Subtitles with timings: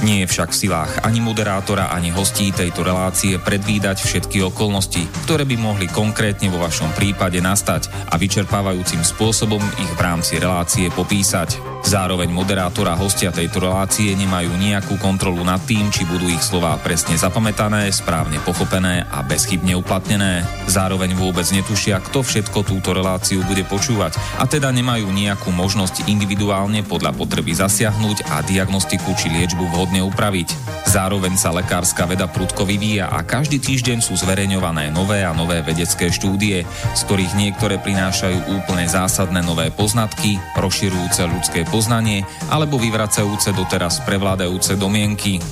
[0.00, 5.44] Nie je však v silách ani moderátora, ani hostí tejto relácie predvídať všetky okolnosti, ktoré
[5.44, 11.60] by mohli konkrétne vo vašom prípade nastať a vyčerpávajúcim spôsobom ich v rámci relácie popísať.
[11.80, 16.76] Zároveň moderátor a hostia tejto relácie nemajú nejakú kontrolu nad tým, či budú ich slová
[16.80, 20.44] presne zapamätané, správne pochopené a bezchybne uplatnené.
[20.68, 26.84] Zároveň vôbec netušia, kto všetko túto reláciu bude počúvať a teda nemajú nejakú možnosť individuálne
[26.84, 30.54] podľa potreby zasiahnuť a diagnostiku či liečbu vhodne upraviť.
[30.86, 36.14] Zároveň sa lekárska veda prudko vyvíja a každý týždeň sú zverejňované nové a nové vedecké
[36.14, 36.62] štúdie,
[36.94, 42.22] z ktorých niektoré prinášajú úplne zásadné nové poznatky, rozširujúce ľudské poznanie
[42.54, 45.42] alebo vyvracajúce doteraz prevládajúce domienky.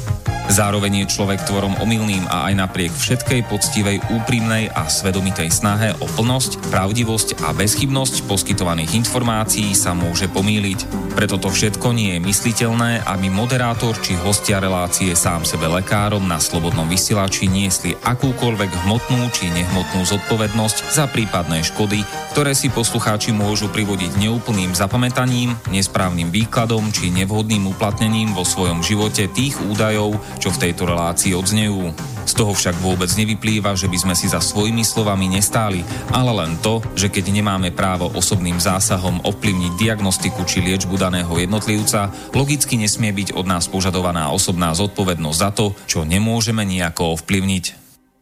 [0.49, 6.09] Zároveň je človek tvorom omylným a aj napriek všetkej poctivej, úprimnej a svedomitej snahe o
[6.09, 11.13] plnosť, pravdivosť a bezchybnosť poskytovaných informácií sa môže pomýliť.
[11.13, 16.37] Preto to všetko nie je mysliteľné, aby moderátor či hostia relácie sám sebe lekárom na
[16.37, 22.05] slobodnom vysielači niesli akúkoľvek hmotnú či nehmotnú zodpovednosť za prípadné škody,
[22.37, 29.33] ktoré si poslucháči môžu privodiť neúplným zapamätaním, nesprávnym výkladom či nevhodným uplatnením vo svojom živote
[29.33, 31.97] tých údajov, čo v tejto relácii odznejú.
[32.29, 35.81] Z toho však vôbec nevyplýva, že by sme si za svojimi slovami nestáli,
[36.13, 42.13] ale len to, že keď nemáme právo osobným zásahom ovplyvniť diagnostiku či liečbu daného jednotlivca,
[42.37, 47.65] logicky nesmie byť od nás požadovaná osobná zodpovednosť za to, čo nemôžeme nejako ovplyvniť.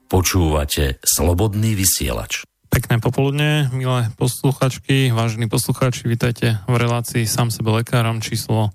[0.06, 2.46] Počúvate Slobodný vysielač.
[2.70, 8.70] Pekné popoludne, milé posluchačky, vážení poslucháči, vítajte v relácii sám sebe lekárom číslo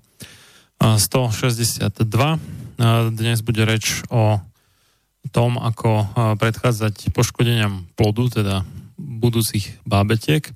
[0.76, 1.88] 162.
[3.16, 4.44] Dnes bude reč o
[5.30, 6.10] tom, ako
[6.40, 8.66] predchádzať poškodeniam plodu, teda
[8.98, 10.50] budúcich bábetiek.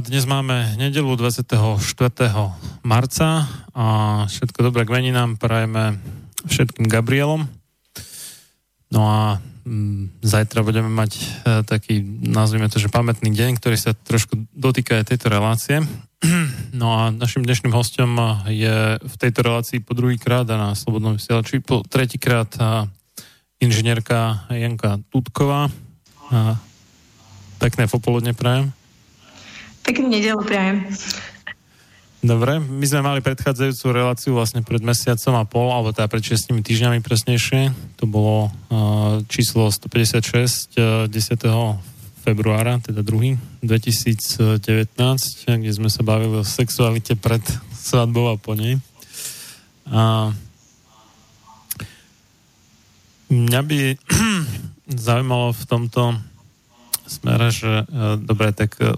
[0.00, 1.76] Dnes máme nedelu 24.
[2.82, 3.28] marca
[3.76, 3.86] a
[4.24, 6.00] všetko dobré k meninám prajeme
[6.48, 7.44] všetkým Gabrielom.
[8.88, 9.20] No a
[9.68, 11.22] mm, zajtra budeme mať e,
[11.68, 15.84] taký, nazvime to, že pamätný deň, ktorý sa trošku dotýka aj tejto relácie.
[16.68, 18.12] No a našim dnešným hostom
[18.46, 22.54] je v tejto relácii po druhýkrát a na Slobodnom vysielači po tretíkrát
[23.58, 25.70] inžinierka Janka Tutková.
[26.30, 26.58] A
[27.58, 28.70] pekné popoludne prajem.
[29.82, 30.86] Pekný nedelu prajem.
[32.18, 36.50] Dobre, my sme mali predchádzajúcu reláciu vlastne pred mesiacom a pol, alebo teda pred 6
[36.50, 37.70] týždňami presnejšie.
[38.02, 41.14] To bolo uh, číslo 156 uh, 10
[42.26, 44.58] februára, teda druhý, 2019,
[45.46, 47.40] kde sme sa bavili o sexualite pred
[47.72, 48.82] svadbou a po nej.
[49.88, 50.34] A
[53.28, 53.96] mňa by
[55.08, 56.16] zaujímalo v tomto
[57.08, 58.92] smere, že e, dobre, tak e,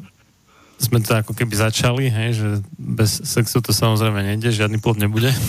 [0.80, 5.30] sme to ako keby začali, hej, že bez sexu to samozrejme nejde, žiadny plod nebude.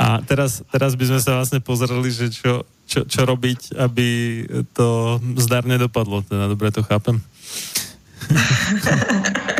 [0.00, 4.08] A teraz, teraz by sme sa vlastne pozreli, že čo, čo, čo robiť, aby
[4.72, 6.24] to zdarne dopadlo.
[6.24, 7.20] Teda dobre to chápem.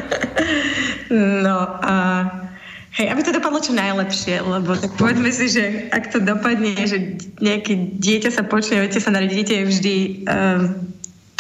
[1.11, 2.23] No a
[3.00, 7.17] hej, aby to dopadlo čo najlepšie, lebo tak povedzme si, že ak to dopadne, že
[7.41, 9.97] nejaké dieťa sa počne, viete sa narodiť, dieťa je vždy
[10.29, 10.61] um,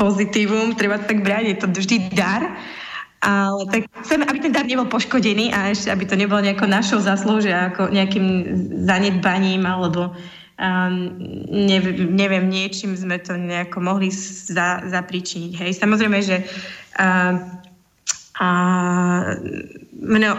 [0.00, 2.48] pozitívum, treba to tak brať, je to vždy dar
[3.20, 7.04] ale tak chceme, aby ten dar nebol poškodený a ešte, aby to nebolo nejako našou
[7.04, 8.48] zaslúže, ako nejakým
[8.88, 10.16] zanedbaním alebo
[10.56, 10.94] um,
[11.52, 11.78] ne,
[12.16, 15.52] neviem, niečím sme to nejako mohli za, zapričiniť.
[15.52, 16.40] Hej, samozrejme, že
[16.96, 17.60] uh,
[18.40, 18.48] a
[19.92, 20.30] mno,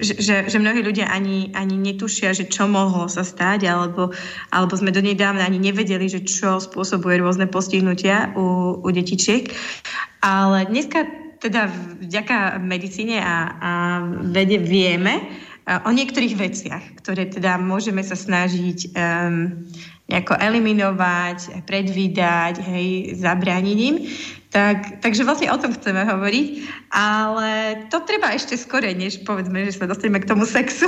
[0.00, 4.14] že, že mnohí ľudia ani, ani netušia, že čo mohlo sa stať, alebo,
[4.54, 9.50] alebo sme donedávna ani nevedeli, že čo spôsobuje rôzne postihnutia u, u detičiek.
[10.22, 11.04] Ale dneska
[11.42, 11.68] teda
[12.00, 13.70] vďaka medicíne a, a
[14.32, 15.20] vede vieme
[15.64, 19.64] o niektorých veciach, ktoré teda môžeme sa snažiť um,
[20.12, 23.96] nejako eliminovať, predvídať, hej, zabrániť im.
[24.54, 26.46] Tak, takže vlastne o tom chceme hovoriť,
[26.94, 30.86] ale to treba ešte skore, než povedzme, že sa dostaneme k tomu sexu,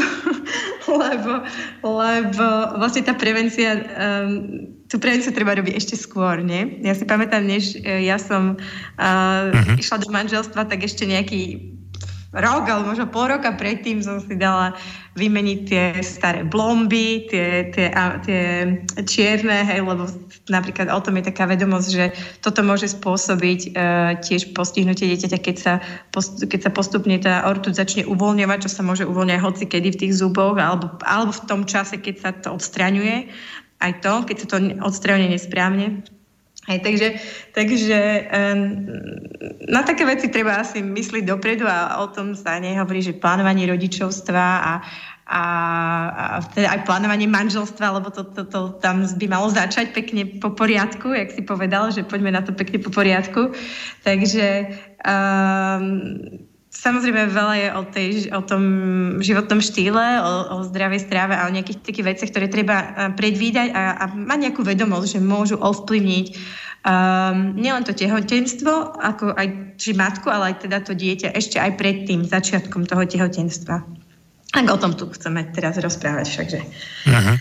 [1.03, 1.43] lebo,
[1.83, 2.47] lebo
[2.79, 6.79] vlastne tá prevencia, um, tú prevenciu treba robiť ešte skôr, nie?
[6.87, 9.83] Ja si pamätám, než e, ja som uh, uh-huh.
[9.83, 11.75] išla do manželstva, tak ešte nejaký
[12.37, 14.77] rok, alebo možno pol roka predtým som si dala
[15.17, 18.77] vymeniť tie staré blomby, tie, tie, a, tie
[19.09, 20.05] čierne, hej, lebo
[20.53, 22.05] napríklad o tom je taká vedomosť, že
[22.45, 25.73] toto môže spôsobiť uh, tiež postihnutie dieťaťa, keď sa,
[26.13, 30.01] post, keď sa postupne tá ortuť začne uvoľňovať, čo sa môže uvoľňovať hoci kedy v
[30.05, 33.33] tých zuboch, alebo, alebo v tom čase, keď sa to odstraňuje,
[33.81, 36.05] aj to, keď sa to odstraňuje nesprávne.
[36.67, 37.09] Hej, takže
[37.55, 38.91] takže um,
[39.71, 44.45] na také veci treba asi myslieť dopredu a o tom sa nehovorí, že plánovanie rodičovstva
[44.59, 44.73] a,
[45.31, 45.43] a,
[46.11, 50.55] a teda aj plánovanie manželstva, lebo to, to, to tam by malo začať pekne po
[50.59, 53.55] poriadku, jak si povedal, že poďme na to pekne po poriadku.
[54.03, 54.47] Takže
[55.07, 56.46] um,
[56.77, 58.63] Samozrejme, veľa je o, tej, o tom
[59.25, 63.97] životnom štýle, o, o zdravej stráve a o nejakých takých veciach, ktoré treba predvídať a,
[63.97, 66.27] a mať nejakú vedomosť, že môžu ovplyvniť
[66.87, 71.81] um, nielen to tehotenstvo, ako aj či matku, ale aj teda to dieťa ešte aj
[71.81, 73.83] pred tým začiatkom toho tehotenstva.
[74.55, 76.61] Tak o tom tu chceme teraz rozprávať všakže.
[77.09, 77.37] Uh-huh.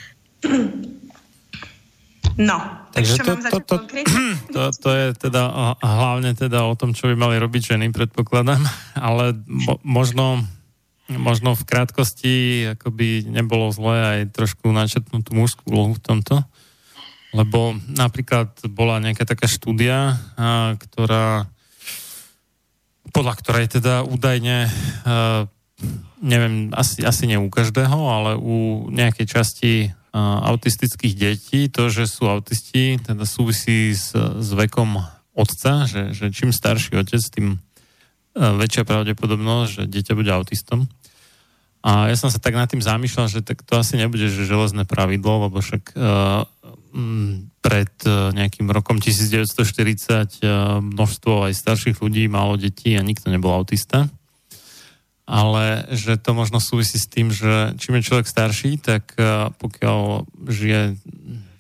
[2.36, 2.58] No,
[2.96, 3.76] takže to, to, to,
[4.56, 8.64] to, to je teda hlavne teda o tom, čo by mali robiť ženy, predpokladám,
[9.08, 10.48] ale mo, možno,
[11.12, 12.34] možno v krátkosti
[12.80, 16.48] akoby nebolo zlé aj trošku načetnúť mužskú úlohu v tomto,
[17.36, 20.16] lebo napríklad bola nejaká taká štúdia,
[20.80, 21.52] ktorá
[23.12, 24.72] podľa ktorej teda údajne
[26.24, 29.72] neviem, asi, asi nie u každého, ale u nejakej časti
[30.16, 35.04] autistických detí, to, že sú autisti, teda súvisí s, s vekom
[35.36, 37.58] otca, že, že čím starší otec, tým e,
[38.40, 40.88] väčšia pravdepodobnosť, že dieťa bude autistom.
[41.86, 44.90] A ja som sa tak nad tým zamýšľal, že tak to asi nebude že železné
[44.90, 46.42] pravidlo, lebo však uh,
[47.62, 49.46] pred uh, nejakým rokom 1940
[50.42, 54.10] uh, množstvo aj starších ľudí malo detí a nikto nebol autista
[55.26, 60.30] ale že to možno súvisí s tým, že čím je človek starší, tak e, pokiaľ
[60.46, 61.02] žije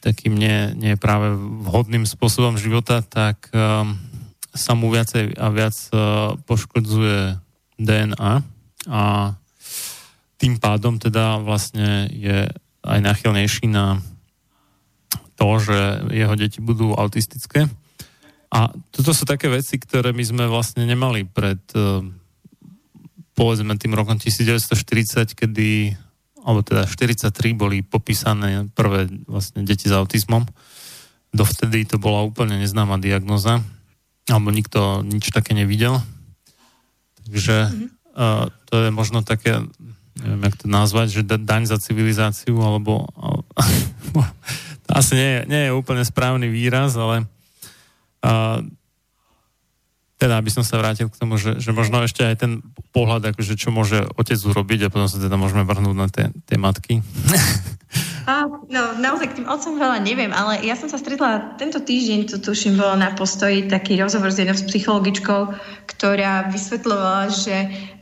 [0.05, 1.33] takým nie, nie práve
[1.65, 3.97] vhodným spôsobom života, tak um,
[4.53, 7.41] sa mu viacej a viac uh, poškodzuje
[7.81, 8.45] DNA
[8.85, 9.33] a
[10.37, 12.45] tým pádom teda vlastne je
[12.85, 13.97] aj nachylnejší na
[15.41, 17.65] to, že jeho deti budú autistické.
[18.53, 21.59] A toto sú také veci, ktoré my sme vlastne nemali pred
[23.35, 25.93] povedzme tým rokom 1940, kedy
[26.45, 30.45] alebo teda 43 boli popísané prvé vlastne deti s autizmom.
[31.33, 33.65] Dovtedy to bola úplne neznáma diagnoza,
[34.29, 36.05] alebo nikto nič také nevidel.
[37.25, 37.87] Takže mm-hmm.
[38.13, 39.65] uh, to je možno také,
[40.21, 43.09] neviem, jak to nazvať, že daň za civilizáciu, alebo
[44.85, 47.25] to asi nie nie je úplne správny výraz, ale
[48.21, 48.61] uh,
[50.15, 52.51] teda, aby som sa vrátil k tomu, že, že možno ešte aj ten
[52.95, 56.57] pohľad, akože čo môže otec urobiť a potom sa teda môžeme vrhnúť na tie, tie
[56.59, 57.03] matky.
[58.25, 62.25] A, no, naozaj k tým otcom veľa neviem, ale ja som sa stretla tento týždeň,
[62.25, 65.41] to tuším, bolo na postoji taký rozhovor s jednou psychologičkou,
[65.85, 67.55] ktorá vysvetľovala, že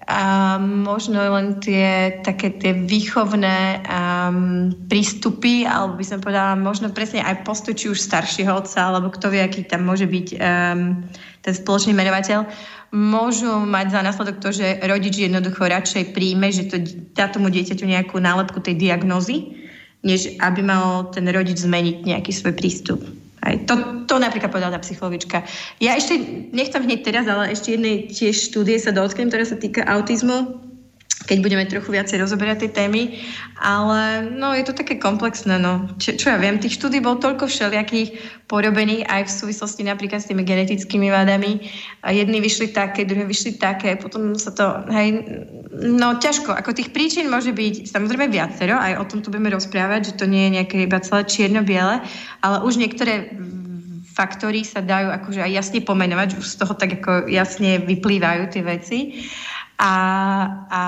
[0.04, 7.24] a možno len tie také tie výchovné um, prístupy, alebo by som povedala, možno presne
[7.24, 11.04] aj postoj, či už staršieho otca, alebo kto vie, aký tam môže byť um,
[11.44, 12.48] ten spoločný menovateľ,
[12.96, 16.80] môžu mať za následok to, že rodič jednoducho radšej príjme, že to
[17.12, 19.60] dá tomu dieťaťu nejakú nálepku tej diagnózy,
[20.08, 23.04] než aby mal ten rodič zmeniť nejaký svoj prístup.
[23.44, 25.44] Aj to, to napríklad povedala tá psychologička.
[25.84, 26.16] Ja ešte
[26.56, 30.64] nechcem hneď teraz, ale ešte jednej tiež štúdie sa dotknem, ktorá sa týka autizmu
[31.24, 33.02] keď budeme trochu viacej rozoberať tie témy.
[33.60, 35.56] Ale no, je to také komplexné.
[35.60, 35.88] No.
[35.98, 40.30] Čo, čo ja viem, tých štúdí bol toľko všelijakých porobených aj v súvislosti napríklad s
[40.30, 41.64] tými genetickými vádami.
[42.04, 43.96] A jedni vyšli také, druhé vyšli také.
[43.96, 45.24] Potom sa to, hej,
[45.80, 46.52] no ťažko.
[46.52, 50.26] Ako tých príčin môže byť samozrejme viacero, aj o tom tu budeme rozprávať, že to
[50.28, 52.04] nie je nejaké iba celé čierno-biele,
[52.44, 53.32] ale už niektoré
[54.14, 58.62] faktory sa dajú akože aj jasne pomenovať, už z toho tak ako jasne vyplývajú tie
[58.62, 58.98] veci.
[59.78, 59.94] A,
[60.70, 60.82] a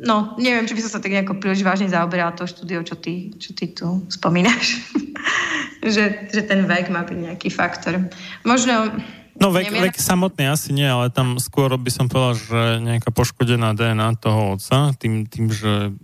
[0.00, 3.30] no, neviem, či by som sa tak nejako príliš vážne zaoberala to štúdio, čo ty,
[3.36, 4.80] čo ty tu spomínaš.
[5.94, 8.08] že, že ten vek má byť nejaký faktor.
[8.46, 8.94] Možno...
[9.32, 13.10] No vek, neviem, vek samotný asi nie, ale tam skôr by som povedal, že nejaká
[13.10, 15.96] poškodená DNA toho otca, tým, tým že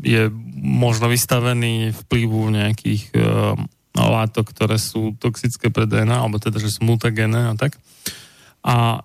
[0.00, 0.32] je
[0.64, 3.52] možno vystavení vplyvu nejakých uh,
[3.94, 7.76] látok, ktoré sú toxické pre DNA, alebo teda, že sú mutagénne a tak.
[8.64, 9.04] A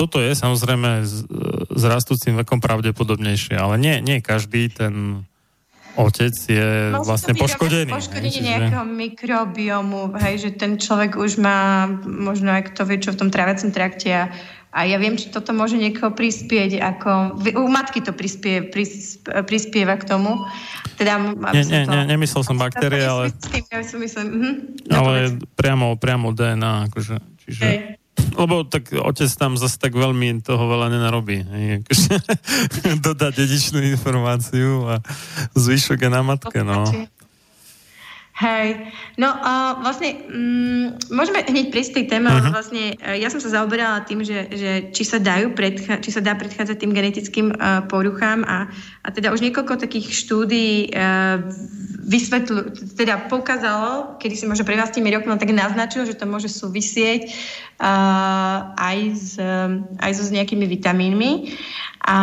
[0.00, 1.28] toto je samozrejme s,
[1.68, 5.28] s rastúcim vekom pravdepodobnejšie, ale nie, nie každý ten
[6.00, 7.92] otec je Môže vlastne poškodený.
[7.92, 13.20] Poškodenie nejakého mikrobiomu, hej, že ten človek už má možno aj kto vie, čo v
[13.20, 14.24] tom tráviacom trakte a
[14.70, 17.42] a ja viem, či toto môže niekoho prispieť, ako...
[17.58, 20.46] U matky to prispie, pris, prispieva k tomu.
[20.94, 23.34] Teda, nie, nie, to, nie, nemyslel som baktérie, ale...
[23.66, 24.54] Ja som myslel, uh-huh,
[24.94, 27.62] ale priamo, priamo DNA, akože, čiže...
[27.66, 27.99] Hey.
[28.34, 31.44] Lebo tak otec tam zase tak veľmi toho veľa nenarobí.
[31.82, 32.14] Akože,
[33.06, 34.94] dodá dedičnú informáciu a
[35.54, 36.86] zvyšok je na matke, no.
[38.40, 38.88] Hej,
[39.20, 42.48] no uh, vlastne um, môžeme hneď prísť tej téme, uh-huh.
[42.48, 46.24] vlastne uh, ja som sa zaoberala tým, že, že či, sa dajú predcha- či sa
[46.24, 48.72] dá predchádzať tým genetickým uh, poruchám a,
[49.04, 51.44] a teda už niekoľko takých štúdí uh,
[52.00, 57.28] vysvetľu, teda poukázalo, kedy si možno pred 20 rokmi tak naznačil, že to môže súvisieť
[57.80, 61.52] uh, aj, s, um, aj so s nejakými vitamínmi.
[62.00, 62.16] A,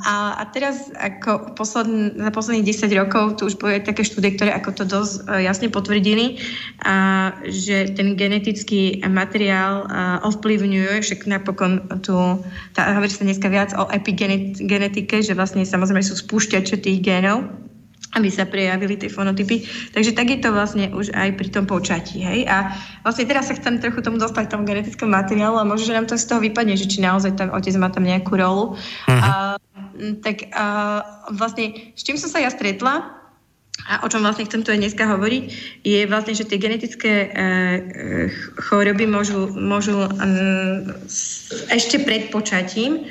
[0.00, 4.56] a, a teraz ako posled, za posledných 10 rokov tu už boli také štúdie, ktoré
[4.56, 6.38] ako to dosť uh, jasne potvrdili,
[6.86, 9.90] a, že ten genetický materiál
[10.22, 12.14] ovplyvňuje, však napokon tu,
[12.78, 17.42] tá, hovorí sa dneska viac o epigenetike, že vlastne samozrejme sú spúšťače tých génov,
[18.16, 19.68] aby sa prejavili tie fonotypy.
[19.92, 22.24] Takže tak je to vlastne už aj pri tom počatí.
[22.24, 22.48] Hej?
[22.48, 22.72] A
[23.04, 26.16] vlastne teraz sa chcem trochu tomu dostať tomu genetickému materiálu a možno, že nám to
[26.16, 28.80] z toho vypadne, že či naozaj tam otec má tam nejakú rolu.
[28.80, 29.12] Uh-huh.
[29.12, 29.30] A,
[30.24, 31.04] tak a,
[31.36, 33.12] vlastne s čím som sa ja stretla,
[33.86, 35.44] a o čom vlastne chcem tu aj dneska hovoriť,
[35.86, 37.40] je vlastne, že tie genetické e, e
[38.66, 40.10] choroby môžu, môžu e,
[41.70, 43.06] ešte pred počatím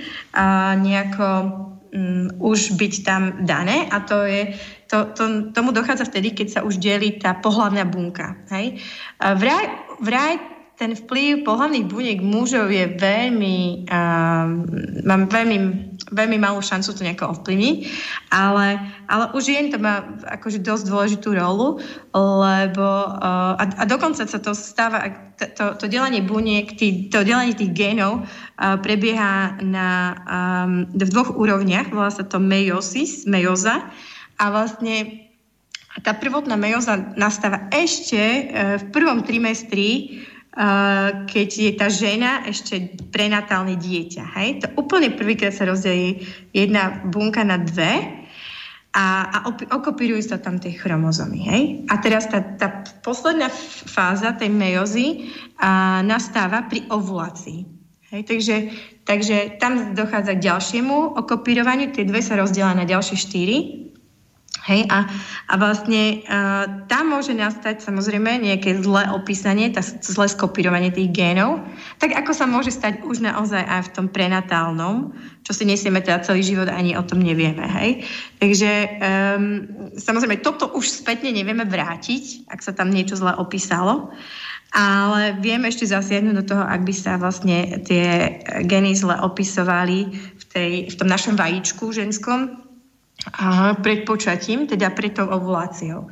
[0.78, 1.28] nejako
[1.90, 4.54] um, už byť tam dané a to je,
[4.86, 8.38] to, to, tomu dochádza vtedy, keď sa už delí tá pohľavná bunka.
[8.54, 8.78] Hej?
[9.18, 9.66] Vraj,
[9.98, 10.38] vraj
[10.78, 14.62] ten vplyv pohľavných buniek mužov je veľmi, um,
[15.10, 17.76] mám veľmi, veľmi malú šancu to nejako ovplyvniť,
[18.32, 18.80] ale,
[19.12, 21.84] ale už žien to má akože dosť dôležitú rolu,
[22.16, 27.54] lebo uh, a, a dokonca sa to stáva, to, to delenie buniek, tý, to delenie
[27.54, 29.90] tých génov uh, prebieha na,
[30.24, 33.84] um, v dvoch úrovniach, volá sa to meiosis, meioza.
[34.38, 35.28] A vlastne
[36.06, 38.44] tá prvotná mejoza nastáva ešte uh,
[38.80, 40.24] v prvom trimestri
[41.30, 44.24] keď je tá žena ešte prenatálne dieťa.
[44.42, 44.50] Hej?
[44.66, 48.26] To úplne prvýkrát sa rozdelí jedna bunka na dve
[48.98, 51.40] a, a okopírujú sa tam tie chromozomy.
[51.46, 51.64] Hej?
[51.94, 53.54] A teraz tá, tá posledná
[53.86, 55.30] fáza tej mejozy
[55.62, 57.62] a, nastáva pri ovulácii.
[58.10, 58.22] Hej?
[58.26, 58.56] Takže,
[59.06, 63.87] takže tam dochádza k ďalšiemu okopírovaniu, tie dve sa rozdelia na ďalšie štyri
[64.68, 65.08] Hej, a,
[65.48, 71.64] a vlastne uh, tam môže nastať samozrejme nejaké zlé opísanie, tá, zlé skopírovanie tých génov,
[72.04, 75.16] tak ako sa môže stať už naozaj aj v tom prenatálnom,
[75.48, 77.64] čo si nesieme teda celý život, ani o tom nevieme.
[77.64, 78.04] Hej.
[78.44, 79.44] Takže um,
[79.96, 84.12] samozrejme toto už spätne nevieme vrátiť, ak sa tam niečo zle opísalo,
[84.76, 90.44] ale vieme ešte zasiahnuť do toho, ak by sa vlastne tie gény zle opisovali v,
[90.52, 92.67] tej, v tom našom vajíčku ženskom,
[93.84, 96.08] pred počatím, teda pred tou ovuláciou.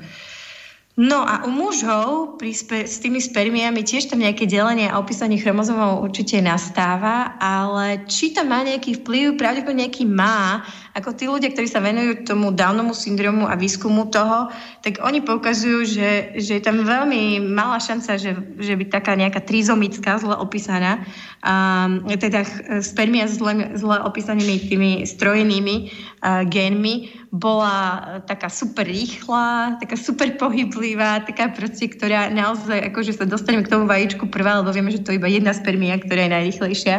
[0.95, 5.35] No a u mužov pri spe- s tými spermiami tiež tam nejaké delenie a opísanie
[5.35, 10.63] chromozomov určite nastáva, ale či tam má nejaký vplyv, pravdepodobne nejaký má,
[10.95, 14.47] ako tí ľudia, ktorí sa venujú tomu Downomu syndromu a výskumu toho,
[14.79, 18.31] tak oni poukazujú, že, že je tam veľmi malá šanca, že,
[18.63, 21.03] že by taká nejaká trizomická, zle opísaná,
[21.43, 22.47] um, teda
[22.79, 25.75] spermia zle, zle opísanými tými strojenými
[26.23, 27.75] uh, génmi, bola
[28.23, 33.83] taká super rýchla, taká super pohyblivá, taká proste, ktorá naozaj, akože sa dostaneme k tomu
[33.83, 36.97] vajíčku prvá, lebo vieme, že to je iba jedna spermia, ktorá je najrýchlejšia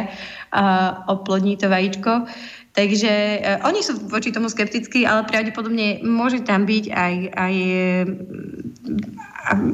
[0.53, 0.63] a
[1.09, 2.29] oplodní to vajíčko.
[2.77, 8.05] Takže uh, oni sú voči tomu skeptickí, ale pravdepodobne môže tam byť aj, aj uh,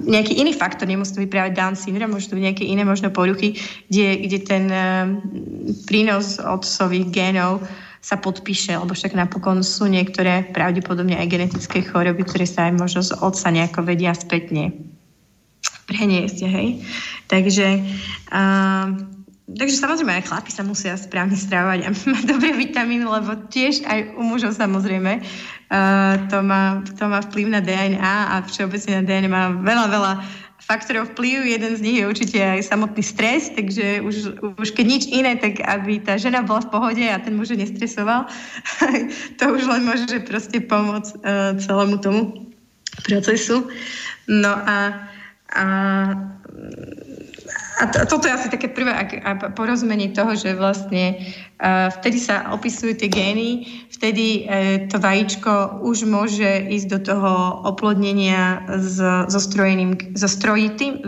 [0.07, 3.11] nejaký iný faktor, nemusí to byť práve Down syndrome, môže to byť nejaké iné možno
[3.11, 3.59] poruchy,
[3.91, 5.11] kde, kde ten uh,
[5.83, 7.59] prínos otcových génov
[7.99, 13.03] sa podpíše, lebo však napokon sú niektoré pravdepodobne aj genetické choroby, ktoré sa aj možno
[13.03, 14.75] z otca nejako vedia spätne
[15.91, 16.79] preniesť, hej.
[17.27, 17.67] Takže
[18.31, 18.87] uh,
[19.43, 24.15] Takže samozrejme aj chlapi sa musia správne stravovať a mať dobré vitamíny, lebo tiež aj
[24.15, 29.27] u mužov samozrejme uh, to, má, to má vplyv na DNA a všeobecne na DNA
[29.27, 30.13] má veľa, veľa
[30.63, 31.43] faktorov vplyvu.
[31.43, 34.15] Jeden z nich je určite aj samotný stres, takže už,
[34.63, 38.31] už keď nič iné, tak aby tá žena bola v pohode a ten muž nestresoval,
[39.39, 42.47] to už len môže proste pomôcť uh, celému tomu
[43.03, 43.67] procesu.
[44.31, 45.03] No a,
[45.51, 45.65] a
[47.81, 48.93] a to, toto je asi také prvé
[49.57, 51.17] porozumenie toho, že vlastne
[51.59, 57.31] uh, vtedy sa opisujú tie gény, vtedy uh, to vajíčko už môže ísť do toho
[57.65, 61.01] oplodnenia s, so strojitým,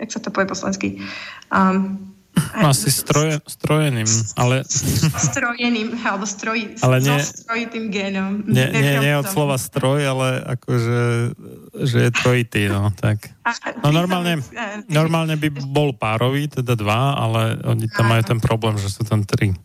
[0.00, 0.98] jak sa to povie po slovensky?
[1.52, 2.09] Um,
[2.54, 4.64] asi stroje, strojeným, ale...
[5.32, 8.44] Strojeným, alebo stroj, ale nie, so strojitým génom.
[8.46, 11.00] Nie, nie, nie od slova stroj, ale akože,
[11.86, 13.32] že je trojitý, no, tak.
[13.82, 14.40] No normálne,
[14.86, 19.24] normálne by bol párový, teda dva, ale oni tam majú ten problém, že sú tam
[19.24, 19.56] tri.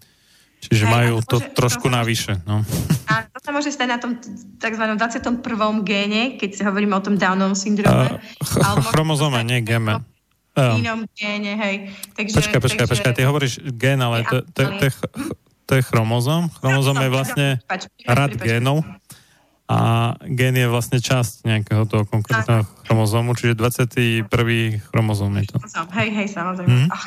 [0.65, 2.41] Čiže majú to, trošku navyše.
[2.49, 2.65] No.
[3.05, 4.17] A to sa môže stať na tom
[4.57, 4.83] tzv.
[4.97, 5.45] 21.
[5.85, 8.17] géne, keď si hovoríme o tom Downovom syndróme.
[8.17, 10.01] Uh, ch- chromozome, nie géme
[10.55, 11.75] v inom géne, hej.
[12.15, 12.91] Takže, počkaj, počkaj, takže...
[12.95, 14.91] počkaj, ty hovoríš gen, ale to, to, to, je,
[15.67, 16.47] to je chromozom.
[16.63, 17.47] Chromozom je vlastne
[18.07, 18.87] rad génov
[19.65, 24.29] a gen je vlastne časť nejakého toho konkrétneho chromozomu, čiže 21.
[24.79, 25.57] chromozom je to.
[25.97, 26.85] Hej, hej, samozrejme.
[26.85, 26.89] Mm.
[26.93, 27.05] Oh,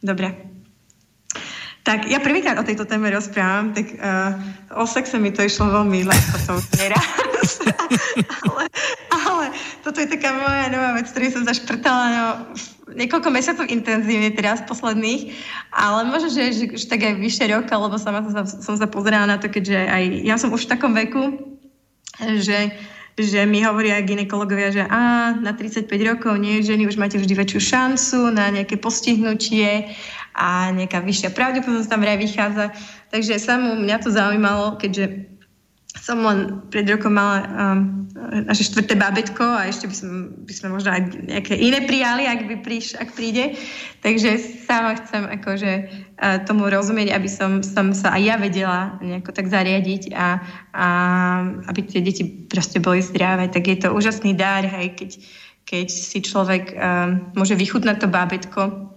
[0.00, 0.28] dobre.
[1.84, 4.32] Tak ja prvýkrát o tejto téme rozprávam, tak uh,
[4.80, 7.60] o sexe mi to išlo veľmi ľahko som neraz.
[8.48, 8.64] ale,
[9.12, 9.44] ale
[9.84, 12.26] toto je taká moja nová vec, ktorý som zašprtala no,
[12.96, 15.36] niekoľko mesiacov intenzívne teraz posledných,
[15.76, 19.28] ale možno, že, že už tak aj vyššie roka, lebo sama som, som sa pozerala
[19.28, 21.36] na to, keďže aj ja som už v takom veku,
[22.40, 22.72] že
[23.14, 27.60] že mi hovoria ginekologovia, že á, na 35 rokov nie, ženy už máte vždy väčšiu
[27.62, 29.94] šancu na nejaké postihnutie
[30.34, 32.74] a nejaká vyššia pravdepodobnosť tam vraj vychádza.
[33.14, 35.30] Takže sa mu mňa to zaujímalo, keďže
[35.94, 38.10] som len pred rokom mala um,
[38.50, 40.10] naše štvrté babetko a ešte by, som,
[40.42, 43.54] by sme možno aj nejaké iné prijali, ak, by príš, ak príde.
[44.02, 49.30] Takže sama chcem akože uh, tomu rozumieť, aby som, som sa aj ja vedela nejako
[49.30, 50.42] tak zariadiť a,
[50.74, 50.86] a
[51.70, 53.46] aby tie deti proste boli zdravé.
[53.46, 55.10] Tak je to úžasný dar, hej, keď,
[55.62, 58.93] keď si človek um, môže vychutnať to bábetko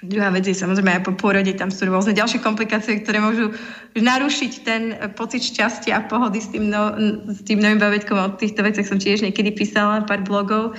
[0.00, 3.52] Druhá vec je samozrejme aj po pôrode, tam sú rôzne ďalšie komplikácie, ktoré môžu
[3.92, 6.96] narušiť ten pocit šťastia a pohody s tým, no,
[7.28, 8.16] s tým novým bavitkom.
[8.16, 10.72] O týchto veciach som tiež niekedy písala pár blogov,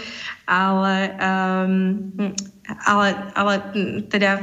[0.50, 2.10] ale, um,
[2.90, 3.08] ale,
[3.38, 3.54] ale
[4.10, 4.42] teda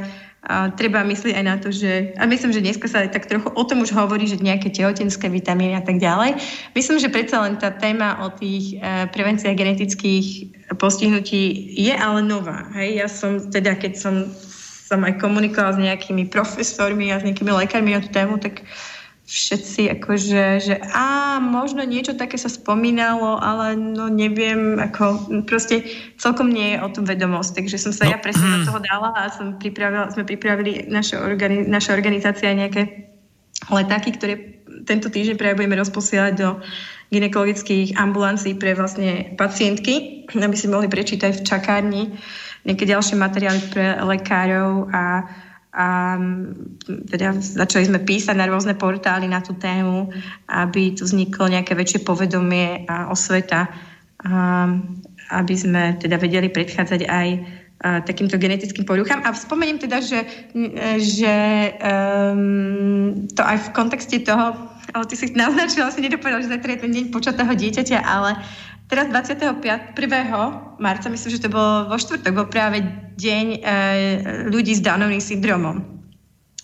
[0.49, 3.62] a treba myslieť aj na to, že, a myslím, že dneska sa tak trochu o
[3.67, 6.38] tom už hovorí, že nejaké tehotenské vitamíny a tak ďalej.
[6.79, 10.27] Myslím, že predsa len tá téma o tých e, prevenciách genetických
[10.79, 12.71] postihnutí je ale nová.
[12.79, 12.88] Hej?
[12.97, 14.14] Ja som teda, keď som
[14.88, 18.64] som aj komunikovala s nejakými profesormi a s nejakými lekármi na tú tému, tak
[19.29, 25.85] všetci akože, že a možno niečo také sa spomínalo, ale no neviem, ako proste
[26.16, 28.16] celkom nie je o tom vedomosť, takže som sa no.
[28.16, 33.12] ja presne na toho dala a som pripravila, sme pripravili naša, organi- naša organizácia nejaké
[33.68, 36.64] letáky, ktoré tento týždeň práve budeme rozposielať do
[37.12, 42.03] ginekologických ambulancií pre vlastne pacientky, aby si mohli prečítať v čakárni
[42.66, 45.29] nejaké ďalšie materiály pre lekárov a,
[45.71, 45.87] a
[46.87, 50.11] teda začali sme písať na rôzne portály na tú tému,
[50.51, 53.68] aby tu vzniklo nejaké väčšie povedomie a osveta,
[54.25, 54.66] a,
[55.29, 57.29] aby sme teda vedeli predchádzať aj
[57.85, 59.23] a, takýmto genetickým poruchám.
[59.23, 60.27] A spomeniem teda, že,
[60.99, 61.35] že
[61.79, 64.57] um, to aj v kontexte toho,
[64.88, 68.40] ale ty si naznačil, asi nedopovedal, že zajtra je ten deň počatého dieťaťa, ale
[68.88, 69.92] Teraz 25.
[69.92, 70.81] 1.
[70.81, 72.81] marca, myslím, že to bolo vo štvrtok, bol práve
[73.20, 73.59] deň e,
[74.48, 75.85] ľudí s Downovým syndromom.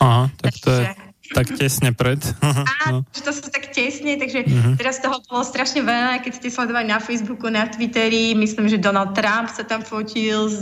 [0.00, 0.88] Aha, tak to je
[1.32, 2.20] tak tesne pred.
[2.84, 4.76] Áno, to sú tak tesne, takže uh-huh.
[4.76, 9.16] teraz toho bolo strašne veľa, keď ste sledovali na Facebooku, na Twitteri, myslím, že Donald
[9.16, 10.60] Trump sa tam fotil s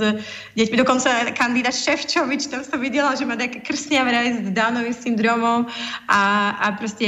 [0.55, 5.67] deťmi, dokonca kandidát Ševčovič, tam som videla, že má také krsnia vraj s Downovým syndromom
[6.07, 6.23] a,
[6.63, 7.07] a proste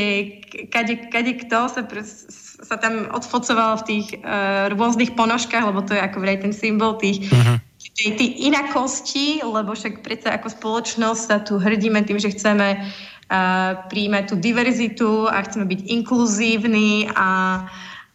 [0.75, 2.27] kade, kade kto sa proste
[2.65, 6.97] sa tam odfocoval v tých uh, rôznych ponožkách, lebo to je ako vraj ten symbol
[6.97, 7.61] tých uh-huh.
[7.95, 13.85] tej, tej inakosti, lebo však predsa ako spoločnosť sa tu hrdíme tým, že chceme uh,
[13.93, 17.63] príjmať tú diverzitu a chceme byť inkluzívni a,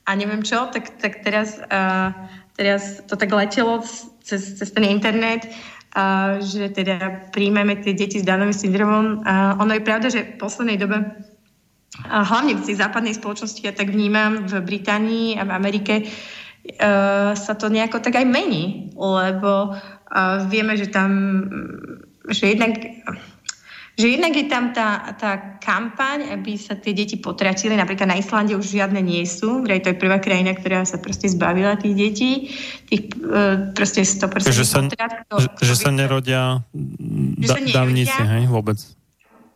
[0.04, 2.10] a neviem čo, tak, tak teraz, uh,
[2.58, 3.86] teraz to tak letelo
[4.26, 5.46] cez, cez ten internet,
[5.94, 9.22] uh, že teda príjmeme tie deti s Danovým syndromom.
[9.22, 11.29] Uh, ono je pravda, že v poslednej dobe
[12.06, 17.34] a hlavne v tej západnej spoločnosti, ja tak vnímam v Británii a v Amerike, uh,
[17.34, 21.12] sa to nejako tak aj mení, lebo uh, vieme, že tam,
[22.30, 22.78] že jednak
[24.00, 27.76] že jednak je tam tá, tá kampaň, aby sa tie deti potratili.
[27.76, 29.60] Napríklad na Islande už žiadne nie sú.
[29.68, 32.32] Vraj to je prvá krajina, ktorá sa proste zbavila tých detí.
[32.88, 36.64] Tých uh, proste 100% že sa, potrat, že, že sa nerodia
[37.44, 38.80] da, dávnici, hej, vôbec.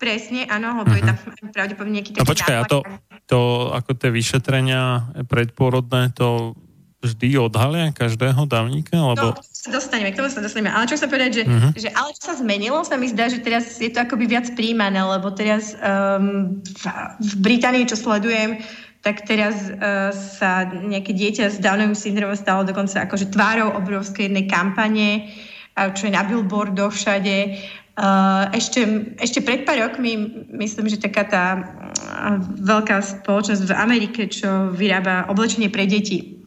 [0.04, 1.00] Presne, áno, lebo uh-huh.
[1.00, 1.18] je tam
[1.56, 2.84] pravdepodobne nejaký taký No počkaj, a to,
[3.24, 3.40] to,
[3.72, 6.60] ako tie vyšetrenia predporodné, to
[7.00, 9.00] vždy odhalia každého dávnika?
[9.00, 9.32] Lebo...
[9.32, 10.76] No, sa dostaneme, k tomu sa dostaneme.
[10.76, 11.72] Ale čo sa povedať, že, uh-huh.
[11.72, 15.00] že ale čo sa zmenilo, sa mi zdá, že teraz je to akoby viac príjmané,
[15.00, 16.84] lebo teraz um, v,
[17.24, 18.60] v Británii, čo sledujem,
[19.08, 24.52] tak teraz uh, sa nejaké dieťa s Downovým syndromom stalo dokonca akože tvárou obrovskej jednej
[24.52, 25.32] kampane,
[25.74, 27.58] čo je na billboardoch všade.
[27.94, 30.18] Uh, ešte, ešte pred pár rokmi,
[30.50, 36.42] myslím, že taká tá uh, veľká spoločnosť v Amerike, čo vyrába oblečenie pre deti,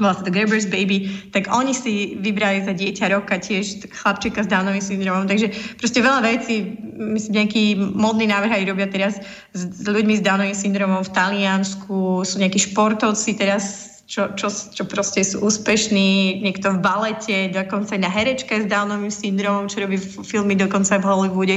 [0.00, 4.48] volá sa to Gerber's Baby, tak oni si vybrali za dieťa roka tiež chlapčeka s
[4.48, 5.28] Downovým syndromom.
[5.28, 9.20] Takže proste veľa vecí, myslím, nejaký modný návrh aj robia teraz
[9.52, 14.88] s, s ľuďmi s Downovým syndromom v Taliansku, sú nejakí športovci teraz čo, čo, čo
[14.88, 20.56] proste sú úspešní, niekto v balete, dokonca na herečke s Downovým syndromom, čo robí filmy
[20.56, 21.56] dokonca v Hollywoode.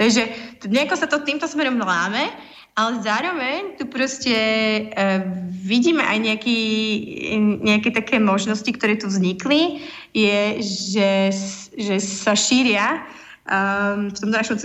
[0.00, 0.22] Takže
[0.72, 2.32] nejako sa to týmto smerom láme
[2.72, 4.32] ale zároveň tu proste
[4.96, 5.20] uh,
[5.60, 6.60] vidíme aj nejaký,
[7.60, 9.84] nejaké také možnosti, ktoré tu vznikli,
[10.16, 11.10] je, že,
[11.76, 13.04] že sa šíria
[13.44, 14.56] um, v tomto našom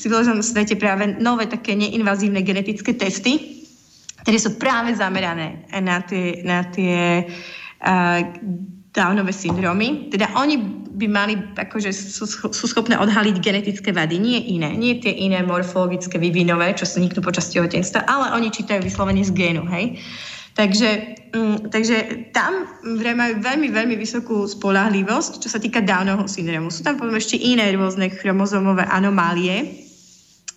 [0.00, 3.61] civilizovanom svete práve nové také neinvazívne genetické testy,
[4.22, 7.26] ktoré sú práve zamerané na tie, na tie
[7.82, 8.22] uh,
[8.92, 10.12] Downové syndromy.
[10.12, 10.60] Teda oni
[10.92, 14.76] by mali, akože sú, sú schopné odhaliť genetické vady, nie iné.
[14.76, 19.64] Nie tie iné morfologické, vyvinové, čo vzniknú počas tehotenstva, ale oni čítajú vyslovene z génu,
[19.72, 19.96] hej.
[20.52, 22.68] Takže, um, takže tam
[23.00, 26.68] majú veľmi, veľmi vysokú spolahlivosť, čo sa týka Downovho syndromu.
[26.68, 29.81] Sú tam potom ešte iné rôzne chromozomové anomálie,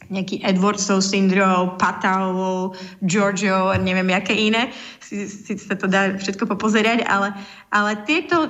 [0.09, 4.69] nejaký Edwardsov syndrom, Patau, Giorgio a neviem, aké iné.
[5.01, 7.33] Si, si sa to dá všetko popozerať, ale,
[7.69, 8.49] ale tieto,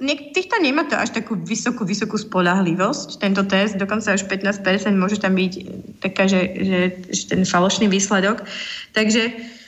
[0.00, 5.20] niek- týchto nemá to až takú vysokú, vysokú spolahlivosť, tento test, dokonca až 15% môže
[5.20, 5.52] tam byť
[6.00, 6.80] taká, že, že,
[7.12, 8.44] že ten falošný výsledok.
[8.96, 9.59] Takže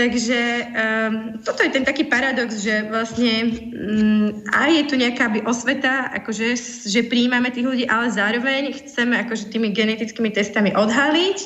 [0.00, 5.44] Takže um, toto je ten taký paradox, že vlastne um, aj je tu nejaká by
[5.44, 6.56] osveta, akože,
[6.88, 11.38] že príjmame tých ľudí, ale zároveň chceme akože tými genetickými testami odhaliť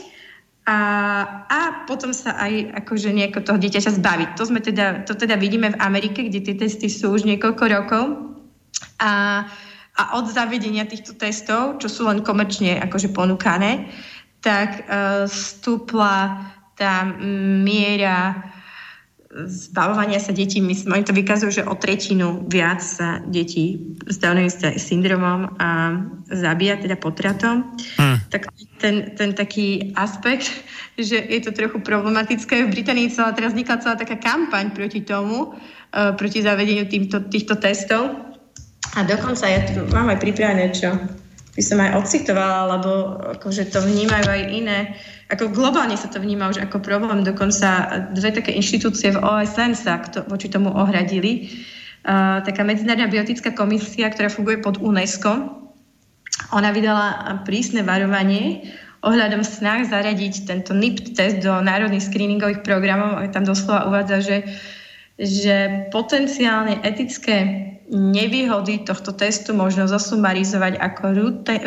[0.71, 0.79] a,
[1.51, 4.29] a potom sa aj akože nejako toho dieťaťa zbaviť.
[4.39, 8.05] To, sme teda, to teda vidíme v Amerike, kde tie testy sú už niekoľko rokov
[9.03, 9.45] a,
[9.99, 13.91] a od zavedenia týchto testov, čo sú len komerčne akože ponúkané,
[14.47, 18.51] tak uh, stúpla tá miera
[19.35, 24.79] zbavovania sa detí, myslím, oni to vykazujú, že o tretinu viac sa detí s Downovým
[24.79, 25.99] syndromom a
[26.31, 27.67] zabíja, teda potratom.
[27.99, 28.23] Hmm.
[28.31, 28.47] Tak
[28.79, 30.47] ten, ten taký aspekt,
[31.11, 32.71] že je to trochu problematické.
[32.71, 37.59] V Británii celá, teraz vznikla celá taká kampaň proti tomu, uh, proti zavedeniu týmto, týchto
[37.59, 38.15] testov.
[38.95, 40.95] A dokonca ja tu mám aj pripravené, čo
[41.55, 42.91] by som aj ocitovala, lebo
[43.39, 44.79] akože to vnímajú aj iné
[45.33, 49.99] ako globálne sa to vníma už ako problém, dokonca dve také inštitúcie v OSN sa
[50.05, 51.49] to, voči tomu ohradili.
[52.05, 55.65] Uh, taká Medzinárodná biotická komisia, ktorá funguje pod UNESCO,
[56.53, 58.69] ona vydala prísne varovanie
[59.01, 63.17] ohľadom snah zaradiť tento NIPT test do národných screeningových programov.
[63.17, 64.39] A tam doslova uvádza, že,
[65.17, 71.05] že potenciálne etické nevýhody tohto testu možno zosumarizovať ako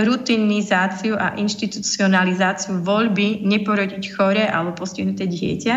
[0.01, 5.75] rutinizáciu a inštitucionalizáciu voľby neporodiť chore alebo postihnuté dieťa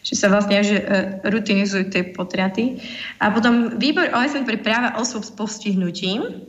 [0.00, 2.80] že sa vlastne že, uh, rutinizujú tie potraty.
[3.20, 6.48] A potom výbor OSN pre práva osôb s postihnutím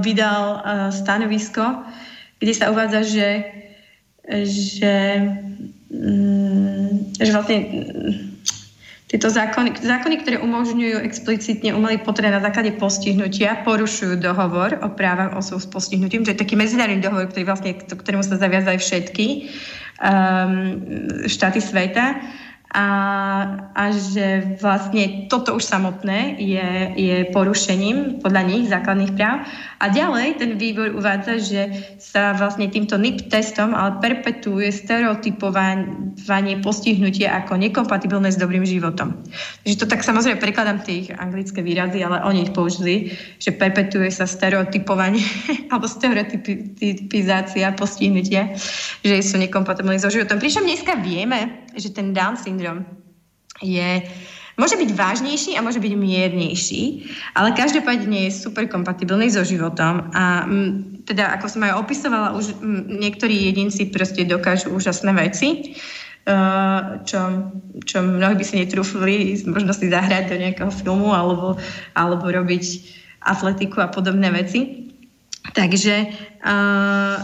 [0.00, 0.44] vydal
[0.92, 1.84] stanovisko,
[2.38, 3.28] kde sa uvádza, že,
[4.48, 4.96] že,
[5.92, 7.58] um, že vlastne
[9.06, 15.30] tieto zákony, zákony, ktoré umožňujú explicitne umelý potrat na základe postihnutia, porušujú dohovor o právach
[15.38, 16.26] osôb s postihnutím.
[16.26, 19.26] To je taký medzinárodný dohovor, ktorý vlastne, ktorému sa zaviazali všetky
[20.02, 20.82] um,
[21.30, 22.18] štáty sveta
[22.76, 22.88] a,
[23.72, 29.48] a že vlastne toto už samotné je, je porušením podľa nich základných práv.
[29.80, 31.62] A ďalej ten výbor uvádza, že
[31.96, 39.24] sa vlastne týmto NIP testom ale perpetuuje stereotypovanie postihnutia ako nekompatibilné s dobrým životom.
[39.64, 44.28] Takže to tak samozrejme prekladám tých anglické výrazy, ale oni ich použili, že perpetuuje sa
[44.28, 45.24] stereotypovanie
[45.72, 48.52] alebo stereotypizácia postihnutia,
[49.00, 50.36] že sú nekompatibilné so životom.
[50.36, 52.84] Pričom dneska vieme, že ten Down syndrom
[53.60, 54.02] je
[54.56, 60.48] Môže byť vážnejší a môže byť miernejší, ale každopádne je super kompatibilný so životom a
[61.04, 62.56] teda ako som aj opisovala, už
[62.88, 65.76] niektorí jedinci proste dokážu úžasné veci,
[67.04, 67.20] čo,
[67.84, 71.60] čo mnohí by si netrúfli možno si zahrať do nejakého filmu alebo,
[71.92, 72.64] alebo robiť
[73.28, 74.88] atletiku a podobné veci.
[75.46, 75.94] Takže,
[76.42, 77.16] uh,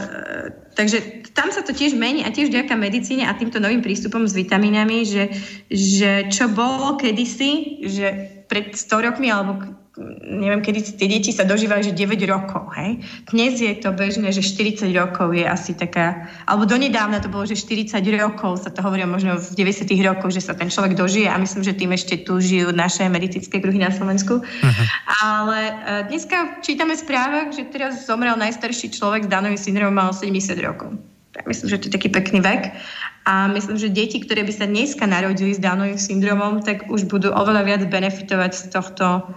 [0.78, 4.37] takže tam sa to tiež mení a tiež vďaka medicíne a týmto novým prístupom s
[4.37, 5.25] vitamínami, že,
[5.73, 8.07] že čo bolo kedysi, že
[8.49, 9.83] pred 100 rokmi alebo
[10.25, 13.05] neviem, kedy tie deti sa dožívajú, že 9 rokov, hej.
[13.29, 17.61] Dnes je to bežné, že 40 rokov je asi taká, alebo donedávna to bolo, že
[17.61, 21.37] 40 rokov sa to hovorí možno v 90 rokoch, že sa ten človek dožije a
[21.37, 24.40] myslím, že tým ešte tu žijú naše medicínske kruhy na Slovensku.
[24.40, 24.85] Uh-huh.
[25.21, 25.77] Ale uh,
[26.09, 30.97] dneska čítame správach, že teraz zomrel najstarší človek s Danovým syndromom, mal 70 rokov.
[31.33, 32.77] Ja myslím, že to je taký pekný vek.
[33.23, 37.31] A myslím, že deti, ktoré by sa dneska narodili s Downovým syndromom, tak už budú
[37.31, 39.31] oveľa viac benefitovať z tohto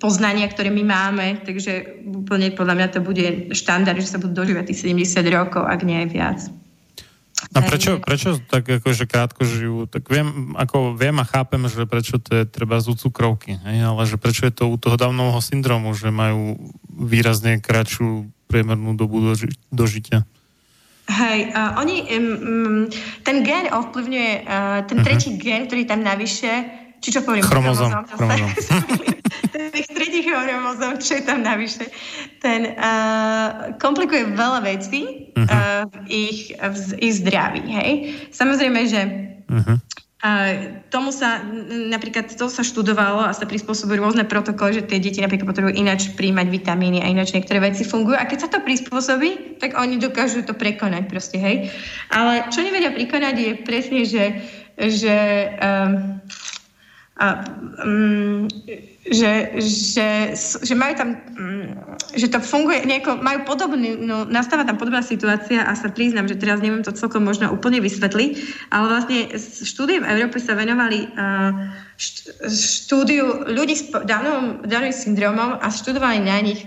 [0.00, 4.70] poznania, ktoré my máme, takže úplne podľa mňa to bude štandard, že sa budú dožívať
[4.70, 6.40] tých 70 rokov, ak nie aj viac.
[7.56, 9.88] A prečo, prečo tak akože krátko žijú?
[9.88, 13.78] Tak viem, ako viem a chápem, že prečo to je treba z cukrovky, hej?
[13.80, 16.60] ale že prečo je to u toho dávnovho syndromu, že majú
[16.92, 20.28] výrazne kratšiu priemernú dobu doži- dožitia?
[21.10, 22.86] Hej, uh, oni, um,
[23.26, 25.42] ten gen ovplyvňuje, uh, ten tretí uh-huh.
[25.42, 26.70] gen, ktorý tam navyše,
[27.02, 27.42] či čo poviem?
[27.42, 27.90] Chromozom.
[28.14, 28.50] chromozom.
[29.54, 31.90] ten tretí chromozom, čo je tam navyše,
[32.38, 35.50] ten uh, komplikuje veľa vecí uh-huh.
[35.50, 37.92] uh, v, ich, v, ich zdraví, hej.
[38.30, 39.00] Samozrejme, že
[39.50, 39.76] uh-huh.
[40.20, 41.40] Uh, tomu sa,
[41.88, 46.12] napríklad to sa študovalo a sa prispôsobujú rôzne protokoly, že tie deti napríklad potrebujú ináč
[46.12, 48.20] príjmať vitamíny a ináč niektoré veci fungujú.
[48.20, 51.72] A keď sa to prispôsobí, tak oni dokážu to prekonať proste, hej.
[52.12, 54.24] Ale čo nevedia prekonať je presne, že,
[54.76, 55.16] že
[55.56, 56.39] um, a,
[57.20, 58.48] um,
[59.04, 61.68] že, že, že majú tam, um,
[62.16, 66.40] že to funguje nejako, majú podobný, no, nastáva tam podobná situácia a sa priznám, že
[66.40, 68.30] teraz neviem to celkom možno úplne vysvetliť,
[68.72, 69.18] ale vlastne
[69.64, 71.12] štúdie v Európe sa venovali
[72.48, 76.64] štúdiu ľudí s Downovým syndromom a študovali na nich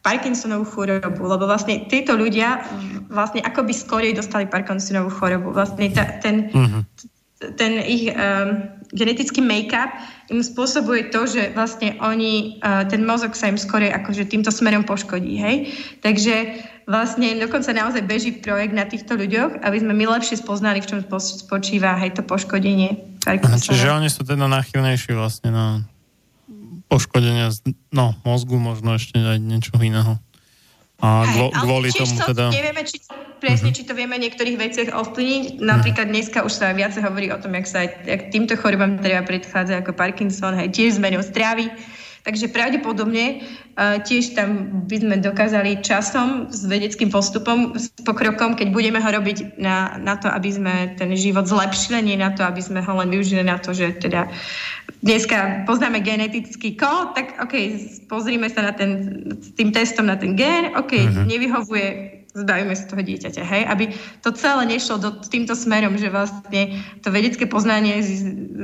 [0.00, 2.64] Parkinsonovú chorobu, lebo vlastne títo ľudia
[3.12, 5.52] vlastne akoby skorej dostali Parkinsonovú chorobu.
[5.52, 7.19] Vlastne ta, ten, uh-huh
[7.56, 9.88] ten ich um, genetický make-up
[10.28, 14.84] im spôsobuje to, že vlastne oni, uh, ten mozog sa im skôr akože týmto smerom
[14.84, 15.72] poškodí, hej.
[16.04, 20.88] Takže vlastne dokonca naozaj beží projekt na týchto ľuďoch, aby sme my lepšie spoznali, v
[20.92, 23.20] čom spočíva hej to poškodenie.
[23.24, 25.66] Čiže oni sú teda náchylnejší vlastne na
[26.90, 27.48] poškodenie
[27.94, 30.18] no, mozgu, možno ešte aj niečo iného.
[31.00, 32.52] A Hej, kvôli tomu to, teda...
[32.52, 33.00] Nevieme, či
[33.40, 33.78] presne, uh-huh.
[33.80, 35.64] či to vieme niektorých veciach ovplyvniť.
[35.64, 39.24] Napríklad dneska už sa viacej hovorí o tom, jak sa aj jak týmto chorobám treba
[39.24, 41.72] predchádzať ako Parkinson, hej, tiež zmenou stravy.
[42.20, 48.76] Takže pravdepodobne uh, tiež tam by sme dokázali časom s vedeckým postupom, s pokrokom, keď
[48.76, 52.60] budeme ho robiť na, na to, aby sme ten život zlepšili, nie na to, aby
[52.60, 54.28] sme ho len využili na to, že teda
[55.00, 57.56] dneska poznáme genetický kód, tak OK,
[58.04, 59.24] pozrime sa na ten,
[59.56, 61.24] tým testom na ten gen, OK, uh-huh.
[61.24, 63.62] nevyhovuje zbavíme sa toho dieťaťa, hej?
[63.66, 63.84] Aby
[64.22, 67.98] to celé nešlo do, týmto smerom, že vlastne to vedecké poznanie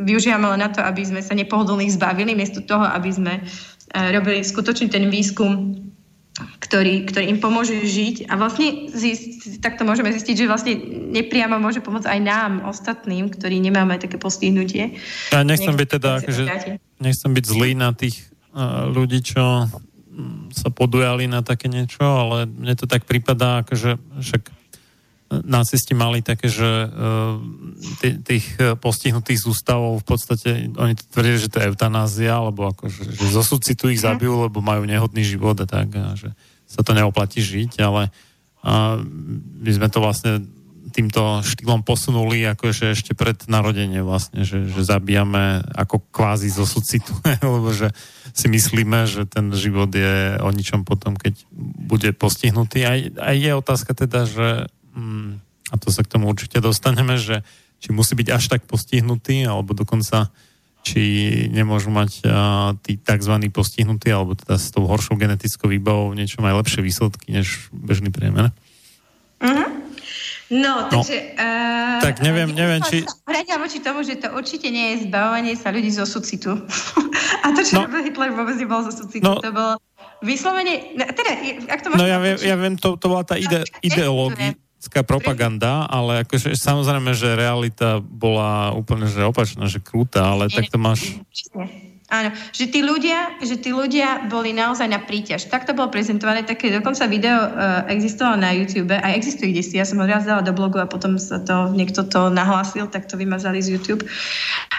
[0.07, 4.47] využívame len na to, aby sme sa nepohodlných zbavili, miesto toho, aby sme uh, robili
[4.47, 5.83] skutočne ten výskum,
[6.37, 10.77] ktorý, ktorý im pomôže žiť a vlastne zist, takto môžeme zistiť, že vlastne
[11.17, 15.01] nepriamo môže pomôcť aj nám, ostatným, ktorí nemáme také postihnutie.
[15.33, 16.45] Ja nechcem byť teda, akože,
[17.01, 19.67] nechcem byť zlý na tých uh, ľudí, čo
[20.53, 24.43] sa podujali na také niečo, ale mne to tak prípada, akože však
[25.27, 27.37] nacisti mali také, že uh,
[28.23, 28.47] tých
[28.79, 33.91] postihnutých ústavov v podstate, oni tvrdia, že to je eutanázia, alebo akože, že zo súcitu
[33.91, 36.31] ich zabijú, lebo majú nehodný život a tak, a že
[36.71, 38.09] sa to neoplatí žiť, ale
[38.63, 39.03] uh,
[39.61, 40.47] my sme to vlastne
[40.97, 47.13] týmto štýlom posunuli akože ešte pred narodenie vlastne, že, že zabíjame ako kvázi zo súcitu,
[47.45, 47.93] lebo že
[48.37, 51.49] si myslíme, že ten život je o ničom potom, keď
[51.89, 52.85] bude postihnutý.
[52.85, 55.41] Aj, aj je otázka teda, že mm,
[55.73, 57.41] a to sa k tomu určite dostaneme, že
[57.81, 60.29] či musí byť až tak postihnutý, alebo dokonca
[60.87, 61.03] či
[61.51, 63.35] nemôžu mať a, tí tzv.
[63.49, 68.53] postihnutí, alebo teda s tou horšou genetickou výbavou niečo aj lepšie výsledky než bežný priemer.
[69.41, 69.76] Uh-huh.
[70.47, 71.35] No, no, takže...
[71.35, 73.03] Uh, tak neviem, neviem, či...
[73.27, 76.55] Hradia voči tomu, že to určite nie je zbavovanie sa ľudí zo sucitu.
[77.43, 79.27] A to, čo no, Hitler, vôbec nebol zo sucitu.
[79.27, 79.83] No, to bolo
[80.23, 80.95] vyslovene...
[80.95, 81.33] Teda,
[81.67, 86.23] ak to no ja viem, ja viem to, to bola tá ide, ideologická propaganda, ale
[86.23, 91.19] akože samozrejme, že realita bola úplne že opačná, že krúta, ale tak to máš...
[92.07, 95.51] Áno, že tí, ľudia, že tí ľudia boli naozaj na príťaž.
[95.51, 99.83] Tak to bolo prezentované, také dokonca video uh, existovalo na YouTube, aj existuje kde ja
[99.83, 103.19] som ho raz dala do blogu a potom sa to, niekto to nahlásil, tak to
[103.19, 104.07] vymazali z YouTube.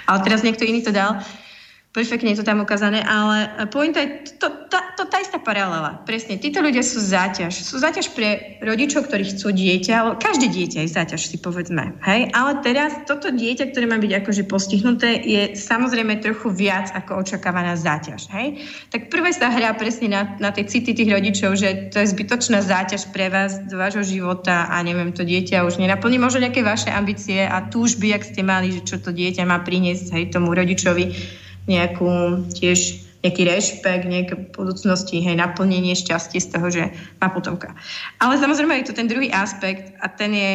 [0.08, 1.20] Ale teraz niekto iný to dal.
[1.20, 1.47] Uh,
[1.96, 6.04] perfektne je to tam ukázané, ale pointa je to, to, to, tá istá paralela.
[6.06, 7.58] Presne, títo ľudia sú záťaž.
[7.58, 11.98] Sú záťaž pre rodičov, ktorí chcú dieťa, ale každé dieťa je záťaž, si povedzme.
[12.06, 12.30] Hej?
[12.38, 17.74] Ale teraz toto dieťa, ktoré má byť akože postihnuté, je samozrejme trochu viac ako očakávaná
[17.74, 18.30] záťaž.
[18.30, 18.62] Hej?
[18.94, 22.62] Tak prvé sa hrá presne na, na tej city tých rodičov, že to je zbytočná
[22.62, 26.94] záťaž pre vás do vášho života a neviem, to dieťa už nenaplní možno nejaké vaše
[26.94, 31.38] ambície a túžby, ak ste mali, že čo to dieťa má priniesť hej, tomu rodičovi
[31.68, 36.84] nejakú tiež nejaký rešpekt, nejaké budúcnosti, hej, naplnenie šťastie z toho, že
[37.20, 37.74] má potomka.
[38.22, 40.52] Ale samozrejme je to ten druhý aspekt a ten je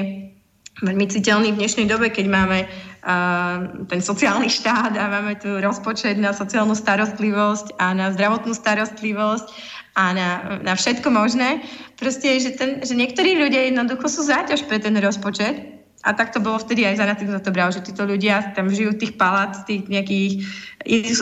[0.81, 6.17] veľmi citeľný v dnešnej dobe, keď máme uh, ten sociálny štát a máme tu rozpočet
[6.17, 9.47] na sociálnu starostlivosť a na zdravotnú starostlivosť
[9.99, 10.29] a na,
[10.65, 11.61] na všetko možné.
[12.01, 16.43] Proste, že, ten, že niektorí ľudia jednoducho sú záťaž pre ten rozpočet a tak to
[16.43, 19.63] bolo vtedy aj za na to bral, že títo ľudia tam žijú v tých palác,
[19.71, 20.43] tých nejakých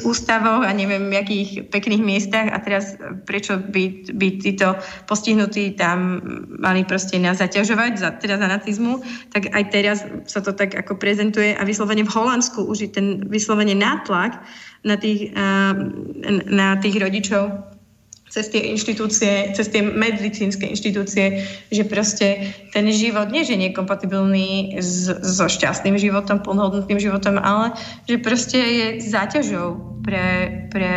[0.08, 2.48] ústavoch a neviem, v akých pekných miestach.
[2.48, 2.96] A teraz
[3.28, 4.72] prečo by, by títo
[5.04, 10.56] postihnutí tam mali proste nás zaťažovať, za, teda za nacizmu, tak aj teraz sa to
[10.56, 14.40] tak ako prezentuje a vyslovene v Holandsku už je ten vyslovene nátlak
[14.80, 15.36] na tých,
[16.48, 17.52] na tých rodičov
[18.30, 23.78] cez tie inštitúcie, cez tie medicínske inštitúcie, že proste ten život nie, že nie je
[23.78, 27.74] kompatibilný s, so šťastným životom, plnohodnotným životom, ale
[28.06, 30.26] že proste je záťažou pre,
[30.70, 30.94] pre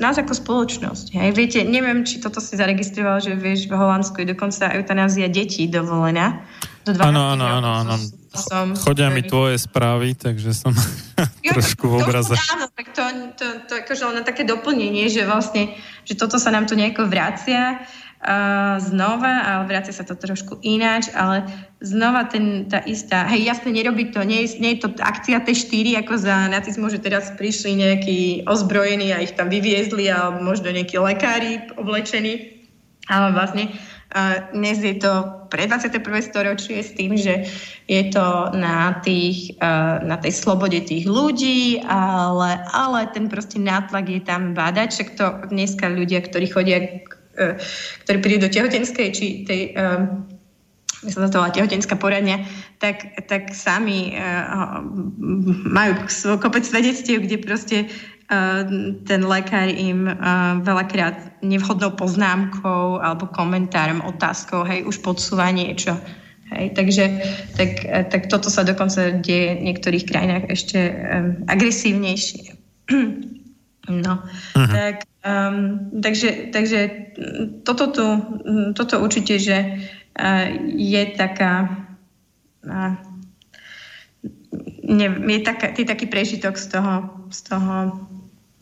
[0.00, 1.12] nás ako spoločnosť.
[1.12, 1.28] Hej.
[1.36, 6.40] Viete, neviem, či toto si zaregistroval, že vieš, v Holandsku je dokonca eutanázia detí dovolená.
[6.88, 7.94] Do áno, áno, áno, áno.
[8.32, 10.72] Som, Chodia mi tvoje správy, takže som
[11.46, 12.32] jo, trošku v obraze.
[12.56, 13.04] Áno, tak to,
[13.36, 15.76] to, to akože len také doplnenie, že vlastne,
[16.08, 17.84] že toto sa nám tu nejako vracia
[18.22, 21.44] uh, znova, ale vracia sa to trošku ináč, ale
[21.84, 26.00] znova ten, tá istá, hej, jasne, nerobí to, nie je, nie je to akcia T4
[26.00, 28.18] ako za nacizmu, že teraz prišli nejakí
[28.48, 32.64] ozbrojení a ich tam vyviezli a možno nejakí lekári oblečení,
[33.12, 33.76] ale vlastne
[34.52, 35.12] dnes je to
[35.48, 36.04] pre 21.
[36.20, 37.48] storočie s tým, že
[37.88, 39.56] je to na, tých,
[40.04, 45.26] na tej slobode tých ľudí, ale, ale ten proste nátlak je tam bádať, však to
[45.48, 46.78] dneska ľudia, ktorí chodia,
[47.36, 47.56] e,
[48.04, 49.62] ktorí prídu do tehotenskej, či tej
[51.02, 52.46] myslím, že to bola tehotenská poradňa,
[52.78, 54.82] tak, tak sami uh,
[55.66, 56.06] majú
[56.38, 57.76] kopec svedectiev, kde proste
[59.04, 60.08] ten lekár im
[60.64, 65.92] veľakrát nevhodnou poznámkou alebo komentárom, otázkou, hej, už podsúva niečo.
[66.52, 67.04] Hej, takže
[67.56, 67.70] tak,
[68.12, 72.56] tak toto sa dokonca deje v niektorých krajinách ešte um, agresívnejšie.
[74.04, 74.68] no, uh-huh.
[74.68, 76.80] tak, um, takže, takže
[77.64, 78.04] toto, tu,
[78.76, 79.58] toto určite, že
[80.20, 80.44] uh,
[80.76, 81.72] je taká
[82.68, 83.00] uh,
[84.82, 86.92] ne, je, taká, je taký prežitok z toho,
[87.32, 87.74] z toho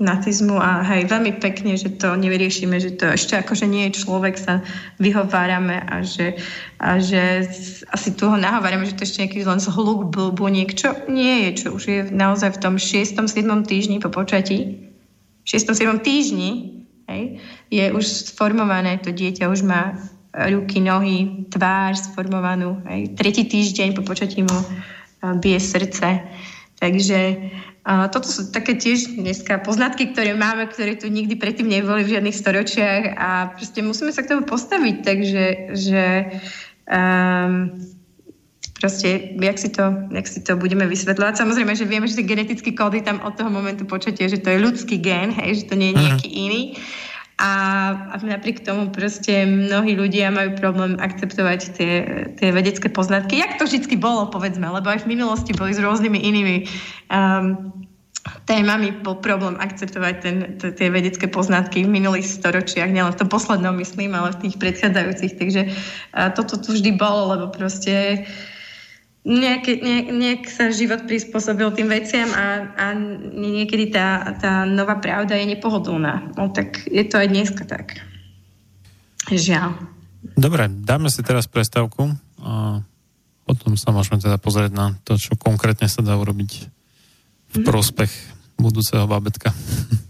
[0.00, 4.40] nacizmu a hej, veľmi pekne, že to nevyriešime, že to ešte akože nie je človek,
[4.40, 4.64] sa
[4.96, 6.40] vyhovárame a že,
[6.80, 7.44] a že
[7.92, 11.66] asi tu ho nahovárame, že to ešte nejaký len zhluk blbuniek, čo nie je, čo
[11.76, 13.12] už je naozaj v tom 6.
[13.12, 13.28] 7.
[13.68, 14.88] týždni po počatí,
[15.44, 15.76] 6.
[15.76, 16.00] 7.
[16.00, 17.36] týždni, hej,
[17.68, 20.00] je už sformované, to dieťa už má
[20.32, 24.58] ruky, nohy, tvár sformovanú, hej, tretí týždeň po počatí mu
[25.20, 26.24] bije srdce,
[26.80, 27.36] takže
[27.80, 32.12] a toto sú také tiež dneska poznatky, ktoré máme, ktoré tu nikdy predtým neboli v
[32.12, 36.04] žiadnych storočiach a proste musíme sa k tomu postaviť, takže že
[36.85, 37.72] um,
[38.76, 41.40] proste, jak si, to, jak si to budeme vysvetľovať.
[41.40, 44.60] Samozrejme, že vieme, že tie genetické kódy tam od toho momentu počatia, že to je
[44.60, 46.44] ľudský gen, hej, že to nie je nejaký uh-huh.
[46.48, 46.62] iný.
[47.40, 47.52] A,
[48.12, 51.92] a napriek tomu proste mnohí ľudia majú problém akceptovať tie,
[52.36, 53.40] tie vedecké poznatky.
[53.40, 56.56] Jak to vždy bolo, povedzme, lebo aj v minulosti boli s rôznymi inými
[57.08, 57.72] um,
[58.44, 63.32] témami bol problém akceptovať ten, t- tie vedecké poznatky v minulých storočiach, nielen v tom
[63.32, 65.32] poslednom, myslím, ale v tých predchádzajúcich.
[65.40, 68.60] Takže uh, toto tu vždy bolo, lebo proste uh,
[69.25, 72.87] nejak, nejak, nejak sa život prispôsobil tým veciam a, a
[73.37, 76.33] niekedy tá, tá nová pravda je nepohodlná.
[76.40, 78.00] No tak je to aj dneska tak.
[79.29, 79.77] Žiaľ.
[80.37, 82.81] Dobre, dáme si teraz prestávku a
[83.44, 86.52] potom sa môžeme teda pozrieť na to, čo konkrétne sa dá urobiť
[87.50, 87.66] v mhm.
[87.66, 88.12] prospech
[88.56, 89.52] budúceho babetka.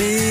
[0.00, 0.29] You.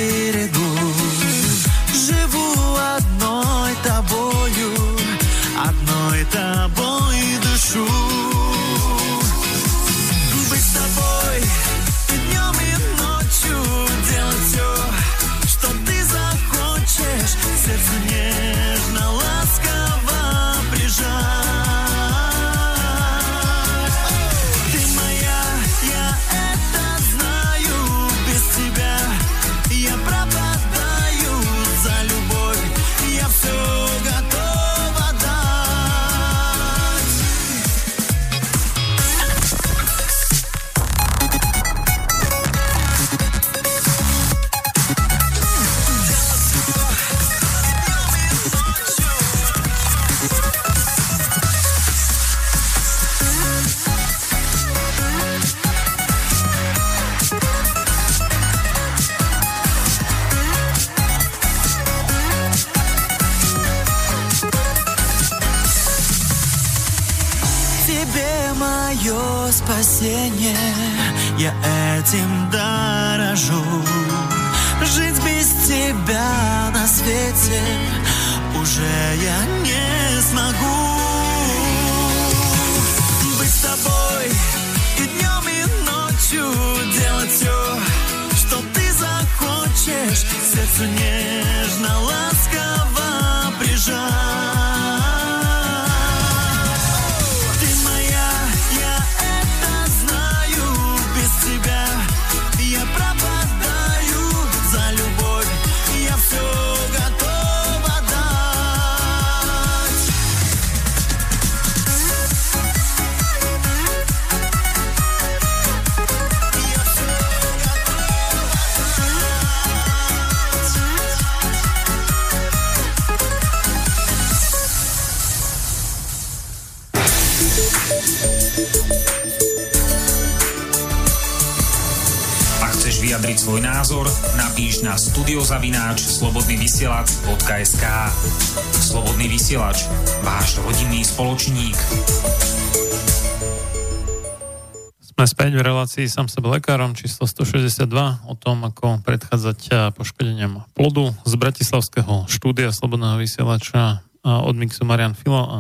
[145.60, 147.84] V relácii sám sebe lekárom číslo 162
[148.32, 155.20] o tom, ako predchádzať eh, poškodeniam plodu z Bratislavského štúdia Slobodného vysielača od Mixu Marian
[155.20, 155.58] Filo a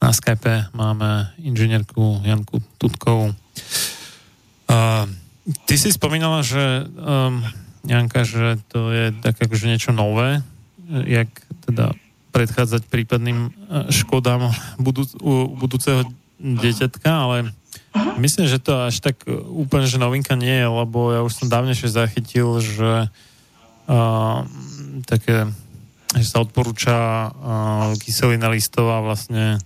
[0.00, 3.36] na Skype máme inžinierku Janku Tutkovú.
[4.68, 5.04] Uh,
[5.68, 7.44] ty si spomínala, že um,
[7.84, 10.40] Janka, že to je tak akože niečo nové,
[10.88, 11.28] jak
[11.68, 11.92] teda
[12.32, 13.52] predchádzať prípadným
[13.92, 14.48] škodám
[14.80, 16.08] budúc, u budúceho
[16.40, 17.52] dieťatka, ale
[18.18, 21.88] myslím, že to až tak úplne, že novinka nie je, lebo ja už som dávnejšie
[21.90, 23.08] zachytil, že
[23.86, 24.38] uh,
[25.06, 25.48] také,
[26.16, 27.32] že sa odporúča uh,
[28.00, 29.58] kyselina listová vlastne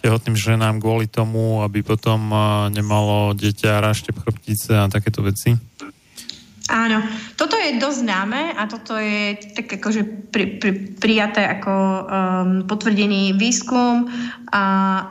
[0.00, 2.32] tehotným ženám kvôli tomu, aby potom
[2.72, 5.69] nemalo dieťa raštep chrbtice a takéto veci?
[6.70, 7.02] Áno,
[7.34, 10.70] toto je dosť známe a toto je tak akože pri, pri,
[11.02, 12.02] prijaté ako um,
[12.70, 14.06] potvrdený výskum
[14.54, 14.66] a,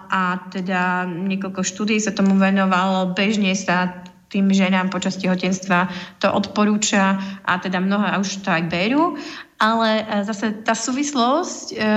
[0.08, 5.92] a teda niekoľko štúdí sa tomu venovalo, bežne sa tým ženám počas tehotenstva
[6.24, 9.20] to odporúča a teda mnohé už to aj berú
[9.60, 11.88] ale e, zase tá súvislosť, e,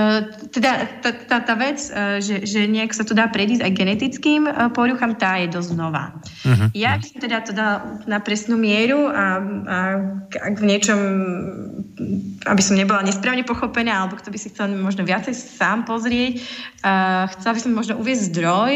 [0.51, 4.41] teda tá, tá, tá vec, e, že, že nejak sa to dá predísť aj genetickým
[4.75, 6.11] poruchám, tá je dosť nová.
[6.43, 6.67] Uh-huh.
[6.75, 9.77] Ja by som teda to dala na presnú mieru a, a
[10.43, 10.99] ak v niečom,
[12.43, 16.43] aby som nebola nesprávne pochopená, alebo kto by si chcel možno viacej sám pozrieť,
[17.39, 18.71] chcela by som možno uvieť zdroj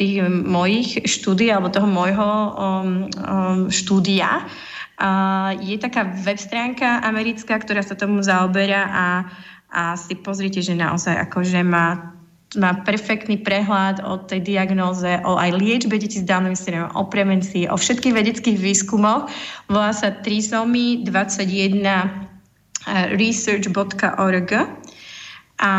[0.00, 4.48] tých mojich štúdí alebo toho môjho um, um, štúdia,
[5.00, 9.06] Uh, je taká web stránka americká, ktorá sa tomu zaoberá a,
[9.72, 12.12] a si pozrite, že naozaj akože má
[12.58, 17.70] má perfektný prehľad o tej diagnóze, o aj liečbe detí s Downovým syndromom, o prevencii,
[17.70, 19.30] o všetkých vedeckých výskumoch.
[19.70, 22.26] Volá sa trisomy 21
[23.14, 24.50] research.org
[25.60, 25.72] a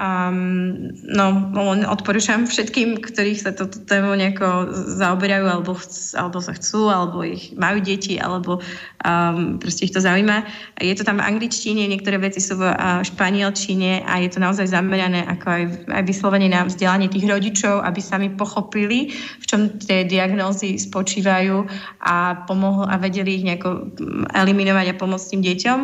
[0.00, 1.44] um, no,
[1.92, 5.76] odporúčam všetkým, ktorých sa toto tému nejako zaoberajú alebo,
[6.16, 8.64] alebo sa chcú, alebo ich majú deti, alebo
[9.04, 10.48] um, proste ich to zaujíma.
[10.80, 12.64] Je to tam v angličtine, niektoré veci sú v
[13.04, 18.00] španielčine a je to naozaj zamerané ako aj, aj vyslovene na vzdelanie tých rodičov, aby
[18.00, 21.68] sami pochopili, v čom tie diagnózy spočívajú
[22.00, 23.92] a pomohli a vedeli ich nejako
[24.32, 25.78] eliminovať a pomôcť tým deťom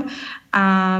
[0.51, 0.99] a,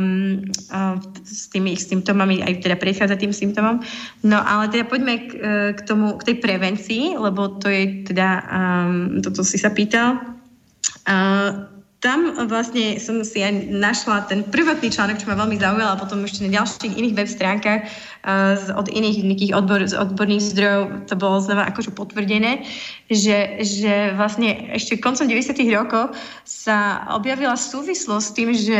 [0.71, 0.79] a
[1.27, 3.83] s tými ich symptómami, aj teda prechádza tým symptómom.
[4.23, 8.47] No ale teda poďme k, e, k tomu, k tej prevencii, lebo to je teda,
[8.47, 10.23] um, toto si sa pýtal.
[11.11, 11.67] Uh,
[12.01, 16.25] tam vlastne som si aj našla ten prvotný článok, čo ma veľmi zaujal a potom
[16.25, 17.81] ešte na ďalších iných web stránkach
[18.77, 22.69] od iných nejakých odbor, odborných zdrojov to bolo znova akože potvrdené,
[23.09, 25.57] že, že vlastne ešte koncom 90.
[25.73, 26.13] rokov
[26.45, 28.79] sa objavila súvislosť s tým, že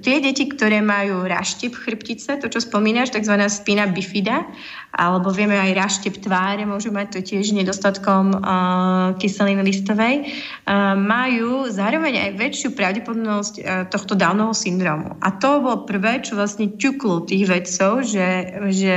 [0.00, 3.36] tie deti, ktoré majú raštep chrbtice, to čo spomínaš, tzv.
[3.52, 4.48] spina bifida,
[4.90, 11.70] alebo vieme aj raštep tváre, môžu mať to tiež nedostatkom uh, kyseliny listovej, uh, majú
[11.70, 15.14] zároveň aj väčšiu pravdepodobnosť uh, tohto Downovho syndromu.
[15.22, 18.96] A to bolo prvé, čo vlastne ťuklo tých vedcov, že, že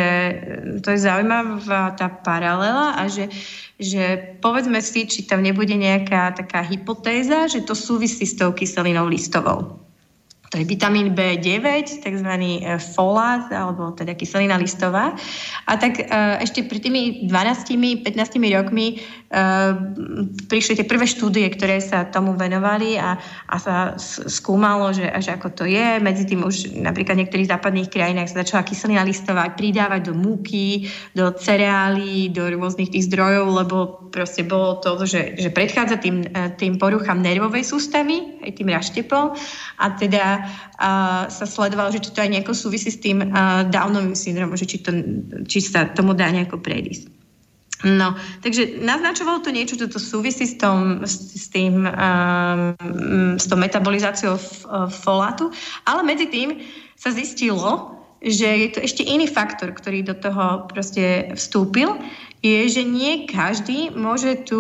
[0.80, 3.28] to je zaujímavá tá paralela a že,
[3.76, 9.12] že povedzme si, či tam nebude nejaká taká hypotéza, že to súvisí s tou kyselinou
[9.12, 9.83] listovou
[10.54, 11.66] to je vitamín B9,
[12.06, 12.30] tzv.
[12.30, 15.18] E, folát, alebo teda kyselina listová.
[15.66, 16.06] A tak e,
[16.46, 18.14] ešte pred tými 12-15
[18.54, 19.02] rokmi
[19.34, 19.42] e,
[20.46, 23.18] prišli tie prvé štúdie, ktoré sa tomu venovali a,
[23.50, 23.98] a sa
[24.30, 25.98] skúmalo, že až ako to je.
[25.98, 30.86] Medzi tým už napríklad v niektorých západných krajinách sa začala kyselina listová pridávať do múky,
[31.18, 33.78] do cereálií, do rôznych tých zdrojov, lebo
[34.14, 36.30] proste bolo to, že, že predchádza tým,
[36.62, 39.34] tým poruchám nervovej sústavy, aj tým raštepom
[39.82, 44.16] a teda uh, sa sledovalo, že či to aj nejako súvisí s tým uh, Downovým
[44.16, 44.92] syndromom, že či, to,
[45.48, 47.24] či sa tomu dá nejako predísť.
[47.84, 54.40] No, takže naznačovalo to niečo, čo súvisí s, tom, s, tým, um, s tou metabolizáciou
[54.88, 55.52] folátu,
[55.84, 56.64] ale medzi tým
[56.96, 62.00] sa zistilo, že je to ešte iný faktor, ktorý do toho proste vstúpil,
[62.44, 64.60] je, že nie každý môže tú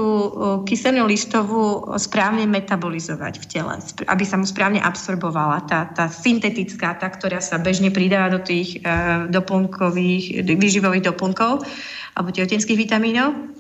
[0.63, 3.75] kyselinu listovú správne metabolizovať v tele,
[4.07, 8.79] aby sa mu správne absorbovala tá, tá syntetická, tá, ktorá sa bežne pridáva do tých
[8.81, 11.67] uh, doplnkových, výživových doplnkov
[12.15, 13.52] alebo tehotenských vitamínov.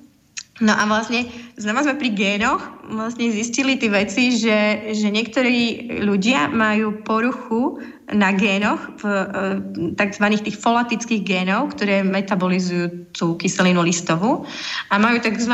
[0.61, 1.25] No a vlastne
[1.57, 7.81] znova sme pri génoch vlastne zistili tie veci, že, že niektorí ľudia majú poruchu
[8.13, 10.25] na génoch, v e, tzv.
[10.45, 14.45] tých folatických génov, ktoré metabolizujú tú kyselinu listovú
[14.93, 15.53] a majú tzv.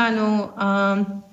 [0.60, 1.24] Um,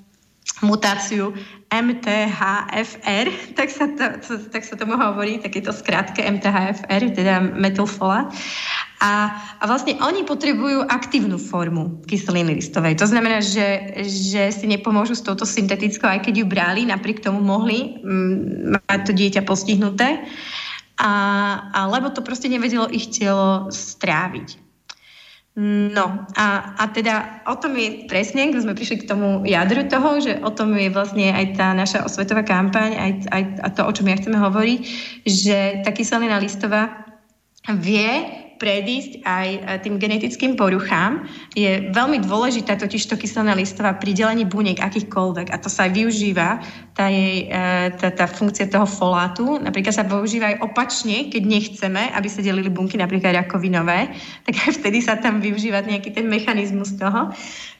[0.61, 1.37] mutáciu
[1.69, 3.27] MTHFR,
[3.57, 8.31] tak sa, to, tak sa tomu hovorí, takéto skrátke MTHFR, teda metylfolát.
[8.97, 9.29] A,
[9.61, 12.97] a vlastne oni potrebujú aktívnu formu kyseliny listovej.
[12.97, 17.37] To znamená, že, že si nepomôžu s touto syntetickou, aj keď ju brali, napriek tomu
[17.37, 20.25] mohli mm, mať to dieťa postihnuté,
[20.97, 21.13] a,
[21.77, 24.66] a lebo to proste nevedelo ich telo stráviť.
[25.57, 30.21] No a, a teda o tom je presne, keď sme prišli k tomu jadru toho,
[30.21, 33.89] že o tom je vlastne aj tá naša osvetová kampaň, aj, aj a to, o
[33.89, 34.79] čom ja chceme hovoriť,
[35.25, 37.09] že tá kyselina listová
[37.73, 41.25] vie predísť aj e, tým genetickým poruchám.
[41.53, 45.91] Je veľmi dôležitá totiž to kyselná listová pri delení buniek akýchkoľvek a to sa aj
[45.95, 46.59] využíva,
[46.97, 49.61] tá, jej, e, tá, tá funkcia toho folátu.
[49.61, 54.11] Napríklad sa využíva aj opačne, keď nechceme, aby sa delili bunky napríklad rakovinové,
[54.45, 57.31] tak aj vtedy sa tam využíva nejaký ten mechanizmus toho.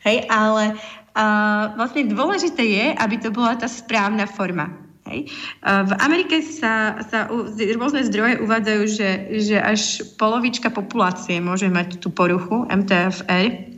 [0.08, 0.78] Hej, ale
[1.18, 4.87] uh, vlastne dôležité je, aby to bola tá správna forma.
[5.08, 5.32] Hej.
[5.64, 7.32] V Amerike sa, sa
[7.80, 13.78] rôzne zdroje uvádzajú, že, že až polovička populácie môže mať tú poruchu MTFR,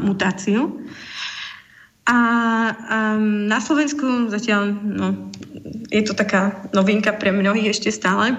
[0.00, 0.82] mutáciu.
[2.10, 2.18] A
[2.74, 5.30] um, na Slovensku zatiaľ no,
[5.92, 8.34] je to taká novinka pre mnohých ešte stále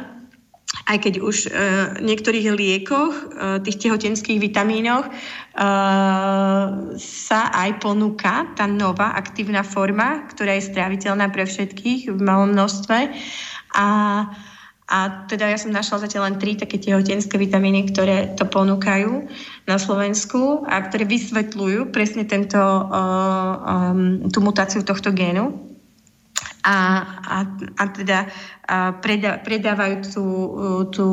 [0.91, 6.65] aj keď už v niektorých liekoch, uh, tých tehotenských vitamínoch, uh,
[6.99, 12.97] sa aj ponúka tá nová aktívna forma, ktorá je stráviteľná pre všetkých v malom množstve.
[13.79, 13.87] A,
[14.91, 14.97] a
[15.31, 19.31] teda ja som našla zatiaľ len tri také tehotenské vitamíny, ktoré to ponúkajú
[19.71, 22.83] na Slovensku a ktoré vysvetľujú presne tento, uh,
[23.95, 25.70] um, tú mutáciu tohto génu
[26.61, 26.77] a,
[27.25, 27.37] a,
[27.77, 28.29] a teda
[28.71, 30.25] a predá, predávajú tú,
[30.95, 31.05] tú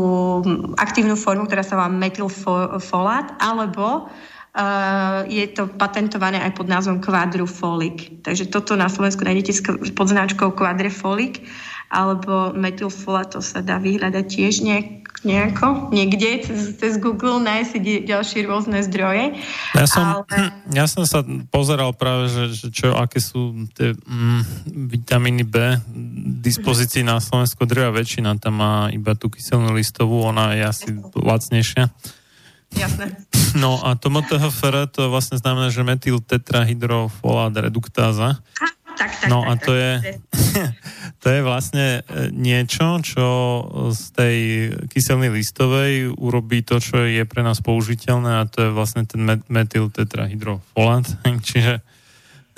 [0.79, 8.23] aktívnu formu, ktorá sa volá metylfolát, alebo uh, je to patentované aj pod názvom quadrufolik.
[8.23, 9.53] Takže toto na Slovensku nájdete
[9.99, 11.43] pod značkou quadrufolik
[11.89, 17.79] alebo metylfolát, to sa dá vyhľadať tiež nejak nejako, niekde cez, cez Google nájsť si
[18.07, 19.39] ďalšie rôzne zdroje.
[19.75, 20.53] Ja som, ale...
[20.79, 24.43] ja som sa pozeral práve, že, že čo, aké sú tie mm,
[24.91, 25.79] vitamíny B
[26.39, 31.91] dispozícii na Slovensku, drvia väčšina tam má iba tú kyselnú listovú, ona je asi lacnejšia.
[32.77, 33.17] Jasné.
[33.57, 38.45] No a to MTHFR to vlastne znamená, že metyl tetrahydrofolát reduktáza.
[38.99, 39.93] Tak, tak, no tak, a to tak, je,
[41.23, 43.27] to je vlastne e, niečo, čo
[43.95, 44.37] z tej
[44.91, 49.87] kyselnej listovej urobí to, čo je pre nás použiteľné a to je vlastne ten metyl
[49.95, 51.07] tetrahydrofolát.
[51.49, 51.79] Čiže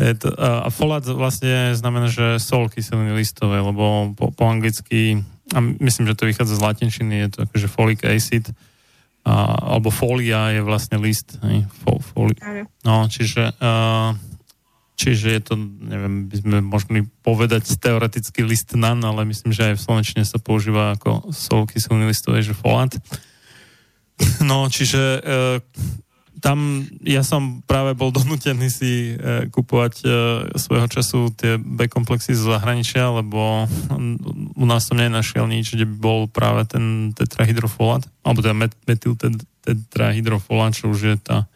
[0.00, 5.20] je to, a folát vlastne znamená, že sol kyseliny listovej, lebo po, po anglicky,
[5.52, 8.48] a myslím, že to vychádza z latinčiny, je to akože folic acid,
[9.28, 11.36] a, alebo folia je vlastne list.
[11.44, 12.32] Hej, fo, foli.
[12.80, 14.16] No, čiže uh,
[15.00, 19.80] Čiže je to, neviem, by sme mohli povedať teoreticky list nan, ale myslím, že aj
[19.80, 22.92] v Slovenčine sa používa ako sol kyselný listový, že folát.
[24.44, 25.20] No, čiže e,
[26.44, 30.06] tam ja som práve bol donútený si e, kupovať e,
[30.60, 33.64] svojho času tie B-komplexy z zahraničia, lebo
[34.52, 39.16] u nás som nenašiel nič, kde by bol práve ten tetrahydrofolát, alebo teda met, metyl
[39.64, 41.48] tetrahydrofolát, čo už je tá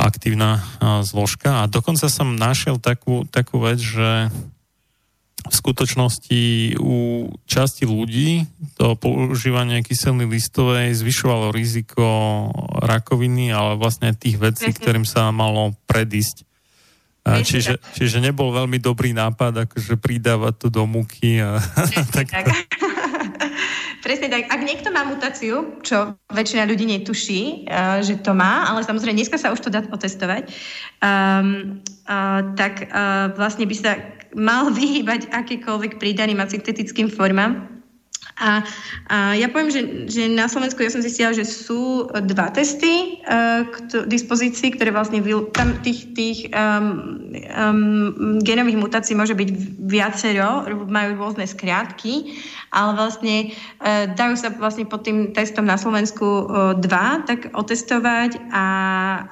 [0.00, 0.64] aktívna
[1.04, 1.64] zložka.
[1.64, 4.32] A dokonca som našiel takú, takú vec, že
[5.40, 8.44] v skutočnosti u časti ľudí
[8.76, 12.04] to používanie kyseliny listovej zvyšovalo riziko
[12.76, 16.44] rakoviny, ale vlastne tých vecí, ktorým sa malo predísť.
[17.20, 21.40] Čiže, čiže nebol veľmi dobrý nápad, akože pridávať to do múky.
[21.40, 21.60] A,
[22.16, 22.48] tak, tak.
[24.00, 24.48] Presne tak.
[24.48, 29.36] Ak niekto má mutáciu, čo väčšina ľudí netuší, uh, že to má, ale samozrejme dneska
[29.36, 30.48] sa už to dá otestovať,
[31.04, 34.00] um, uh, tak uh, vlastne by sa
[34.36, 37.79] mal vyhýbať akýkoľvek pridaným a syntetickým formám
[38.40, 38.64] a,
[39.12, 43.68] a ja poviem, že, že na Slovensku ja som zistila, že sú dva testy uh,
[43.68, 47.20] k dispozícii, ktoré vlastne vyl, tam tých, tých um,
[47.52, 49.48] um, genových mutácií môže byť
[49.84, 52.40] viacero, majú rôzne skrátky,
[52.72, 53.52] ale vlastne
[53.84, 58.66] uh, dajú sa vlastne pod tým testom na Slovensku uh, dva tak otestovať a,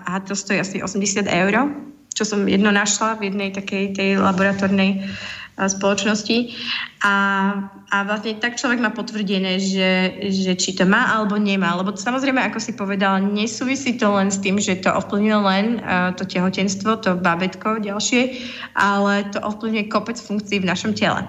[0.04, 1.72] a to stojí asi 80 eur,
[2.12, 5.00] čo som jedno našla v jednej takej tej laboratórnej
[5.66, 6.54] spoločnosti.
[7.02, 7.14] A,
[7.90, 11.74] a vlastne tak človek má potvrdené, že, že či to má alebo nemá.
[11.74, 16.14] Lebo samozrejme, ako si povedal, nesúvisí to len s tým, že to ovplyvňuje len uh,
[16.14, 18.38] to tehotenstvo, to babetko ďalšie,
[18.78, 21.26] ale to ovplyvňuje kopec funkcií v našom tele.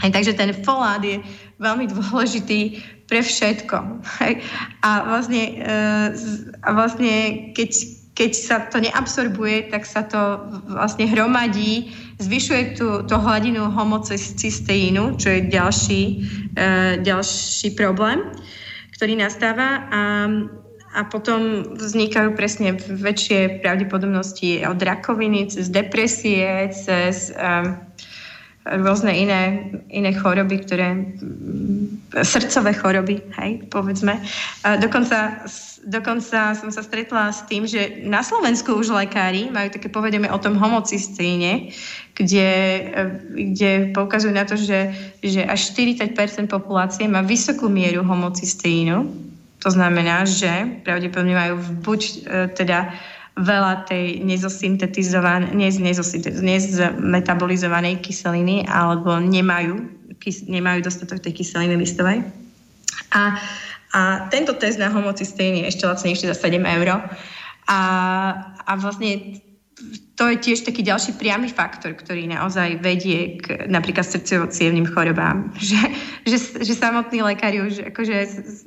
[0.00, 1.20] Aj, takže ten folát je
[1.60, 3.76] veľmi dôležitý pre všetko.
[4.80, 6.08] A vlastne, uh,
[6.64, 7.12] a vlastne
[7.52, 7.70] keď,
[8.16, 11.92] keď sa to neabsorbuje, tak sa to vlastne hromadí
[12.22, 16.02] zvyšuje tú, tú hladinu homocysteínu, čo je ďalší,
[16.54, 18.22] uh, ďalší problém,
[18.94, 19.90] ktorý nastáva.
[19.90, 20.02] A,
[20.92, 27.91] a potom vznikajú presne väčšie pravdepodobnosti od rakoviny, cez depresie, cez um,
[28.62, 29.42] rôzne iné,
[29.90, 30.94] iné choroby, ktoré
[32.22, 34.20] srdcové choroby, hej, povedzme.
[34.62, 35.48] Uh, dokonca,
[35.82, 40.38] dokonca som sa stretla s tým, že na Slovensku už lekári majú také povedomie o
[40.38, 41.74] tom homocystíne,
[42.12, 42.50] kde,
[43.32, 44.92] kde poukazujú na to, že,
[45.24, 46.12] že až 40%
[46.46, 49.08] populácie má vysokú mieru homocystínu.
[49.62, 52.92] To znamená, že pravdepodobne majú buď uh, teda
[53.32, 54.20] veľa tej
[56.44, 59.88] nezmetabolizovanej kyseliny alebo nemajú,
[60.20, 62.28] kys, nemajú dostatok tej kyseliny listovej.
[63.16, 63.40] A,
[63.92, 67.08] a tento test na homocystín je ešte lacnejší za 7 eur.
[67.72, 67.80] A,
[68.68, 69.40] a vlastne
[70.12, 74.52] to je tiež taký ďalší priamy faktor, ktorý naozaj vedie k napríklad srdcovo
[74.92, 75.48] chorobám.
[75.62, 75.80] Že,
[76.28, 78.16] že, že samotný lekár už, akože,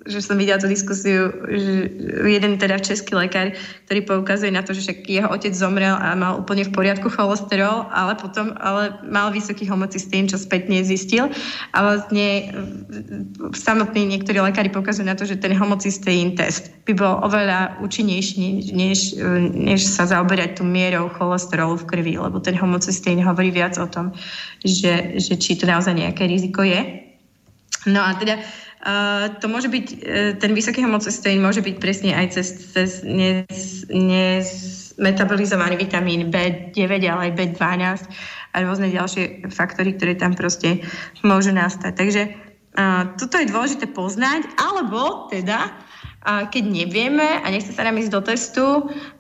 [0.10, 1.88] že som videla tú diskusiu, že
[2.28, 3.56] jeden teda český lekár,
[3.88, 7.88] ktorý poukazuje na to, že však jeho otec zomrel a mal úplne v poriadku cholesterol,
[7.94, 11.32] ale potom ale mal vysoký homocystín, čo spätne zistil.
[11.72, 12.52] A vlastne
[13.56, 19.16] samotní niektorí lekári poukazujú na to, že ten homocystín test by bol oveľa účinnejší, než,
[19.56, 24.16] než sa zaoberať tú mierou cholesterolu v krvi, lebo ten homocystín hovorí viac o tom,
[24.64, 27.04] že, že či to naozaj nejaké riziko je.
[27.92, 29.96] No a teda uh, to môže byť, uh,
[30.40, 34.48] ten vysoký homocystín môže byť presne aj cez, cez nez, nez
[34.96, 37.84] metabolizovaný vitamín B9, ale aj B12
[38.56, 40.88] a rôzne ďalšie faktory, ktoré tam proste
[41.20, 41.92] môžu nastať.
[42.00, 42.22] Takže
[42.80, 45.68] uh, toto je dôležité poznať, alebo teda
[46.26, 48.66] a keď nevieme a nechce sa nám ísť do testu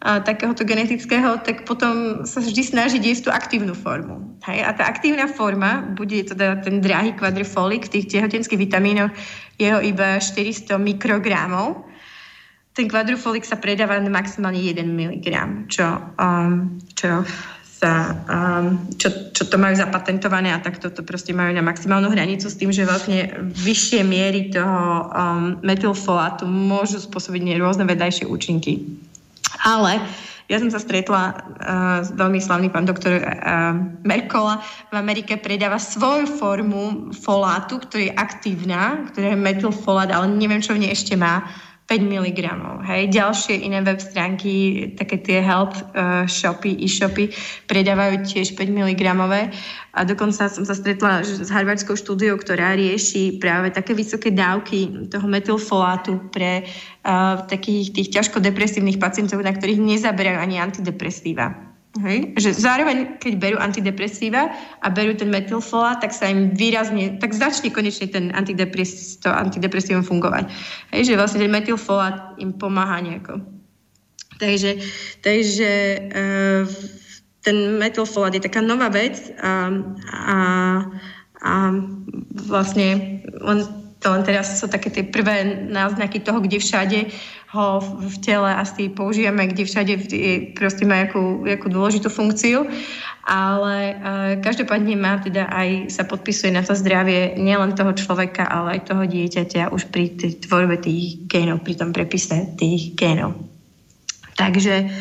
[0.01, 4.35] a, takéhoto genetického, tak potom sa vždy snažiť jesť tú aktívnu formu.
[4.49, 4.65] Hej?
[4.65, 9.13] A tá aktívna forma bude teda ten drahý kvadrifolik v tých tehotenských vitamínoch,
[9.61, 11.85] jeho iba 400 mikrogramov.
[12.75, 15.27] Ten kvadrifolik sa predáva na maximálne 1 mg,
[15.71, 15.85] čo,
[16.19, 17.23] um, čo
[17.85, 22.49] sa, um, čo, čo to majú zapatentované a takto to proste majú na maximálnu hranicu
[22.49, 28.81] s tým, že vlastne vyššie miery toho um, metylfolátu môžu spôsobiť rôzne vedajšie účinky.
[29.61, 30.01] Ale
[30.49, 34.65] ja som sa stretla uh, veľmi slavný pán doktor uh, Merkola.
[34.89, 40.73] V Amerike predáva svoju formu folátu, ktorá je aktívna, ktorá je metylfolát, ale neviem, čo
[40.73, 41.45] v nej ešte má
[41.85, 42.39] 5 mg.
[42.81, 43.13] Hej.
[43.13, 47.29] Ďalšie iné web stránky, také tie health uh, shopy, e-shopy,
[47.69, 49.01] predávajú tiež 5 mg.
[49.93, 55.29] A dokonca som sa stretla s harvardskou štúdiou, ktorá rieši práve také vysoké dávky toho
[55.29, 56.65] metylfolátu pre
[57.05, 61.74] uh, takých tých ťažko depresívnych pacientov, na ktorých nezaberajú ani antidepresíva.
[62.03, 62.35] Hej?
[62.35, 64.51] Že zároveň, keď berú antidepresíva
[64.83, 70.03] a berú ten metylfolát, tak sa im výrazne, tak začne konečne ten antidepres, to antidepresívum
[70.03, 70.51] fungovať.
[70.91, 71.13] Hej?
[71.13, 73.39] Že vlastne ten metylfolát im pomáha nejako.
[74.35, 74.83] Takže,
[75.23, 75.71] takže
[76.11, 76.63] uh,
[77.39, 79.71] ten metylfolát je taká nová vec a,
[80.11, 80.37] a,
[81.39, 81.53] a
[82.43, 87.09] vlastne on to len teraz sú také tie prvé náznaky toho, kde všade
[87.55, 89.93] ho v tele asi použijeme, kde všade
[90.59, 92.67] proste má jakú, jakú dôležitú funkciu.
[93.25, 93.97] Ale uh,
[94.43, 99.01] každopádne má teda aj sa podpisuje na to zdravie nielen toho človeka, ale aj toho
[99.07, 103.33] dieťaťa už pri tej tvorbe tých génov, pri tom prepise tých génov.
[104.35, 104.91] Takže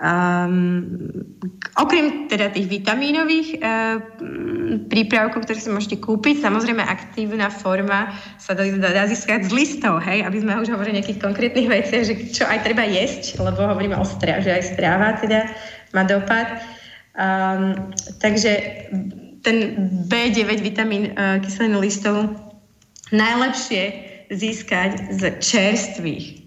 [0.00, 1.12] Um,
[1.76, 4.00] okrem teda tých vitamínových uh,
[4.88, 10.24] prípravkov, ktoré si môžete kúpiť, samozrejme aktívna forma sa dá, dá získať z listov, hej,
[10.24, 13.92] aby sme už hovorili o nejakých konkrétnych veciach, že čo aj treba jesť, lebo hovoríme
[14.00, 15.52] o stráve, že aj stráva teda
[15.92, 16.48] má dopad.
[17.12, 17.92] Um,
[18.24, 18.56] takže
[19.44, 19.56] ten
[20.08, 22.40] B9 vitamín uh, kyselinu listov
[23.12, 26.39] najlepšie získať z čerstvých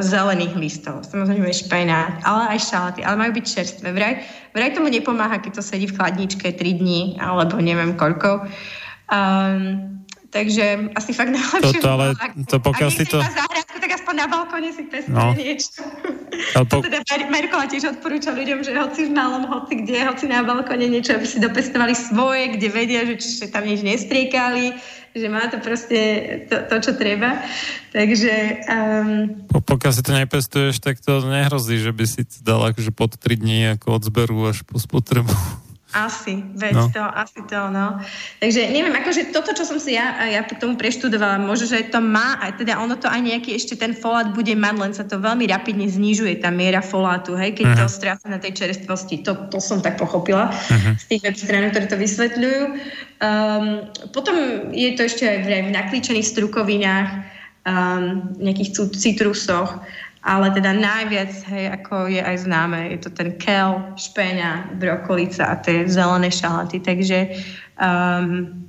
[0.00, 1.02] zelených listov.
[1.02, 3.88] Samozrejme špenát, ale aj šalaty, ale majú byť čerstvé.
[3.90, 4.22] Vraj,
[4.54, 8.46] vraj tomu nepomáha, keď to sedí v chladničke 3 dní, alebo neviem koľko.
[9.10, 11.82] Um, takže asi fakt najlepšie...
[11.82, 12.14] Toto, ale
[12.46, 13.18] to pokiaľ si to...
[13.18, 13.73] Aspoň
[14.14, 15.34] na balkóne si pestuje no.
[15.38, 15.82] niečo.
[16.70, 16.80] po...
[16.80, 21.18] teda Merkola tiež odporúča ľuďom, že hoci v malom, hoci kde, hoci na balkóne niečo,
[21.18, 24.78] aby si dopestovali svoje, kde vedia, že, že tam nič nestriekali,
[25.14, 26.00] že má to proste
[26.50, 27.42] to, to čo treba.
[27.94, 28.32] Takže...
[28.66, 32.90] Um, po, pokiaľ si to nepestuješ, tak to nehrozí, že by si to dal akože
[32.90, 35.63] pod 3 dní ako od zberu až po spotrebu.
[35.94, 36.90] Asi, veď no.
[36.90, 38.02] to, asi to, no.
[38.42, 42.02] Takže neviem, akože toto, čo som si ja, ja k tomu preštudovala, možno, že to
[42.02, 45.22] má, aj teda ono to aj nejaký ešte ten folát bude mať, len sa to
[45.22, 47.80] veľmi rapidne znižuje, tá miera folátu, hej, keď uh-huh.
[47.86, 49.22] to stráca na tej čerstvosti.
[49.22, 50.98] To, to som tak pochopila uh-huh.
[50.98, 52.62] z tých web strán, ktoré to vysvetľujú.
[53.22, 54.34] Um, potom
[54.74, 57.08] je to ešte aj v, v naklíčených strukovinách,
[57.64, 59.78] um, nejakých citrusoch,
[60.24, 65.60] ale teda najviac, hej, ako je aj známe, je to ten kel, špeňa, brokolica a
[65.60, 66.80] tie zelené šalaty.
[66.80, 67.18] Takže
[67.76, 68.64] um,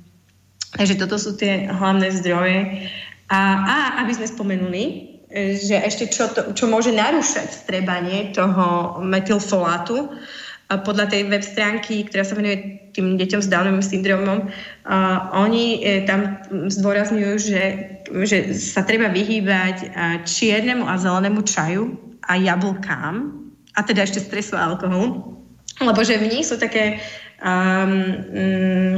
[0.76, 2.90] Takže toto sú tie hlavné zdroje.
[3.32, 4.84] A, a aby sme spomenuli,
[5.32, 10.12] že ešte čo, to, čo môže narúšať strebanie toho metylfolátu,
[10.66, 14.50] podľa tej web stránky, ktorá sa venuje tým deťom s Downovým syndromom,
[15.36, 17.62] oni e, tam zdôrazňujú, že,
[18.26, 19.94] že sa treba vyhýbať
[20.26, 21.94] čiernemu a zelenému čaju
[22.26, 23.46] a jablkám,
[23.76, 25.36] a teda ešte stresu a alkoholu,
[25.84, 26.98] lebo že v nich sú také
[27.44, 27.92] um,
[28.32, 28.94] um,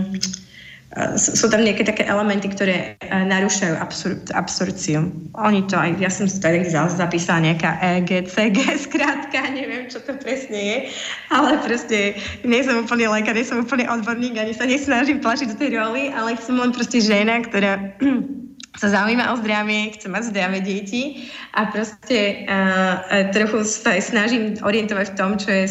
[1.21, 5.13] sú tam nejaké také elementy, ktoré narúšajú absor- absorciu.
[5.37, 6.65] Oni to aj, ja som si aj
[6.97, 8.57] zapísala nejaká EGCG,
[8.89, 10.79] skrátka, neviem, čo to presne je,
[11.29, 15.61] ale proste nie som úplne lekár, nie som úplne odborník, ani sa nesnažím tlačiť do
[15.61, 18.01] tej roli, ale som len proste žena, ktorá
[18.81, 25.13] sa zaujíma o zdravie, chce mať zdravé deti a proste uh, trochu sa snažím orientovať
[25.13, 25.65] v tom, čo je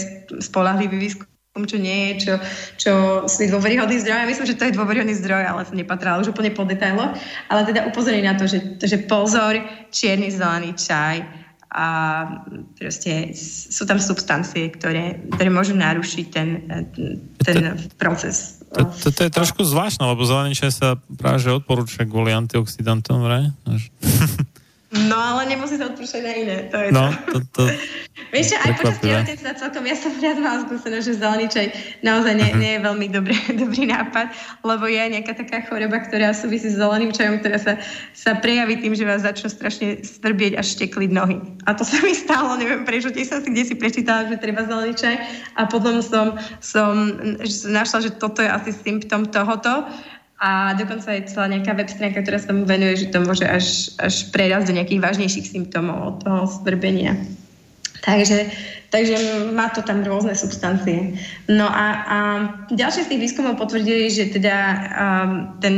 [0.45, 2.33] spolahlivý výskum čo nie je, čo,
[2.77, 2.93] čo
[3.25, 4.21] sú dôveryhodný zdroj.
[4.21, 7.17] Ja myslím, že to je dôveryhodný zdroj, ale to nepatrá už úplne po detailoch.
[7.49, 9.57] Ale teda upozorím na to, že, že pozor,
[9.89, 11.87] čierny zelený čaj a
[12.79, 16.63] proste sú tam substancie, ktoré, ktoré môžu narušiť ten,
[17.43, 18.63] ten proces.
[18.71, 20.87] To, to, to je trošku zvláštne, lebo zelený čaj sa
[21.19, 23.51] práve že odporúča kvôli antioxidantom, vraj?
[24.87, 26.57] No ale nemusí sa odpúšťať na iné.
[26.71, 27.37] To je no, to.
[27.37, 27.63] to, to
[28.27, 31.67] Vieš čo, aj počas tehotenstva celkom, ja som viac mala skúsenosť, že zelený čaj
[32.03, 32.59] naozaj nie, mhm.
[32.59, 34.27] nie je veľmi dobrý, dobrý nápad,
[34.67, 37.73] lebo je nejaká taká choroba, ktorá súvisí s zeleným čajom, ktorá sa,
[38.11, 41.39] sa prejaví tým, že vás začnú strašne svrbieť a štekliť nohy.
[41.63, 44.67] A to sa mi stalo, neviem prečo, tiež som si kde si prečítala, že treba
[44.67, 45.15] zelený čaj
[45.55, 47.15] a potom som, som
[47.67, 49.87] našla, že toto je asi symptom tohoto
[50.37, 53.89] a dokonca je celá nejaká web stránka, ktorá sa mu venuje, že to môže až,
[53.97, 57.17] až prerazť do nejakých vážnejších symptómov od toho svrbenia.
[58.07, 58.47] Takže,
[58.87, 61.19] takže má to tam rôzne substancie.
[61.51, 62.17] No a, a
[62.71, 64.55] ďalšie z tých výskumov potvrdili, že teda
[64.95, 65.75] um, ten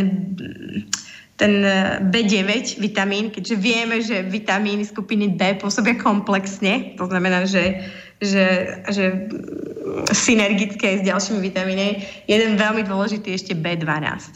[1.40, 1.64] ten
[2.12, 7.80] B9 vitamín, keďže vieme, že vitamíny skupiny B pôsobia komplexne, to znamená, že,
[8.20, 9.32] že, že
[10.12, 11.90] synergické s ďalšími vitamínmi.
[12.28, 14.36] Jeden veľmi dôležitý je ešte B12.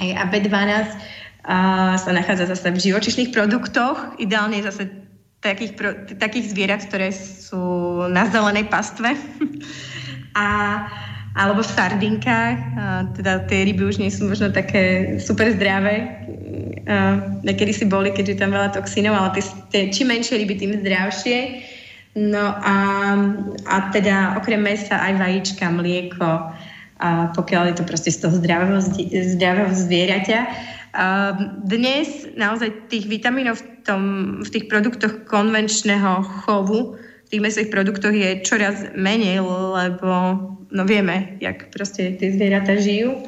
[0.00, 0.96] Hej, a B12
[1.44, 4.88] a, sa nachádza zase v živočišných produktoch, ideálne zase
[5.40, 7.60] takých, pro, takých zvierat, ktoré sú
[8.10, 9.14] na zelenej pastve.
[10.38, 10.48] a,
[11.38, 12.58] alebo v sardinkách.
[12.58, 16.26] A, teda tie ryby už nie sú možno také super zdravé.
[17.44, 21.38] Niekedy si boli, keďže tam veľa toxínov, ale tie, tie, čím menšie ryby, tým zdravšie.
[22.16, 22.76] No a,
[23.68, 26.50] a teda okrem mesa aj vajíčka, mlieko,
[26.98, 28.82] a pokiaľ je to proste z toho zdravého,
[29.38, 30.38] zdravého zvieraťa.
[30.96, 34.02] A dnes naozaj tých vitamínov v, tom,
[34.40, 40.10] v tých produktoch konvenčného chovu, v tých mesových produktoch je čoraz menej, lebo
[40.72, 43.20] no vieme, jak proste tie zvieratá žijú.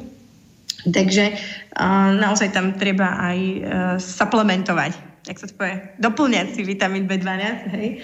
[0.81, 1.37] Takže
[1.77, 3.61] uh, naozaj tam treba aj uh,
[4.01, 4.97] suplementovať,
[5.29, 8.01] jak sa to povie, doplňať si vitamín B12, hej,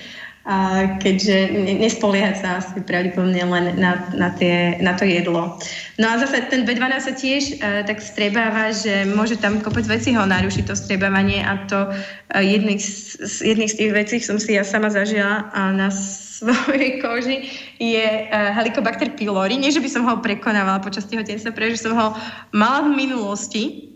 [0.48, 0.58] a
[1.04, 5.60] keďže nespoliehať sa asi pravdepodobne len na, na, tie, na to jedlo.
[6.00, 10.16] No a zase ten B12 sa tiež uh, tak strebáva, že môže tam kopec vecí
[10.16, 14.56] ho narušiť to strebávanie a to uh, jedných, z, jedných z tých vecí som si
[14.56, 15.92] ja sama zažila uh, na
[16.40, 19.60] svojej koži je uh, Helicobacter pylori.
[19.60, 22.16] Nie, že by som ho prekonávala počas tehotenstva, pretože som ho
[22.56, 23.92] mala v minulosti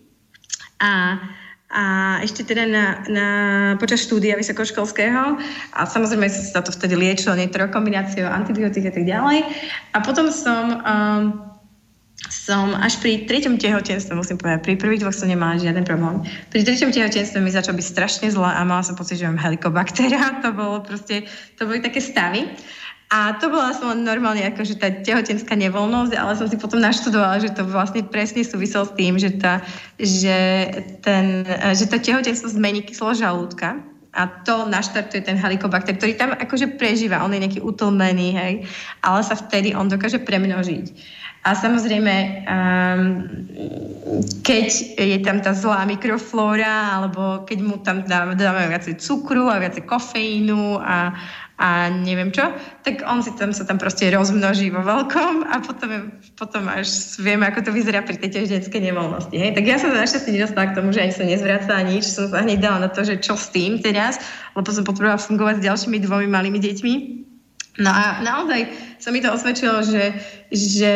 [0.83, 1.15] a
[1.71, 3.27] a ešte teda na, na,
[3.79, 5.39] počas štúdia vysokoškolského
[5.71, 9.47] a samozrejme sa to vtedy liečilo niektorou kombináciou antibiotík a tak ďalej.
[9.95, 11.23] A potom som, um,
[12.27, 16.27] som až pri treťom tehotenstve, musím povedať, pri prvých dvoch som nemala žiaden problém.
[16.51, 20.19] Pri treťom tehotenstve mi začal byť strašne zle a mala som pocit, že mám helikobaktera.
[20.43, 21.23] To bolo proste,
[21.55, 22.51] to boli také stavy.
[23.11, 27.51] A to bola som normálne akože tá tehotenská nevoľnosť, ale som si potom naštudovala, že
[27.51, 29.59] to vlastne presne súviselo s tým, že, tá,
[29.99, 30.71] že,
[31.03, 31.43] ten,
[31.75, 33.83] že to tehotenstvo zmení kyslo žalúdka.
[34.15, 38.53] A to naštartuje ten helikobakter, ktorý tam akože prežíva, on je nejaký utlmený, hej,
[39.03, 41.19] ale sa vtedy on dokáže premnožiť.
[41.41, 43.03] A samozrejme, um,
[44.45, 49.57] keď je tam tá zlá mikroflóra, alebo keď mu tam dáme, dáme viacej cukru a
[49.57, 51.17] viacej kofeínu a,
[51.61, 52.41] a neviem čo,
[52.81, 57.45] tak on si tam sa tam proste rozmnoží vo veľkom a potom, potom až vieme,
[57.45, 59.37] ako to vyzerá pri tej ženskej nevoľnosti.
[59.37, 59.53] Hej?
[59.53, 62.41] Tak ja som sa našťastie nedostala k tomu, že ani som nezvracala nič, som sa
[62.41, 64.17] hneď dala na to, že čo s tým teraz,
[64.57, 66.93] lebo som potrebovala fungovať s ďalšími dvomi malými deťmi.
[67.79, 68.67] No a naozaj
[69.01, 70.13] sa mi to osvedčilo, že,
[70.53, 70.93] že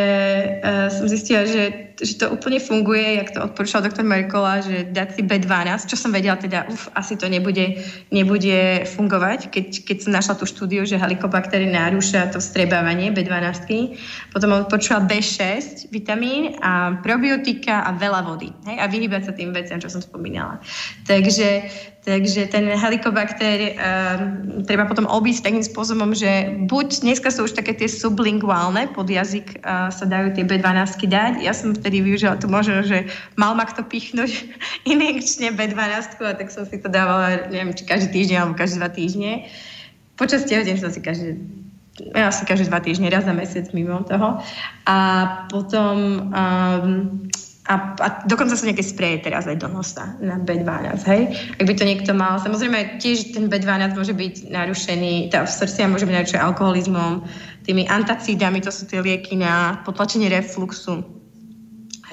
[0.61, 5.17] uh, som zistila, že, že to úplne funguje, jak to odporúčal doktor Merkola, že dať
[5.17, 7.81] si B12, čo som vedela teda, uf, asi to nebude,
[8.13, 13.97] nebude fungovať, keď, keď som našla tú štúdiu, že helikobaktery narúša to vstrebávanie B12.
[14.29, 18.53] Potom odporúčal B6, vitamín a probiotika a veľa vody.
[18.69, 18.77] Hej?
[18.77, 20.61] A vyhýbať sa tým veciam, čo som spomínala.
[21.09, 21.65] Takže
[22.05, 27.73] Takže ten helikobakter um, treba potom obísť takým spôsobom, že buď dneska sú už také
[27.73, 31.33] tie sublinguálne, pod jazyk uh, sa dajú tie B12 dať.
[31.39, 33.07] Ja som vtedy využila tu možno, že
[33.39, 34.51] mal ma kto pichnúť
[34.91, 38.91] injekčne B12 a tak som si to dávala, neviem, či každý týždeň alebo každé dva
[38.91, 39.47] týždne.
[40.19, 41.39] Počas tehotenia som si každý
[42.11, 44.43] asi každé dva týždne, raz za mesiac mimo toho.
[44.83, 44.97] A
[45.47, 47.23] potom um,
[47.65, 51.21] a, a dokonca sú nejaké spreje teraz aj do nosa na B12, hej?
[51.57, 52.37] Ak by to niekto mal.
[52.37, 57.25] Samozrejme, tiež ten B12 môže byť narušený, tá absorcia môže byť narušená alkoholizmom,
[57.65, 61.01] tými antacídami, to sú tie lieky na potlačenie refluxu.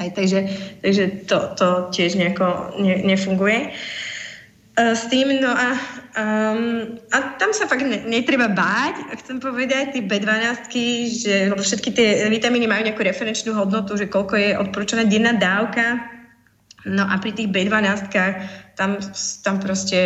[0.00, 0.40] Hej, takže,
[0.80, 3.76] takže to, to tiež nejako ne, nefunguje.
[4.72, 5.76] Uh, s tým, no a
[6.13, 10.69] Um, a tam sa fakt ne, netreba báť, chcem povedať, tie B12,
[11.09, 16.05] že všetky tie vitamíny majú nejakú referenčnú hodnotu, že koľko je odporúčaná denná dávka.
[16.85, 18.13] No a pri tých B12
[18.77, 19.01] tam,
[19.41, 19.99] tam proste,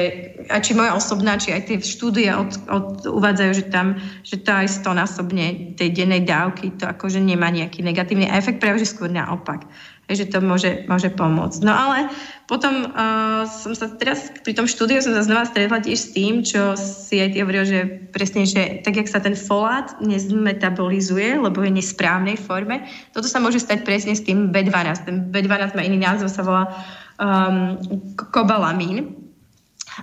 [0.46, 4.54] a či moja osobná, či aj tie štúdie od, od, uvádzajú, že tam, že to
[4.54, 9.66] aj stonásobne tej dennej dávky, to akože nemá nejaký negatívny efekt, práve že skôr naopak
[10.14, 11.66] že to môže, môže pomôcť.
[11.66, 12.06] No ale
[12.46, 16.46] potom uh, som sa teraz pri tom štúdiu som sa znova stretla tiež s tým,
[16.46, 17.80] čo si aj ty hovoril, že
[18.14, 23.58] presne, že tak, jak sa ten folát nezmetabolizuje, lebo je nesprávnej forme, toto sa môže
[23.58, 25.10] stať presne s tým B12.
[25.10, 26.70] Ten B12 má iný názov, sa volá
[27.18, 27.82] um,
[28.30, 29.26] kobalamín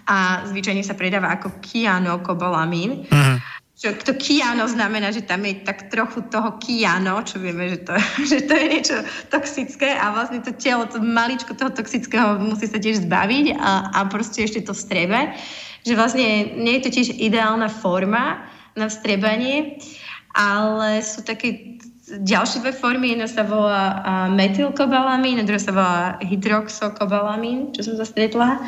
[0.04, 3.08] a zvyčajne sa predáva ako kianokobalamín.
[3.08, 3.53] Uh-huh
[3.84, 7.92] čo to kiano znamená, že tam je tak trochu toho kiano, čo vieme, že to,
[8.32, 12.80] že to je niečo toxické a vlastne to telo, to maličko toho toxického musí sa
[12.80, 15.36] tiež zbaviť a, a proste ešte to vstrebe.
[15.84, 18.48] Že vlastne nie je to tiež ideálna forma
[18.80, 19.84] na vstrebanie,
[20.32, 21.76] ale sú také
[22.08, 23.12] ďalšie dve formy.
[23.12, 24.00] Jedna sa volá
[24.32, 28.64] metylkobalamín, a druhá sa volá hydroxokobalamín, čo som sa stretla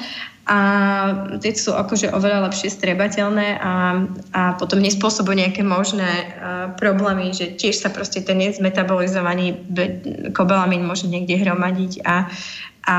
[0.45, 0.59] a
[1.41, 3.73] tie sú akože oveľa lepšie strebateľné a,
[4.29, 9.65] a potom nespôsobujú nejaké možné uh, problémy, že tiež sa proste ten nezmetabolizovaný
[10.37, 12.05] kobalamín môže niekde hromadiť.
[12.05, 12.29] A,
[12.85, 12.97] a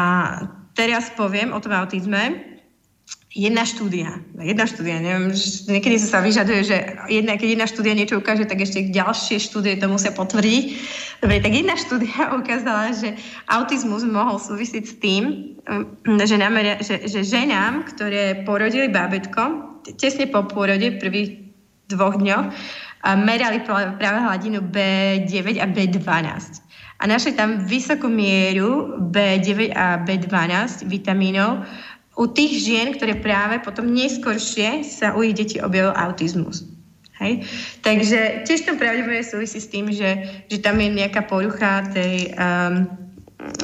[0.74, 2.55] teraz poviem o tom autizme,
[3.36, 5.36] jedna štúdia, jedna štúdia, neviem,
[5.68, 6.76] niekedy sa vyžaduje, že
[7.12, 10.64] jedna, keď jedna štúdia niečo ukáže, tak ešte ďalšie štúdie to musia potvrdiť.
[11.20, 13.12] Dobre, tak jedna štúdia ukázala, že
[13.52, 15.22] autizmus mohol súvisiť s tým,
[15.68, 21.30] mm, že, nameria, že, že ženám, ktoré porodili bábetko, tesne po pôrode, v prvých
[21.92, 22.50] dvoch dňoch,
[23.22, 26.66] merali práve hladinu B9 a B12
[26.96, 31.68] a našli tam vysokú mieru B9 a B12 vitamínov
[32.16, 36.64] u tých žien, ktoré práve potom neskôršie sa u ich detí objavil autizmus.
[37.20, 37.44] Hej?
[37.84, 42.88] Takže tiež to pravdepodobne súvisí s tým, že, že tam je nejaká porucha tej, um,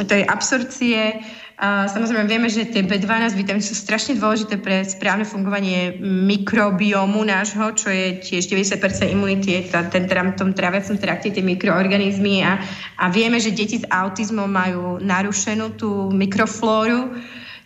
[0.04, 1.20] tej absorcie.
[1.62, 7.76] Uh, samozrejme vieme, že tie B12 vitamíny sú strašne dôležité pre správne fungovanie mikrobiomu nášho,
[7.76, 8.82] čo je tiež 90%
[9.14, 12.58] imunity, je ten, v tom tráviacom trakte tie mikroorganizmy a,
[12.98, 17.14] a vieme, že deti s autizmom majú narušenú tú mikroflóru,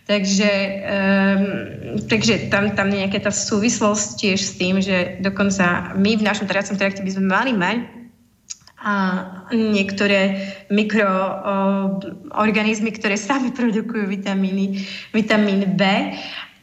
[0.07, 0.51] Takže,
[0.87, 6.23] um, takže tam, tam je nejaká tá súvislosť tiež s tým, že dokonca my v
[6.23, 7.77] našom trácom trakte by sme mali mať
[8.77, 8.93] a
[9.51, 10.37] niektoré
[10.71, 15.83] mikroorganizmy, ktoré sami produkujú vitamíny, vitamín B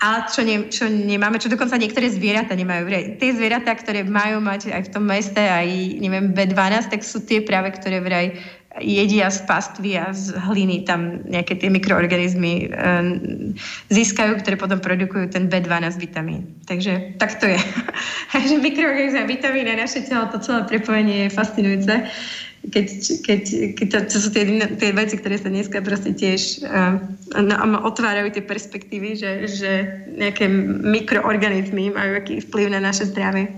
[0.01, 2.89] a čo, ne, čo nemáme, čo dokonca niektoré zvieratá nemajú.
[3.21, 5.69] Tie zvieratá, ktoré majú mať aj v tom meste aj,
[6.01, 8.41] neviem, B12, tak sú tie práve, ktoré vraj
[8.83, 13.55] jedia z pastvy a z hliny tam nejaké tie mikroorganizmy um,
[13.87, 16.43] získajú, ktoré potom produkujú ten B12 vitamín.
[16.67, 17.61] Takže tak to je.
[18.35, 21.95] Takže mikroorganizmy a vitamíny a naše telo, to celé prepojenie je fascinujúce.
[22.65, 22.87] Keď,
[23.29, 23.43] keď,
[23.77, 24.49] keď to, to sú tie,
[24.81, 26.65] tie veci, ktoré sa dneska proste tiež
[27.37, 29.73] no, otvárajú tie perspektívy, že, že
[30.17, 30.49] nejaké
[30.81, 33.53] mikroorganizmy majú aký vplyv na naše zdravie.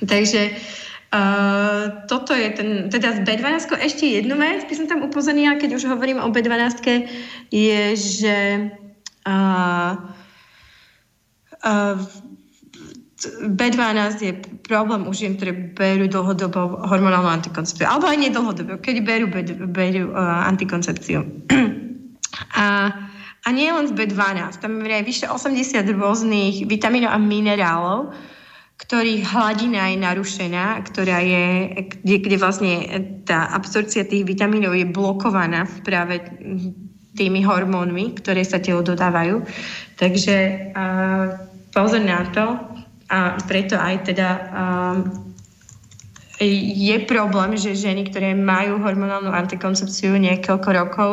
[0.00, 0.56] Takže uh,
[1.12, 3.68] Uh, toto je ten, teda z B12.
[3.84, 6.80] Ešte jednu vec by som tam upozornila, keď už hovorím o B12,
[7.52, 8.36] je, že
[9.28, 9.92] uh,
[11.60, 11.96] uh,
[13.44, 14.32] B12 je
[14.64, 17.86] problém u žien, ktoré berú dlhodobo hormonálnu antikoncepciu.
[17.86, 19.28] Alebo aj nedlhodobo, keď berú,
[19.68, 21.22] berú uh, antikoncepciu.
[22.56, 22.88] a,
[23.44, 28.16] a nie len z B12, tam je vyše 80 rôznych vitamínov a minerálov,
[28.80, 31.46] ktorých hladina je narušená, ktorá je,
[32.02, 32.72] kde, kde vlastne
[33.22, 36.18] tá absorcia tých vitamínov je blokovaná práve
[37.14, 39.44] tými hormónmi, ktoré sa telo dodávajú.
[40.00, 40.36] Takže
[40.72, 41.36] uh,
[41.70, 42.58] pozor na to
[43.12, 44.98] a preto aj teda uh,
[46.42, 51.12] je problém, že ženy, ktoré majú hormonálnu antikoncepciu niekoľko rokov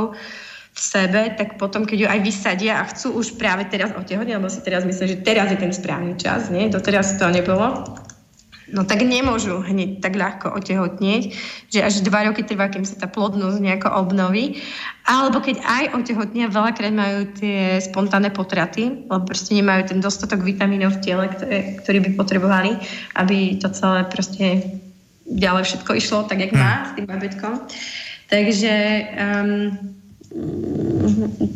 [0.79, 4.63] sebe, tak potom, keď ju aj vysadia a chcú už práve teraz otehotniť, lebo si
[4.63, 6.71] teraz myslia, že teraz je ten správny čas, nie?
[6.71, 7.83] Doteraz to nebolo,
[8.73, 11.23] no tak nemôžu hneď tak ľahko otehotnieť,
[11.73, 14.61] že až dva roky trvá, kým sa tá plodnosť nejako obnoví.
[15.09, 20.97] Alebo keď aj otehotnia, veľakrát majú tie spontánne potraty, lebo proste nemajú ten dostatok vitamínov
[20.97, 22.71] v tele, ktoré, ktorý by potrebovali,
[23.17, 24.79] aby to celé proste
[25.29, 27.53] ďalej všetko išlo tak, jak má s tým babetkom.
[28.29, 28.73] Takže
[29.17, 29.97] um,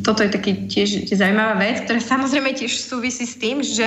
[0.02, 3.86] toto je taký tiež zaujímavá vec, ktorá samozrejme tiež súvisí s tým, že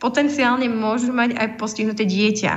[0.00, 2.52] potenciálne môžu mať aj postihnuté dieťa.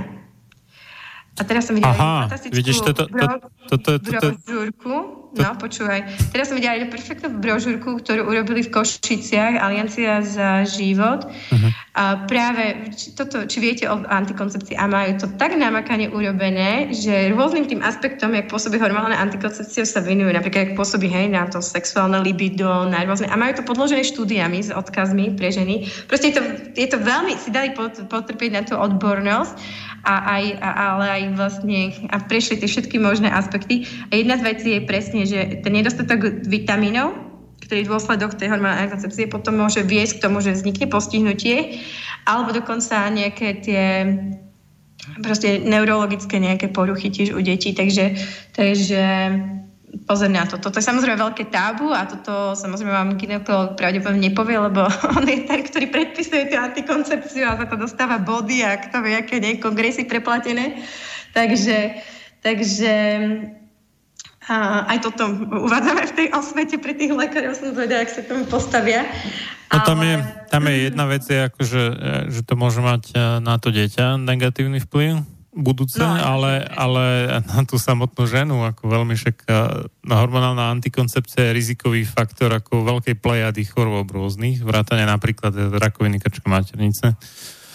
[1.35, 6.31] A teraz som videla fantastickú vidíš, toto, to, to, to, to, brožúrku, No, počúvaj.
[6.31, 11.27] Teraz som videla jednu perfektnú brožúrku, ktorú urobili v Košiciach, Aliancia za život.
[11.27, 11.69] Uh-huh.
[11.95, 17.31] A práve, či, toto, či viete o antikoncepcii a majú to tak namakane urobené, že
[17.31, 20.31] rôznym tým aspektom, jak pôsobí hormonálna antikoncepcia, sa venujú.
[20.31, 23.27] Napríklad, jak pôsobí hej, na to sexuálne libido, na rôzne.
[23.31, 25.87] A majú to podložené štúdiami s odkazmi pre ženy.
[26.07, 26.43] Proste je to,
[26.75, 27.75] je to veľmi, si dali
[28.07, 29.55] potrpieť na tú odbornosť
[30.05, 31.79] a aj, a, ale aj vlastne
[32.13, 33.89] a prešli tie všetky možné aspekty.
[34.13, 37.13] A jedna z vecí je presne, že ten nedostatok vitamínov,
[37.65, 41.81] ktorý dôsledok tej hormonálnej koncepcie potom môže viesť k tomu, že vznikne postihnutie,
[42.29, 43.83] alebo dokonca nejaké tie
[45.21, 47.73] proste neurologické nejaké poruchy tiež u detí.
[47.77, 48.17] Takže,
[48.57, 49.03] takže
[50.03, 50.59] pozor na to.
[50.59, 54.83] Toto je samozrejme veľké tábu a toto samozrejme vám ginekolog pravdepodobne nepovie, lebo
[55.17, 59.15] on je ten, ktorý predpisuje tú antikoncepciu a za to dostáva body a kto vie,
[59.15, 60.83] aké nie kongresy preplatené.
[61.31, 62.01] Takže,
[62.43, 62.93] takže
[64.45, 65.25] a aj toto
[65.65, 69.01] uvádzame v tej osvete pre tých lekárov, som zvedala, ak sa k tomu postavia.
[69.73, 70.21] No tam, je,
[70.53, 71.83] tam je jedna vec, je ako, že,
[72.29, 77.03] že to môže mať e, na to dieťa negatívny vplyv, budúce, no, ale, ale
[77.41, 79.51] na tú samotnú ženu, ako veľmi však e,
[80.05, 87.17] hormonálna antikoncepcia je rizikový faktor ako veľkej plejady chorôb rôznych, vrátane napríklad rakoviny krčka maternice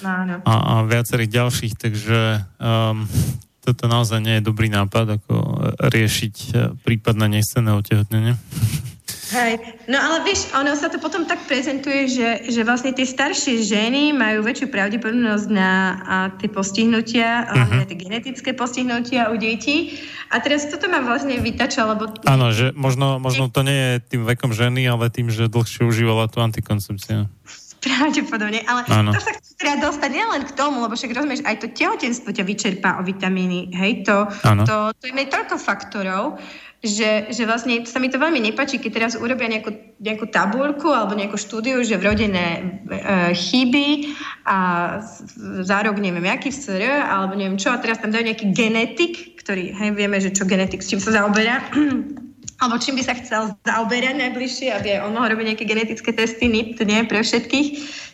[0.07, 3.11] no, a, a viacerých ďalších, takže um,
[3.61, 5.34] toto naozaj nie je dobrý nápad, ako
[5.92, 6.50] riešiť e,
[6.80, 8.34] prípadné nescené otehotnenie.
[9.30, 13.62] Hej, no ale vieš, ono sa to potom tak prezentuje, že, že vlastne tie staršie
[13.62, 15.70] ženy majú väčšiu pravdepodobnosť na
[16.02, 17.86] a, tie postihnutia, uh-huh.
[17.86, 20.02] tie genetické postihnutia u detí.
[20.34, 22.11] A teraz toto ma vlastne vytača, lebo...
[22.26, 26.26] Áno, že možno, možno to nie je tým vekom ženy, ale tým, že dlhšie užívala
[26.26, 27.30] tú antikoncepciu.
[27.81, 29.16] Pravdepodobne, ale ano.
[29.16, 32.45] to sa chcem teda dostať nielen k tomu, lebo však rozumieš, aj to tehotenstvo ťa
[32.45, 34.28] vyčerpá o vitamíny, hej, to,
[34.68, 36.37] to, to je toľko faktorov,
[36.81, 41.12] že, že vlastne sa mi to veľmi nepačí, keď teraz urobia nejakú, nejakú tabulku alebo
[41.12, 42.61] nejakú štúdiu, že vrodené e,
[43.37, 44.16] chyby
[44.49, 44.57] a
[45.61, 49.76] za rok neviem, aký SR, alebo neviem čo, a teraz tam dajú nejaký genetik, ktorý,
[49.76, 51.61] hej, vieme, že čo genetik, s čím sa zaoberá,
[52.61, 56.84] alebo čím by sa chcel zaoberať najbližšie, aby on mohol robiť nejaké genetické testy, NIPT,
[56.84, 57.68] nie, pre všetkých,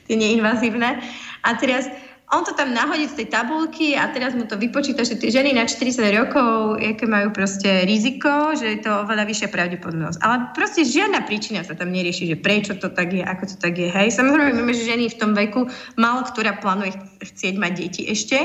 [0.07, 1.03] tie neinvazívne.
[1.43, 1.91] A teraz
[2.35, 5.55] on to tam nahodí z tej tabulky a teraz mu to vypočíta, že tie ženy
[5.55, 10.19] na 40 rokov, aké majú proste riziko, že je to oveľa vyššia pravdepodobnosť.
[10.27, 13.79] Ale proste žiadna príčina sa tam nerieši, že prečo to tak je, ako to tak
[13.79, 13.87] je.
[13.87, 18.43] Hej, samozrejme vieme, že ženy v tom veku, málo ktorá plánuje chcieť mať deti ešte,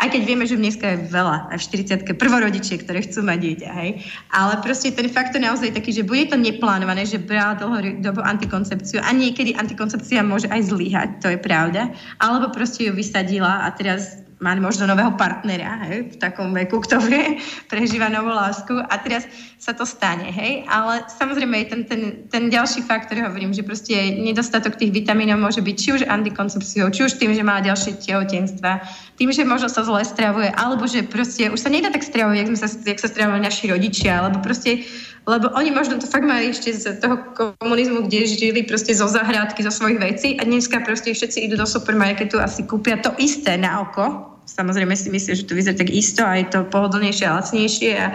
[0.00, 1.66] aj keď vieme, že dneska je veľa, aj v
[2.08, 3.90] 40 prvorodičie, ktoré chcú mať dieťa, hej.
[4.32, 7.60] Ale proste ten fakt je naozaj taký, že bude to neplánované, že brala
[8.00, 11.92] dobu antikoncepciu a niekedy antikoncepcia môže aj zlyhať, to je pravda.
[12.16, 16.96] Alebo proste ju vysadila a teraz má možno nového partnera hej, v takom veku, kto
[17.04, 17.36] vie,
[17.68, 19.28] prežíva novú lásku a teraz
[19.60, 20.64] sa to stane, hej.
[20.64, 22.02] Ale samozrejme je ten, ten,
[22.32, 27.04] ten ďalší faktor, hovorím, že proste nedostatok tých vitamínov môže byť či už antikoncepciou, či
[27.04, 28.80] už tým, že má ďalšie tehotenstva,
[29.20, 32.48] tým, že možno sa zle stravuje, alebo že proste už sa nedá tak stravovať, jak,
[32.48, 34.88] sme sa, jak sa stravovali naši rodičia, alebo proste
[35.28, 39.60] lebo oni možno to fakt mali ešte z toho komunizmu, kde žili proste zo zahrádky,
[39.60, 43.60] zo svojich vecí a dneska proste všetci idú do supermarketu a si kúpia to isté
[43.60, 47.38] na oko, Samozrejme si myslím, že to vyzerá tak isto a je to pohodlnejšie a
[47.38, 48.08] lacnejšie a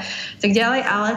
[0.44, 1.12] tak ďalej, ale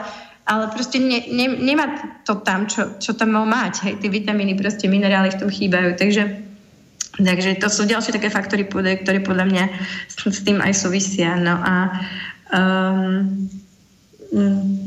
[0.48, 3.84] ale proste ne, ne, nemá to tam, čo, čo tam mal mať.
[3.84, 5.92] Hej, tie vitamíny, proste minerály v tom chýbajú.
[6.00, 6.24] Takže,
[7.20, 9.64] takže to sú ďalšie také faktory, ktoré podľa mňa
[10.08, 11.36] s, s tým aj súvisia.
[11.36, 11.74] No a
[12.48, 13.44] um,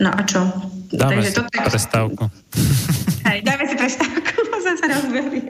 [0.02, 0.42] no a čo?
[0.98, 1.54] Dáme takže si toto...
[1.54, 2.24] prestávku.
[3.30, 4.34] Hej, dáme si prestávku,
[4.66, 5.42] sa rozbehli.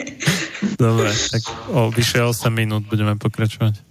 [0.76, 3.91] Dobre, tak o vyše 8 minút budeme pokračovať.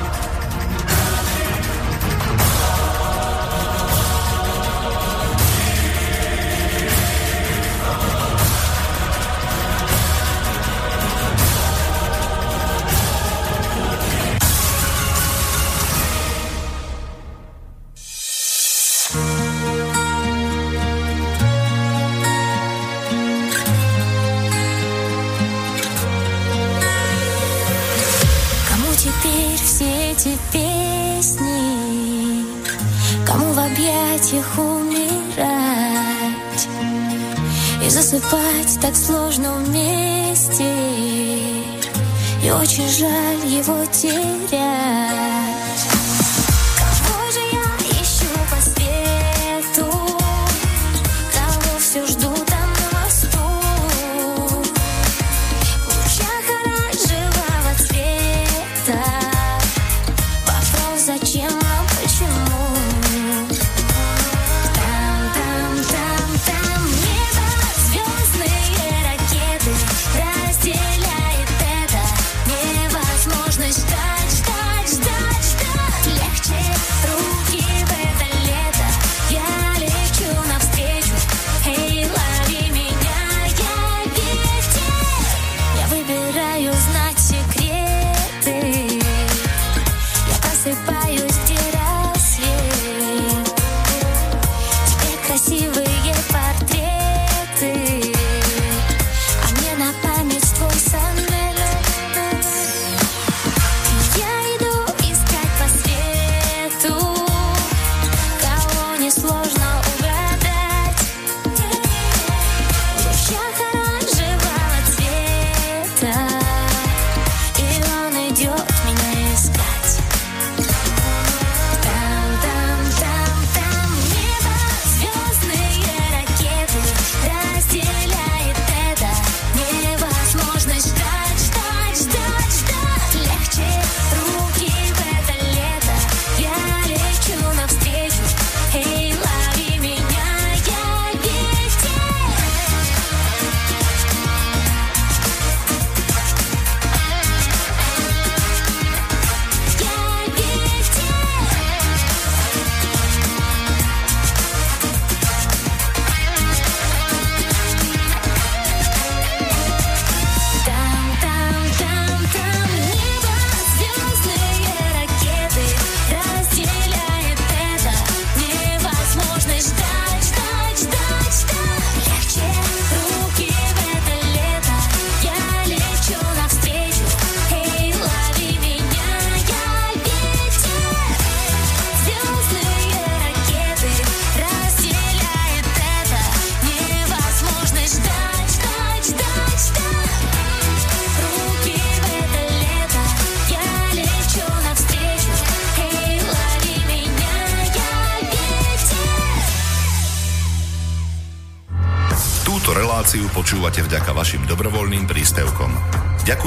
[43.63, 44.40] 附近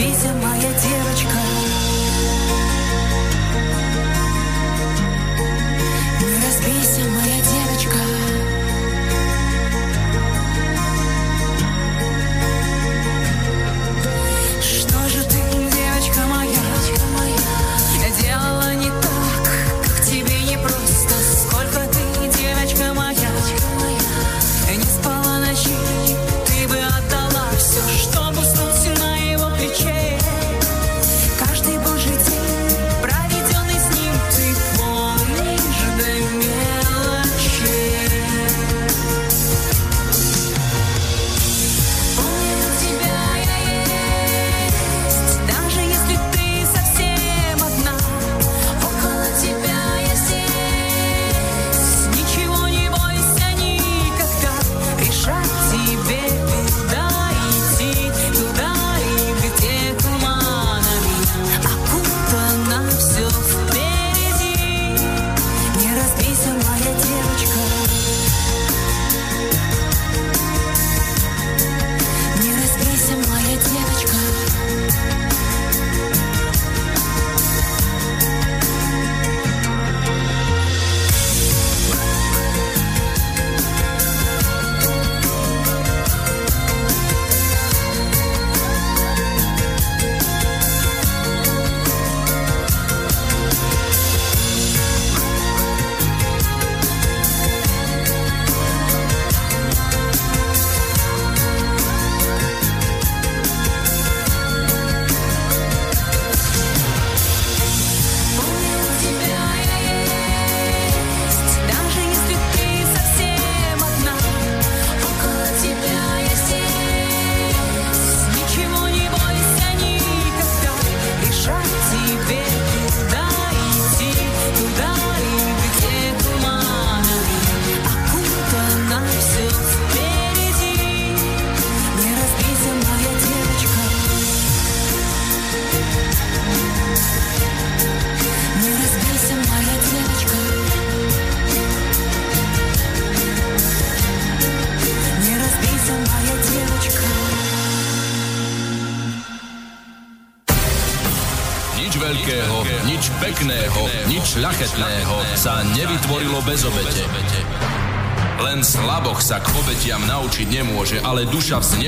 [0.00, 0.89] Bizim hayatımız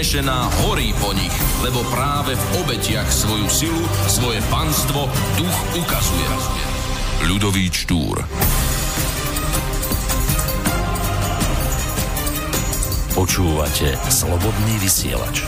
[0.03, 1.31] duša vznešená horí po nich,
[1.63, 5.07] lebo práve v obetiach svoju silu, svoje panstvo
[5.39, 6.27] duch ukazuje.
[7.31, 8.19] Ľudový Čtúr
[13.15, 15.47] Počúvate Slobodný vysielač.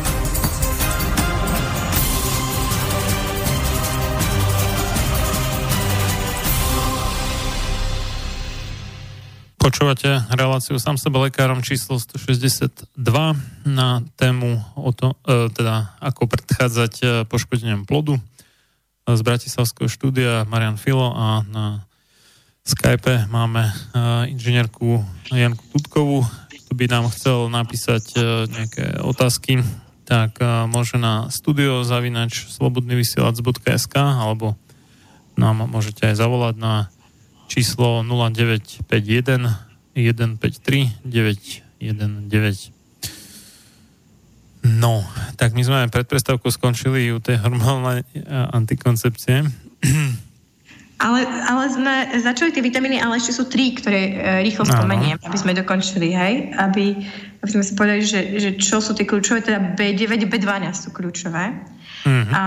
[9.65, 12.95] Počúvate reláciu sám sebe lekárom číslo 162
[13.65, 14.34] na tému
[14.85, 18.21] o to, e, teda ako predchádzať e, poškodeniam plodu.
[19.05, 21.89] Z Bratislavského štúdia Marian Filo a na
[22.65, 23.73] Skype máme e,
[24.33, 29.61] inžinierku Janku Tutkovú, kto by nám chcel napísať e, nejaké otázky,
[30.09, 34.57] tak e, môže na studio zavinač slobodnyvysielac.sk alebo
[35.37, 36.89] nám môžete aj zavolať na
[37.53, 38.89] číslo 0951
[39.93, 42.74] 153 919.
[44.65, 45.05] No,
[45.37, 49.45] tak my sme pred prestávkou skončili u tej hormonálnej eh, antikoncepcie.
[51.05, 54.13] Ale, ale sme začali tie vitamíny, ale ešte sú tri, ktoré e,
[54.47, 56.55] rýchlo spomeniem, aby sme dokončili, hej?
[56.55, 56.97] Aby,
[57.43, 61.51] aby sme si povedali, že, že čo sú tie kľúčové, teda B9, B12 sú kľúčové.
[62.09, 62.33] Mm-hmm.
[62.33, 62.45] A,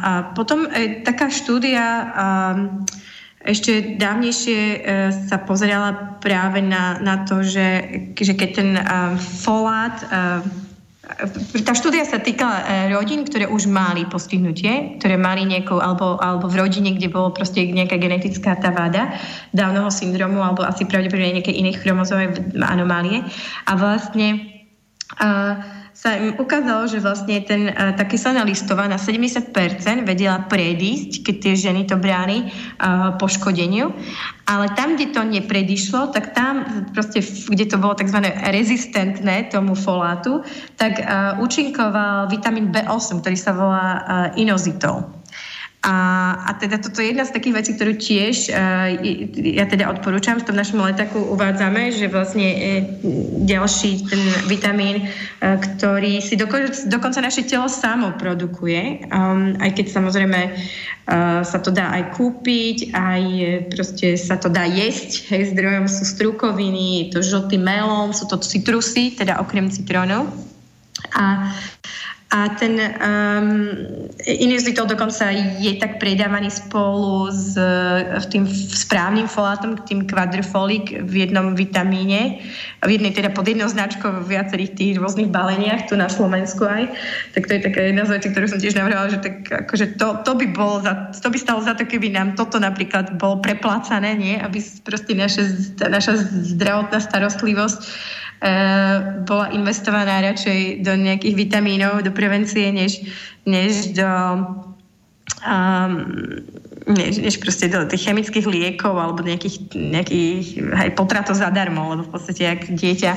[0.00, 1.84] a potom e, taká štúdia...
[1.84, 2.94] E,
[3.44, 4.78] ešte dávnejšie e,
[5.28, 7.84] sa pozerala práve na, na to, že,
[8.16, 10.40] že keď ten uh, folát uh,
[11.64, 16.58] tá štúdia sa týkala rodín, ktoré už mali postihnutie, ktoré mali niekoho, alebo, alebo v
[16.62, 19.14] rodine, kde bolo proste nejaká genetická tá vada
[19.54, 23.22] dávneho syndromu, alebo asi pravdepodobne nejaké iné chromozové anomálie.
[23.66, 24.42] A vlastne
[25.18, 25.54] uh,
[26.04, 29.48] sa im ukázalo, že vlastne ten, tá kyselina listová na 70%
[30.04, 33.88] vedela predísť, keď tie ženy to bráli uh, poškodeniu.
[34.44, 38.20] Ale tam, kde to nepredišlo, tak tam proste, kde to bolo tzv.
[38.52, 40.44] rezistentné tomu folátu,
[40.76, 44.00] tak uh, účinkoval vitamín B8, ktorý sa volá uh,
[44.36, 45.08] inozitol.
[45.84, 45.96] A,
[46.48, 48.96] a teda toto je jedna z takých vecí, ktorú tiež uh,
[49.36, 52.58] ja teda odporúčam, v tom našom letaku uvádzame, že vlastne uh,
[53.44, 59.86] ďalší ten vitamín, uh, ktorý si doko, dokonca naše telo samo produkuje, um, aj keď
[59.92, 63.22] samozrejme uh, sa to dá aj kúpiť, aj
[63.76, 69.12] proste sa to dá jesť, hej, zdrojom sú strukoviny, to žltý melón, sú to citrusy,
[69.12, 70.32] teda okrem citrónov.
[71.12, 71.52] A
[72.34, 73.62] a ten um,
[74.26, 75.30] inizitol dokonca
[75.62, 77.54] je tak predávaný spolu s
[78.26, 82.42] tým správnym folátom, tým kvadrifolik v jednom vitamíne,
[82.82, 86.90] v jednej teda pod jednou značkou v viacerých tých rôznych baleniach, tu na Slovensku aj.
[87.38, 89.36] Tak to je taká jedna z vecí, ktorú som tiež navrhala, že tak,
[89.70, 93.14] akože to, to, by bolo za, to by stalo za to, keby nám toto napríklad
[93.14, 94.42] bolo preplácané, nie?
[94.42, 95.46] Aby proste naše,
[95.78, 96.18] naša
[96.58, 97.78] zdravotná starostlivosť
[99.24, 103.00] bola investovaná radšej do nejakých vitamínov, do prevencie, než,
[103.48, 104.08] než do
[105.44, 105.94] um,
[106.84, 110.44] než, než proste do tých chemických liekov alebo nejakých, nejakých
[110.76, 113.12] aj potratov zadarmo, lebo v podstate ak dieťa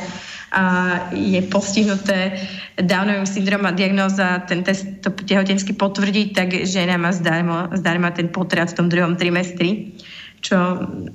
[0.47, 0.63] a
[1.11, 2.39] je postihnuté
[2.79, 8.31] Downovým syndrom a diagnóza ten test to tehotensky potvrdí, tak žena má zdarma, zdarma ten
[8.31, 9.91] potrat v tom druhom trimestri,
[10.39, 10.55] čo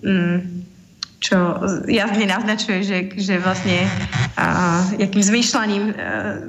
[0.04, 0.68] mm,
[1.22, 1.38] čo
[1.86, 3.86] jasne naznačuje, že, že vlastne
[4.34, 5.94] a, jakým zmyšľaním, a,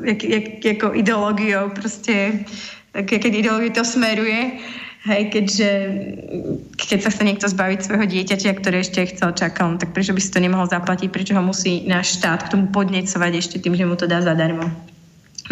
[0.02, 0.46] jak, jak,
[0.82, 2.42] ako ideológiou proste,
[2.92, 4.58] keď ideológiou to smeruje,
[5.06, 5.70] hej, keďže
[6.74, 10.22] keď sa chce niekto zbaviť svojho dieťaťa, ktoré ešte chcel, čakal, no tak prečo by
[10.24, 13.86] si to nemohol zaplatiť, prečo ho musí náš štát k tomu podnecovať ešte tým, že
[13.86, 14.74] mu to dá zadarmo.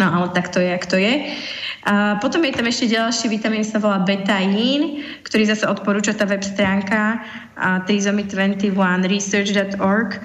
[0.00, 1.36] No ale tak to je, ak to je.
[1.82, 6.46] A potom je tam ešte ďalší vitamín, sa volá betaín, ktorý zase odporúča tá web
[6.46, 7.18] stránka
[7.90, 10.22] trisomy21research.org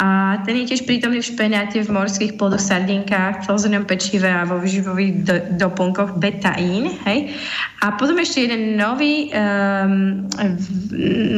[0.00, 4.56] a ten je tiež prítomný v špenáte, v morských plodoch, sardinkách, celozrnom pečive a vo
[4.62, 5.34] výživových do,
[5.66, 6.88] doplnkoch betaín.
[7.04, 7.36] Hej?
[7.84, 10.24] A potom ešte jeden nový, um,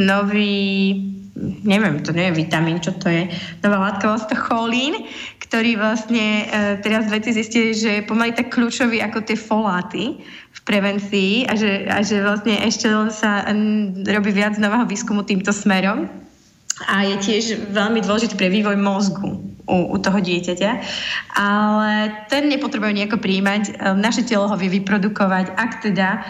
[0.04, 0.94] nový
[1.64, 3.32] neviem, to nie je vitamín, čo to je,
[3.64, 5.08] nová látka, to cholín,
[5.40, 6.44] ktorý vlastne e,
[6.84, 10.20] teraz veci zistili, že je pomaly tak kľúčový ako tie foláty
[10.52, 13.48] v prevencii a že, a že vlastne ešte sa
[14.08, 16.08] robí viac nového výskumu týmto smerom
[16.88, 19.38] a je tiež veľmi dôležitý pre vývoj mozgu
[19.68, 20.70] u, u toho dieťaťa,
[21.36, 21.92] ale
[22.26, 23.62] ten nepotrebuje nejako príjmať.
[23.68, 26.20] E, naše telo ho vie vyprodukovať, ak teda e,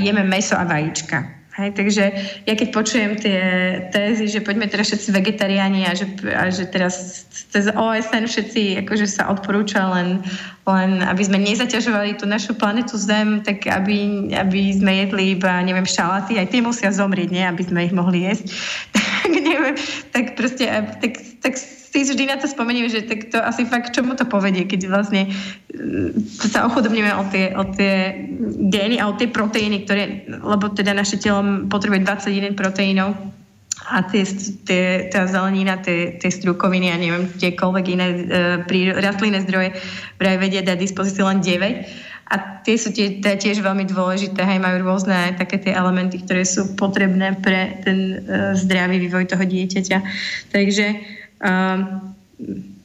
[0.00, 1.45] jeme meso a vajíčka.
[1.56, 2.04] Hej, takže
[2.44, 3.40] ja keď počujem tie
[3.88, 9.08] tézy, že poďme teraz všetci vegetariáni a že, a že teraz cez OSN všetci akože
[9.08, 10.20] sa odporúča len,
[10.68, 15.88] len aby sme nezaťažovali tú našu planetu Zem, tak aby, aby sme jedli iba, neviem,
[15.88, 17.48] šalaty, aj tie musia zomrieť, nie?
[17.48, 18.52] aby sme ich mohli jesť.
[19.24, 19.76] tak neviem,
[20.12, 20.68] tak proste,
[21.00, 21.56] tak, tak
[22.04, 25.32] si vždy na to spomeniem, že tak to asi fakt čomu to povedie, keď vlastne
[25.72, 26.12] mm,
[26.50, 28.26] sa ochudobníme o tie, o tie
[28.68, 31.40] gény a o tie proteíny, ktoré, lebo teda naše telo
[31.70, 33.16] potrebuje 21 proteínov
[33.86, 34.24] a tie,
[34.66, 39.76] tie, tá zelenina, tie, tie strukoviny a neviem, tiekoľvek iné e, rastlinné zdroje
[40.18, 42.34] vraj vedia dať dispozícii len 9 a
[42.66, 46.74] tie sú tie, tie tiež veľmi dôležité, hej, majú rôzne také tie elementy, ktoré sú
[46.74, 49.98] potrebné pre ten e, zdravý vývoj toho dieťaťa.
[50.50, 50.86] Takže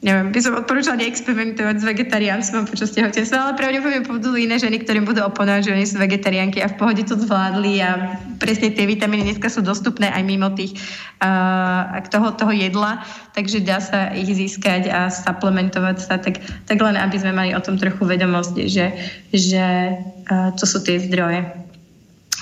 [0.02, 5.06] neviem, by som odporúčala neexperimentovať s vegetariánstvom počas tehotenstva, ale pravdepodobne budú iné ženy, ktorým
[5.06, 9.30] budú oponovať, že oni sú vegetariánky a v pohode to zvládli a presne tie vitamíny
[9.30, 10.74] dneska sú dostupné aj mimo tých
[11.22, 13.06] uh, toho, toho jedla,
[13.38, 17.62] takže dá sa ich získať a supplementovať sa, tak, tak len aby sme mali o
[17.62, 18.86] tom trochu vedomosť, že,
[19.30, 19.66] že
[20.32, 21.46] uh, to sú tie zdroje.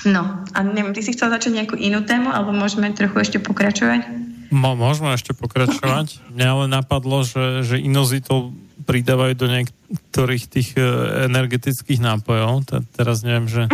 [0.08, 4.29] No, a neviem, ty si chcel začať nejakú inú tému, alebo môžeme trochu ešte pokračovať?
[4.50, 6.34] Mo, môžeme ešte pokračovať.
[6.34, 8.50] Mňa ale napadlo, že, že inozitol
[8.82, 10.82] pridávajú do niektorých tých e,
[11.30, 12.66] energetických nápojov.
[12.66, 13.70] T- teraz neviem, že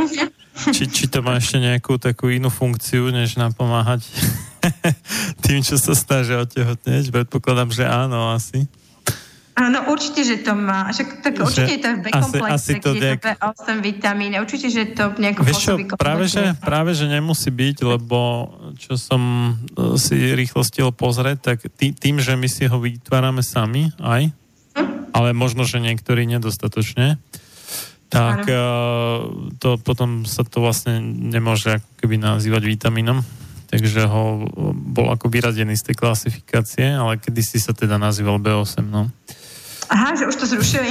[0.76, 4.04] či, či to má ešte nejakú takú inú funkciu, než napomáhať
[5.44, 7.12] tým, čo sa snažia otehotnieť.
[7.12, 8.68] Predpokladám, že áno, asi.
[9.56, 10.92] Áno, určite, že to má.
[10.92, 13.24] Však, tak určite je to v B-komplexe, asi, asi to nejak...
[13.24, 14.32] je to B8 vitamín.
[14.36, 19.56] Určite, že to nejako Vieš čo, práve že, práve, že nemusí byť, lebo čo som
[19.56, 24.28] e, si rýchlo stiel pozrieť, tak tý, tým, že my si ho vytvárame sami aj,
[24.76, 25.16] hm?
[25.16, 27.16] ale možno, že niektorí nedostatočne,
[28.06, 29.26] tak uh,
[29.58, 33.26] to potom sa to vlastne nemôže ako keby nazývať vitamínom
[33.66, 39.10] takže ho bol ako vyradený z tej klasifikácie, ale kedysi sa teda nazýval B8, no.
[39.86, 40.90] Aha, že už to zrušili.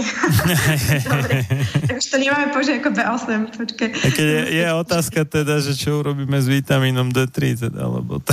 [1.12, 1.44] Dobre,
[1.88, 3.90] tak už to nemáme požiť ako B8, počkaj.
[3.92, 8.32] Keď je, je otázka teda, že čo urobíme s vitamínom D3, teda, lebo to,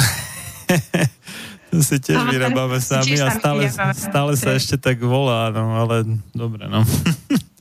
[1.71, 6.07] to si tiež no, vyrábame sami a stále, stále sa ešte tak volá, no, ale
[6.33, 6.87] dobre, no.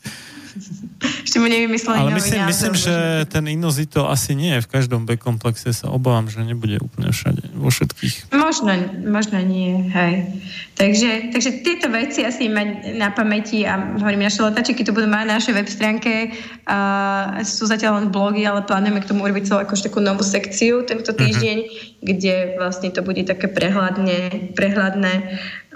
[1.32, 2.96] Ešte mu nevymysleli Ale myslím, názov, myslím, že
[3.32, 7.56] ten inozito asi nie je v každom B komplexe, sa obávam, že nebude úplne všade,
[7.56, 8.36] vo všetkých.
[8.36, 8.76] Možno,
[9.08, 10.28] možno nie, hej.
[10.76, 15.24] Takže, takže tieto veci asi mať na pamäti a hovorím, naše letačiky to budú mať
[15.24, 16.36] na našej web stránke
[16.68, 20.84] a sú zatiaľ len blogy, ale plánujeme k tomu urobiť celú akož takú novú sekciu
[20.84, 22.12] tento týždeň, uh-huh.
[22.12, 25.14] kde vlastne to bude také prehľadne, prehľadné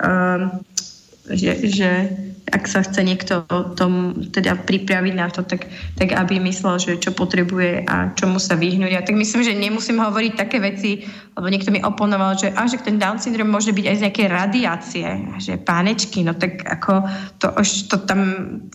[0.03, 0.59] um,
[1.31, 1.89] že, že
[2.45, 3.41] ak sa chce niekto
[3.73, 5.65] tom teda pripraviť na to, tak,
[5.97, 8.93] tak aby myslel, že čo potrebuje a čomu sa vyhnúť.
[8.93, 12.79] A tak myslím, že nemusím hovoriť také veci, lebo niekto mi oponoval, že, a, že
[12.79, 15.07] ten Down syndrom môže byť aj z nejakej radiácie,
[15.43, 17.03] že pánečky, no tak ako
[17.43, 17.51] to,
[17.91, 18.19] to tam,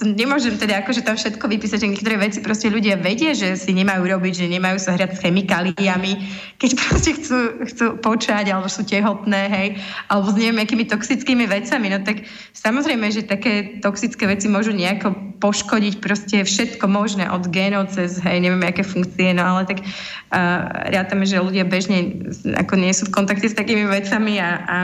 [0.04, 4.04] nemôžem teda akože tam všetko vypísať, že niektoré veci proste ľudia vedia, že si nemajú
[4.04, 6.12] robiť, že nemajú sa hrať s chemikáliami,
[6.60, 9.68] keď proste chcú, chcú počať, alebo sú tehotné, hej,
[10.12, 15.16] alebo s neviem, akými toxickými vecami, no tak samozrejme, že také toxické veci môžu nejako
[15.40, 20.92] poškodiť proste všetko možné od genov cez, hej, neviem, aké funkcie, no ale tak uh,
[20.92, 24.78] rátame, že ľudia bežne ako nie sú v kontakte s takými vecami a, a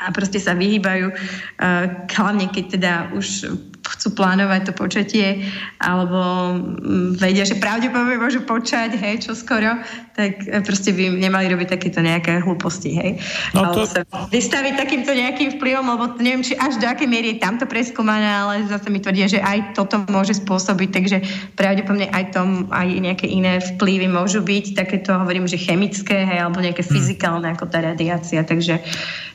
[0.00, 5.44] a proste sa vyhýbajú, uh, hlavne keď teda už chcú plánovať to počatie
[5.80, 6.20] alebo
[6.56, 9.80] mm, vedia, že pravdepodobne môžu počať, hej, čo skoro,
[10.12, 13.10] tak e, proste by nemali robiť takéto nejaké hlúposti, hej.
[13.56, 13.88] No to...
[13.88, 18.28] sa vystaviť takýmto nejakým vplyvom, lebo neviem, či až do akej miery je tamto preskúmané,
[18.28, 21.16] ale zase mi tvrdia, že aj toto môže spôsobiť, takže
[21.56, 26.60] pravdepodobne aj tom aj nejaké iné vplyvy môžu byť, takéto hovorím, že chemické, hej, alebo
[26.60, 26.92] nejaké hmm.
[26.92, 28.84] fyzikálne, ako tá radiácia, takže,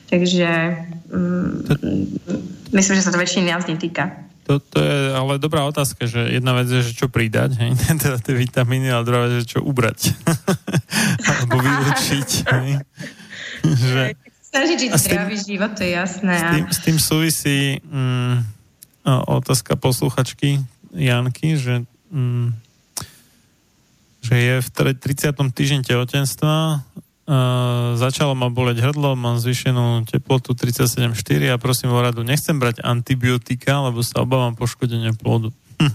[0.06, 0.78] takže
[1.10, 1.66] um,
[2.70, 4.26] myslím, že sa to väčšine nás netýka.
[4.46, 8.22] To, to je ale dobrá otázka, že jedna vec je, že čo pridať, hej, teda
[8.22, 10.14] tie vitamíny, ale druhá vec je, čo ubrať.
[11.30, 12.30] Alebo vylúčiť.
[12.46, 12.70] Hej.
[13.90, 14.02] že,
[14.54, 16.38] Snažiť žiť zdravý život, to je jasné.
[16.38, 18.34] S tým, s tým súvisí mm,
[19.26, 20.62] otázka posluchačky
[20.94, 21.82] Janky, že,
[22.14, 22.54] mm,
[24.22, 25.34] že je v 30.
[25.34, 26.86] týždeň tehotenstva
[27.26, 32.86] Uh, začalo ma boleť hrdlo, mám zvýšenú teplotu 37,4 a prosím o radu, nechcem brať
[32.86, 35.50] antibiotika, lebo sa obávam poškodenia plodu.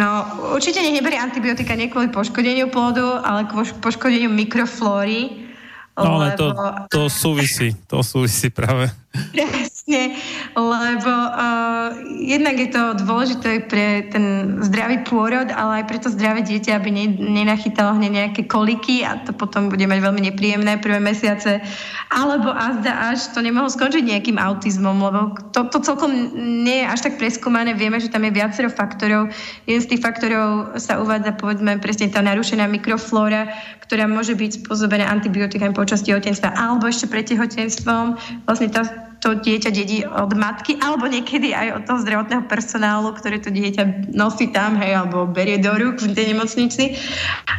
[0.00, 0.08] no,
[0.50, 5.46] určite nech neberie antibiotika nie kvôli poškodeniu plodu, ale kvôli poškodeniu mikroflóry.
[5.94, 6.42] No ale lebo...
[6.42, 6.46] to,
[6.90, 8.90] to súvisí, to súvisí práve.
[9.90, 10.14] Presne,
[10.54, 11.90] lebo uh,
[12.22, 16.94] jednak je to dôležité pre ten zdravý pôrod, ale aj pre to zdravé dieťa, aby
[16.94, 21.58] ne, nenachytalo hneď nejaké koliky a to potom bude mať veľmi nepríjemné prvé mesiace.
[22.06, 27.10] Alebo azda až to nemohlo skončiť nejakým autizmom, lebo to, to celkom nie je až
[27.10, 27.74] tak preskúmané.
[27.74, 29.34] Vieme, že tam je viacero faktorov.
[29.66, 33.50] Jeden z tých faktorov sa uvádza, povedzme, presne tá narušená mikroflóra,
[33.82, 38.14] ktorá môže byť spôsobená antibiotikami počas tehotenstva alebo ešte pred tehotenstvom.
[38.46, 43.36] Vlastne tá to dieťa dedí od matky, alebo niekedy aj od toho zdravotného personálu, ktoré
[43.36, 46.96] to dieťa nosí tam, hej, alebo berie do rúk v tej nemocnici.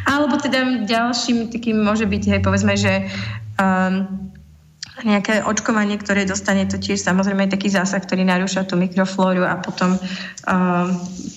[0.09, 3.05] Alebo teda ďalším takým môže byť, hej, povedzme, že
[3.61, 4.09] um,
[5.05, 10.01] nejaké očkovanie, ktoré dostane, to tiež samozrejme taký zásah, ktorý narúša tú mikroflóru a potom,
[10.49, 10.87] um,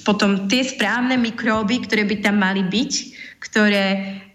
[0.09, 2.92] potom tie správne mikróby, ktoré by tam mali byť,
[3.44, 3.86] ktoré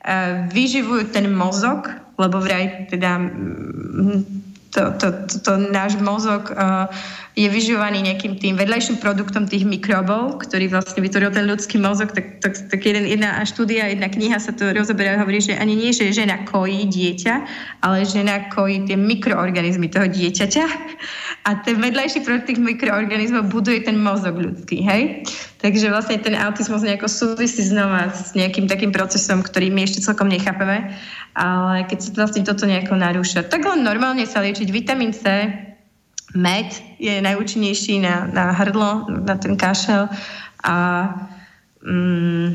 [0.05, 1.89] uh, vyživujú ten mozog,
[2.21, 3.15] lebo vraj teda
[4.69, 6.85] to, to, to, to náš mozog uh,
[7.33, 12.43] je vyživovaný nejakým tým vedľajším produktom tých mikrobov, ktorý vlastne vytvoril ten ľudský mozog, tak,
[12.43, 15.95] tak, tak jeden, jedna štúdia, jedna kniha sa to rozoberá a hovorí, že ani nie,
[15.95, 17.33] že žena kojí dieťa,
[17.81, 20.65] ale žena kojí tie mikroorganizmy toho dieťaťa
[21.47, 25.23] a ten vedľajší produkt tých mikroorganizmov buduje ten mozog ľudský, hej?
[25.59, 30.31] Takže vlastne ten autizmus nejako súvisí znova s nejakým takým procesom, ktorý my ešte celkom
[30.31, 30.95] nechápeme
[31.39, 34.67] ale keď sa vlastne toto nejako narúša, tak len normálne sa liečiť.
[34.67, 35.23] Vitamín C,
[36.35, 40.11] med je najúčinnejší na, na hrdlo, na ten kašel
[40.61, 40.75] a
[41.79, 42.49] mm,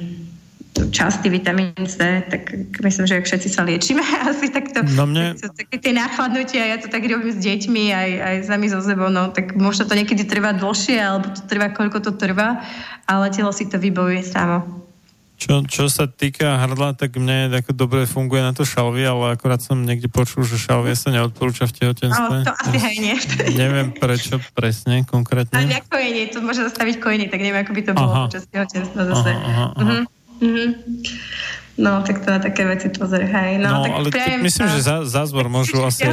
[0.91, 2.51] častý vitamín C, tak
[2.83, 4.83] myslím, že všetci sa liečíme asi takto.
[4.95, 5.39] No mne...
[5.39, 9.31] Také tie náchladnutia, ja to tak robím s deťmi, aj, aj sami so sebou, no
[9.31, 12.63] tak možno to niekedy trvá dlhšie, alebo to trvá, koľko to trvá,
[13.07, 14.85] ale telo si to vybojuje samo.
[15.35, 19.59] Čo, čo sa týka hrdla, tak mne ako dobre funguje na to šalvie, ale akorát
[19.59, 22.37] som niekde počul, že šalvie sa neodporúča v tehotenstve.
[22.39, 23.17] Ale to asi hej nie.
[23.67, 25.59] Neviem prečo presne, konkrétne.
[25.59, 28.25] Ale nejak kojenie, to môže zastaviť kojenie, tak neviem, ako by to bolo aha.
[28.31, 29.31] počas tehotenstva zase.
[29.35, 29.83] Aha, aha, aha.
[29.83, 30.14] Uh-huh.
[30.45, 30.69] Uh-huh.
[31.75, 33.59] No, tak to na také veci pozor, hej.
[33.59, 36.07] No, no tak ale prajem, myslím, že za, zázvor môžu asi...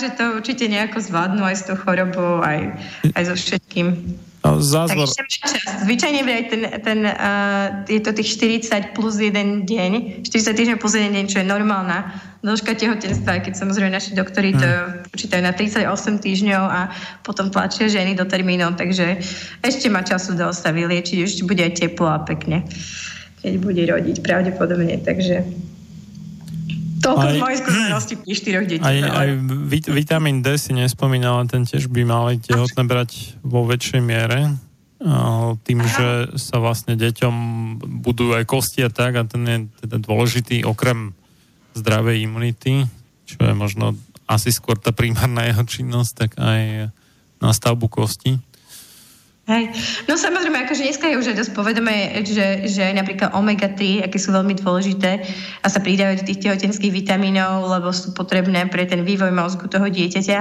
[0.00, 2.80] že to určite nejako zvládnu aj s tou chorobou, aj,
[3.12, 4.16] aj so všetkým.
[4.40, 5.04] No, zázvor...
[5.84, 8.40] Zvyčajne aj ten, ten, uh, je to tých
[8.72, 13.52] 40 plus jeden deň, 40 týždňov plus jeden deň, čo je normálna dĺžka tehotenstva, keď
[13.58, 15.10] samozrejme naši doktori to hmm.
[15.12, 16.80] počítajú na 38 týždňov a
[17.26, 19.18] potom tlačia ženy do termínov, takže
[19.60, 22.62] ešte má času dosť sa vyliečiť, ešte bude aj teplo a pekne,
[23.46, 25.46] keď bude rodiť pravdepodobne, takže
[26.96, 28.82] Toľko aj, z mojej skúsenosti pri štyroch detí.
[28.82, 29.28] Aj, aj
[29.70, 34.58] vit, vitamín D si nespomínala, ten tiež by mali tehotné brať vo väčšej miere
[35.62, 37.34] tým, že sa vlastne deťom
[38.00, 41.12] budú aj kosti a tak a ten je teda dôležitý okrem
[41.76, 42.88] zdravej imunity,
[43.28, 43.92] čo je možno
[44.24, 46.90] asi skôr tá primárna jeho činnosť, tak aj
[47.38, 48.40] na stavbu kosti.
[49.46, 49.70] Hej.
[50.10, 54.34] No samozrejme, akože dneska je už aj dosť povedomé, že, že napríklad omega-3, aké sú
[54.34, 55.22] veľmi dôležité
[55.62, 59.86] a sa pridávajú do tých tehotenských vitamínov, lebo sú potrebné pre ten vývoj mozgu toho
[59.86, 60.40] dieťaťa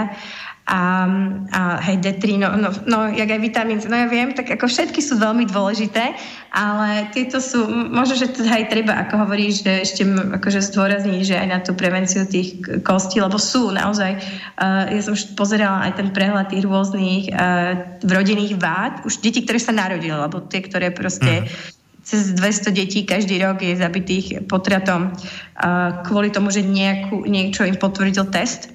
[0.65, 1.05] a,
[1.53, 4.97] a hej, D3, no, no, no jak aj vitamín no ja viem, tak ako všetky
[4.97, 6.17] sú veľmi dôležité,
[6.49, 11.35] ale tieto sú, možno, že to aj treba, ako hovoríš, že ešte akože zdôrazniť, že
[11.37, 14.17] aj na tú prevenciu tých kostí, lebo sú naozaj,
[14.57, 19.45] uh, ja som už pozerala aj ten prehľad tých rôznych uh, rodinných vád, už deti,
[19.45, 21.73] ktoré sa narodili, lebo tie, ktoré proste mm
[22.05, 27.81] cez 200 detí každý rok je zabitých potratom uh, kvôli tomu, že nejakú, niečo im
[27.81, 28.74] potvrdil test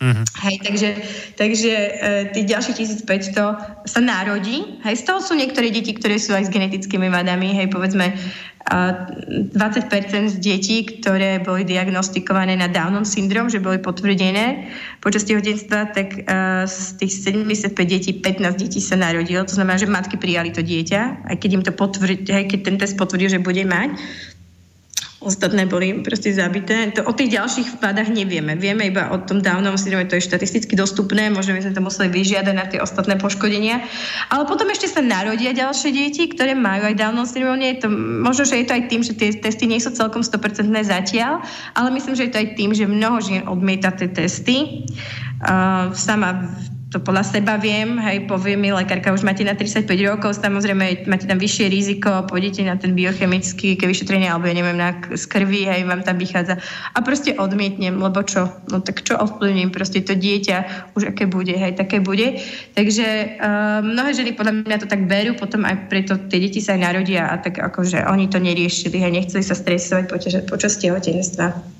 [0.00, 0.24] Mm-hmm.
[0.48, 0.90] Hej, takže,
[1.36, 1.90] takže e,
[2.32, 4.80] tých ďalších 1500 sa narodí.
[4.80, 7.52] Hej, z toho sú niektoré deti, ktoré sú aj s genetickými vadami.
[7.52, 8.14] Hej, povedzme e,
[9.52, 9.52] 20%
[10.32, 14.72] z detí, ktoré boli diagnostikované na Downon syndrom, že boli potvrdené
[15.04, 19.44] počas tehotenstva, tak e, z tých 75 detí 15 detí sa narodilo.
[19.44, 22.96] To znamená, že matky prijali to dieťa, aj keď im to potvrdí, keď ten test
[22.96, 24.00] potvrdil, že bude mať.
[25.20, 26.88] Ostatné boli proste zabité.
[26.96, 28.56] To, o tých ďalších vádach nevieme.
[28.56, 32.08] Vieme iba o tom dávnom syndrome, to je štatisticky dostupné, možno by sme to museli
[32.08, 33.84] vyžiadať na tie ostatné poškodenia.
[34.32, 37.60] Ale potom ešte sa narodia ďalšie deti, ktoré majú aj dávnom syndrom.
[37.60, 40.72] Je to, možno, že je to aj tým, že tie testy nie sú celkom 100%
[40.88, 41.44] zatiaľ,
[41.76, 44.88] ale myslím, že je to aj tým, že mnoho žien odmieta tie testy.
[45.44, 46.48] Uh, sama
[46.90, 51.30] to podľa seba viem, hej, povie mi lekárka, už máte na 35 rokov, samozrejme máte
[51.30, 55.86] tam vyššie riziko, pôjdete na ten biochemický vyšetrenie, alebo ja neviem, na, z krvi, hej,
[55.86, 56.58] vám tam vychádza.
[56.90, 58.50] A proste odmietnem, lebo čo?
[58.74, 59.70] No tak čo ovplyvním?
[59.70, 62.42] Proste to dieťa už aké bude, hej, také bude.
[62.74, 66.74] Takže uh, mnohé ženy podľa mňa to tak berú, potom aj preto tie deti sa
[66.74, 71.79] aj narodia a tak akože oni to neriešili, hej, nechceli sa stresovať počas, počas tehotenstva.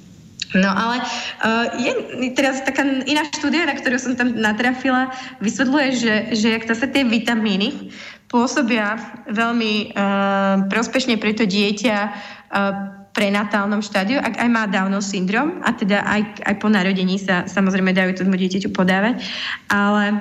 [0.50, 0.98] No ale
[1.46, 1.94] uh, je
[2.34, 7.06] teraz taká iná štúdia, na ktorú som tam natrafila, vysvetľuje, že, že ak sa tie
[7.06, 7.94] vitamíny
[8.26, 8.98] pôsobia
[9.30, 12.74] veľmi uh, prospešne pre to dieťa uh,
[13.10, 17.90] prenatálnom štádiu, ak aj má Downov syndrom, a teda aj, aj po narodení sa samozrejme
[17.90, 19.22] dajú tomu dieťaťu podávať,
[19.70, 20.18] ale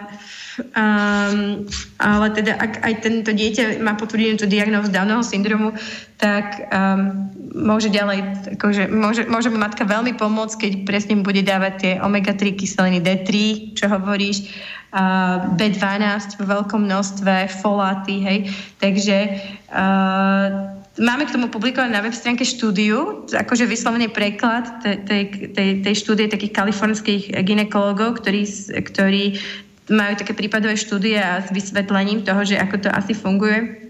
[0.76, 1.64] Um,
[2.04, 5.72] ale teda ak aj tento dieťa má potvrdenú tú diagnózu Downovho syndromu,
[6.20, 11.94] tak um, môže ďalej, akože môže, môže matka veľmi pomôcť, keď presne bude dávať tie
[12.02, 13.30] omega-3 kyseliny D3,
[13.74, 14.46] čo hovoríš,
[14.94, 18.40] uh, B12 v veľkom množstve, foláty, hej.
[18.78, 19.18] Takže
[19.74, 25.96] uh, Máme k tomu publikované na web stránke štúdiu, akože vyslovený preklad tej, tej, tej
[25.96, 28.44] štúdie takých kalifornských ginekologov, ktorí,
[28.84, 29.40] ktorí
[29.88, 33.89] majú také prípadové štúdie a s vysvetlením toho, že ako to asi funguje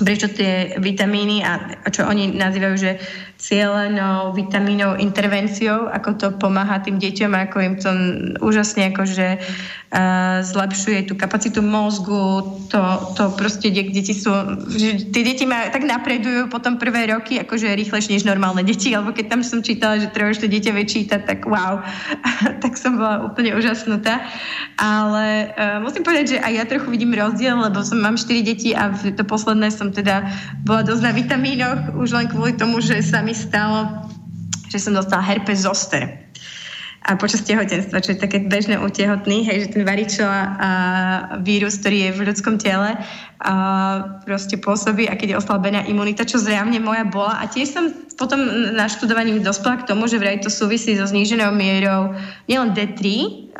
[0.00, 3.00] prečo tie vitamíny a, čo oni nazývajú, že
[3.36, 7.90] cieľenou vitamínou intervenciou, ako to pomáha tým deťom, ako im to
[8.40, 12.80] úžasne akože uh, zlepšuje tú kapacitu mozgu, to,
[13.12, 14.32] to proste de- deti sú,
[14.72, 19.12] že tie deti ma tak napredujú potom prvé roky, akože rýchlejšie než normálne deti, alebo
[19.12, 21.84] keď tam som čítala, že treba ešte dieťa vie čítať, tak wow,
[22.64, 24.24] tak som bola úplne úžasnutá.
[24.80, 28.72] Ale uh, musím povedať, že aj ja trochu vidím rozdiel, lebo som mám 4 deti
[28.72, 30.24] a to posledné som teda
[30.64, 34.06] bola dosť na vitamínoch, už len kvôli tomu, že sa mi stalo,
[34.70, 36.26] že som dostala herpes zoster
[37.06, 40.42] a počas tehotenstva, čo je také bežné u tehotných, hej, že ten varičová
[41.38, 42.98] vírus, ktorý je v ľudskom tele,
[43.36, 43.54] a
[44.24, 47.36] proste pôsobí a keď je oslabená imunita, čo zrejme moja bola.
[47.36, 48.40] A tiež som potom
[48.72, 52.16] na študovaní dospela k tomu, že vraj to súvisí so zníženou mierou
[52.48, 53.00] nielen D3,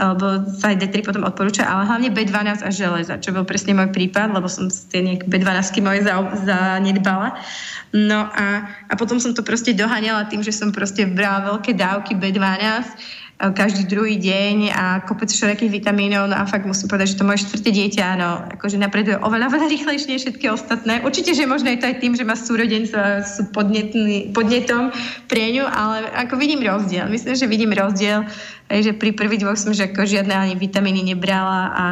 [0.01, 3.93] alebo sa aj D3 potom odporúča, ale hlavne B12 a železa, čo bol presne môj
[3.93, 6.09] prípad, lebo som tie nejak B12 moje
[6.49, 7.37] zanedbala.
[7.93, 12.17] No a, a potom som to proste doháňala tým, že som proste brala veľké dávky
[12.17, 12.57] B12
[13.37, 16.33] Eh, každý druhý deň a kopec všelijakých vitamínov.
[16.33, 19.75] No a fakt musím povedať, že to moje štvrté dieťa, áno, akože napreduje oveľa, veľa
[19.83, 21.03] rýchlejšie všetky ostatné.
[21.03, 24.95] Určite, že možno je to aj tým, že má súrodenca sú podnetom
[25.27, 27.11] pre ňu, ale ako vidím rozdiel.
[27.11, 28.23] Myslím, že vidím rozdiel,
[28.71, 31.87] že pri prvých dvoch som že ako žiadne ani vitamíny nebrala a,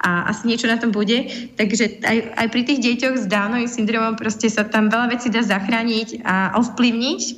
[0.00, 1.28] a asi niečo na tom bude.
[1.60, 5.44] Takže aj, aj pri tých deťoch s Downovým syndromom proste sa tam veľa vecí dá
[5.44, 7.32] zachrániť a ovplyvniť, e,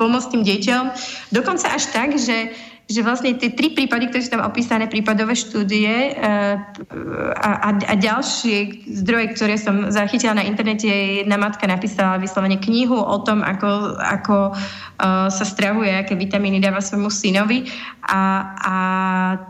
[0.00, 0.82] pomôcť tým deťom.
[1.36, 2.56] Dokonca až tak, že
[2.88, 6.56] že vlastne tie tri prípady, ktoré sú tam opísané, prípadové štúdie uh,
[7.36, 10.88] a, a, a ďalšie zdroje, ktoré som zachytila na internete,
[11.20, 16.80] jedna matka napísala vyslovene knihu o tom, ako, ako uh, sa stravuje, aké vitamíny dáva
[16.80, 17.68] svojmu synovi.
[18.08, 18.74] A, a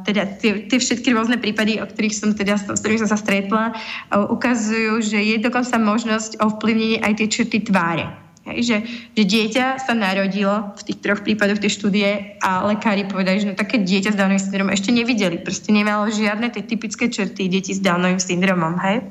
[0.02, 3.70] teda tie, tie všetky rôzne prípady, o ktorých som teda, s ktorými som sa stretla,
[3.70, 8.76] uh, ukazujú, že je dokonca možnosť ovplyvniť aj tie črty tváre Hej, že,
[9.12, 13.54] že dieťa sa narodilo v tých troch prípadoch tej štúdie a lekári povedali, že no,
[13.58, 15.36] také dieťa s Downovým syndromom ešte nevideli.
[15.44, 18.80] Proste nemalo žiadne tie typické črty detí s Downovým syndromom.
[18.80, 19.04] Hej?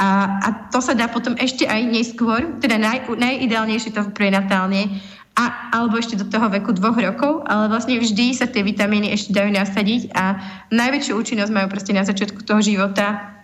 [0.00, 4.88] A, a to sa dá potom ešte aj neskôr, teda naj, najideálnejšie to prenatálne,
[5.36, 9.36] a, alebo ešte do toho veku dvoch rokov, ale vlastne vždy sa tie vitamíny ešte
[9.36, 10.40] dajú nasadiť a
[10.72, 13.35] najväčšiu účinnosť majú proste na začiatku toho života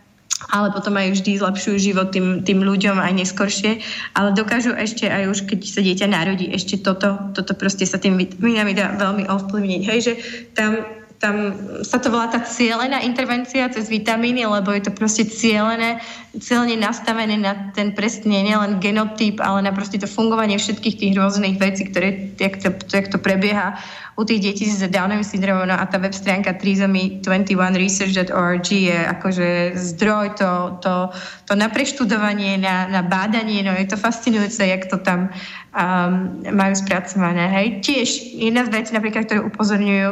[0.50, 3.78] ale potom aj vždy zlepšujú život tým, tým ľuďom aj neskoršie,
[4.16, 8.18] ale dokážu ešte aj už, keď sa dieťa narodí, ešte toto, toto proste sa tým
[8.18, 9.82] vitamínami dá veľmi ovplyvniť.
[9.86, 10.12] Hej, že
[10.56, 11.54] tam tam
[11.86, 16.02] sa to volá tá cieľená intervencia cez vitamíny, lebo je to proste cieľené,
[16.34, 21.62] cieľne nastavené na ten presne nielen genotyp, ale na proste to fungovanie všetkých tých rôznych
[21.62, 23.78] vecí, ktoré, jak to, jak to prebieha
[24.18, 25.64] u tých detí s Downovým syndromom.
[25.70, 31.08] No a tá web stránka trisomy21research.org je akože zdroj, to, to,
[31.48, 35.32] to na preštudovanie, na, na bádanie, no je to fascinujúce, jak to tam
[35.72, 37.48] um, majú spracované.
[37.48, 37.80] Hej.
[37.80, 40.08] Tiež jedna z vecí, napríklad, ktoré upozorňujú,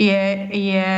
[0.00, 0.88] je, je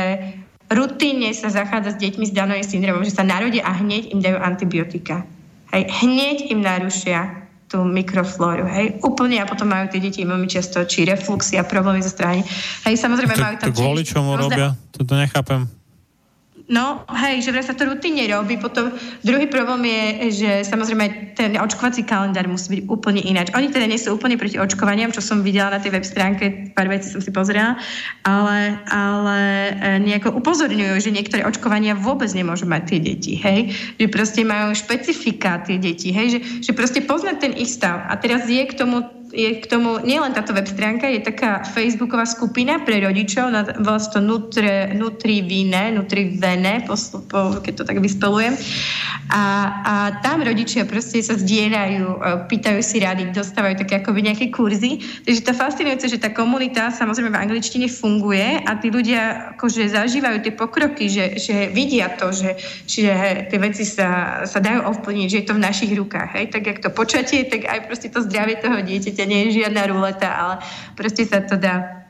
[0.71, 4.39] rutíne sa zachádza s deťmi s Downovým syndromom, že sa narodia a hneď im dajú
[4.39, 5.27] antibiotika.
[5.75, 5.91] Hej.
[5.91, 11.09] Hneď im narušia tú mikroflóru, hej, úplne a potom majú tie deti veľmi často či
[11.09, 12.45] refluxy a problémy zo strany.
[12.85, 13.67] Hej, samozrejme to, majú tam...
[13.73, 14.77] To kvôli čomu robia?
[14.93, 15.65] To, to nechápem.
[16.73, 18.57] No, hej, že vraj sa to rutíne robí.
[18.57, 18.89] Potom
[19.21, 23.53] druhý problém je, že samozrejme ten očkovací kalendár musí byť úplne ináč.
[23.53, 26.89] Oni teda nie sú úplne proti očkovaniam, čo som videla na tej web stránke, pár
[26.89, 27.77] vecí som si pozrela,
[28.25, 29.37] ale, ale
[29.69, 33.69] e, nejako upozorňujú, že niektoré očkovania vôbec nemôžu mať tie deti, hej.
[34.01, 38.01] Že proste majú špecifika tie deti, hej, že, že proste poznať ten ich stav.
[38.09, 42.29] A teraz je k tomu je k tomu nielen táto web stránka, je taká facebooková
[42.29, 43.49] skupina pre rodičov,
[43.81, 46.93] volá sa to Nutri, Nutrivine, Nutrivene, po,
[47.25, 48.53] po, keď to tak vyspelujem.
[49.33, 49.43] A,
[49.81, 55.01] a tam rodičia proste sa zdieľajú, e, pýtajú si rady, dostávajú také akoby nejaké kurzy.
[55.25, 60.45] Takže to fascinujúce, že tá komunita samozrejme v angličtine funguje a tí ľudia akože zažívajú
[60.45, 62.53] tie pokroky, že, že vidia to, že,
[62.85, 63.09] že
[63.49, 66.29] tie veci sa, sa dajú ovplyvniť, že je to v našich rukách.
[66.37, 66.45] Hej?
[66.53, 69.87] Tak jak to počatie, tak aj proste to zdravie toho dieťaťa to nie je žiadna
[69.87, 70.55] ruleta, ale
[70.99, 72.03] proste sa to dá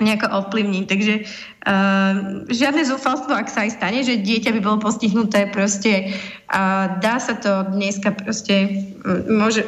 [0.00, 0.84] nejako ovplyvniť.
[0.88, 2.14] Takže uh,
[2.50, 6.16] žiadne zúfalstvo, ak sa aj stane, že dieťa by bolo postihnuté, proste
[6.50, 8.88] uh, dá sa to dneska proste,
[9.28, 9.62] môže,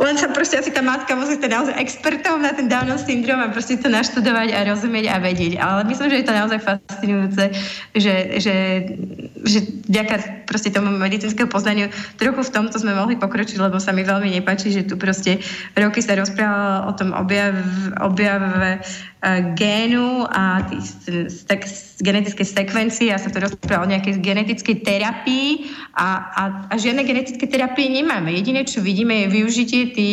[0.00, 3.52] len sa proste asi tá matka musí stať naozaj expertom na ten Downov syndrom a
[3.52, 5.52] proste to naštudovať a rozumieť a vedieť.
[5.60, 7.44] Ale myslím, že je to naozaj fascinujúce,
[7.96, 8.56] že, že,
[9.44, 9.58] že
[9.90, 14.32] vďaka proste tomu medicínskeho poznaniu trochu v tomto sme mohli pokročiť, lebo sa mi veľmi
[14.32, 15.44] nepáči, že tu proste
[15.76, 17.60] roky sa rozprávalo o tom objave,
[18.00, 18.80] objave
[19.54, 20.66] génu a
[21.30, 21.62] stek,
[22.02, 27.46] genetickej sekvencii a sa to rozpráva o nejakej genetickej terapii a, a, a žiadne genetické
[27.46, 28.34] terapie nemáme.
[28.34, 30.10] Jediné, čo vidíme, je využitie tý,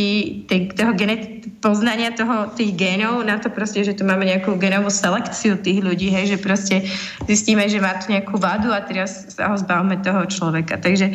[0.49, 4.89] tý, toho genet, poznania toho, tých génov na to proste, že tu máme nejakú genovú
[4.89, 6.89] selekciu tých ľudí, hej, že proste
[7.29, 10.81] zistíme, že má tu nejakú vadu a teraz sa ho zbavme toho človeka.
[10.81, 11.13] Takže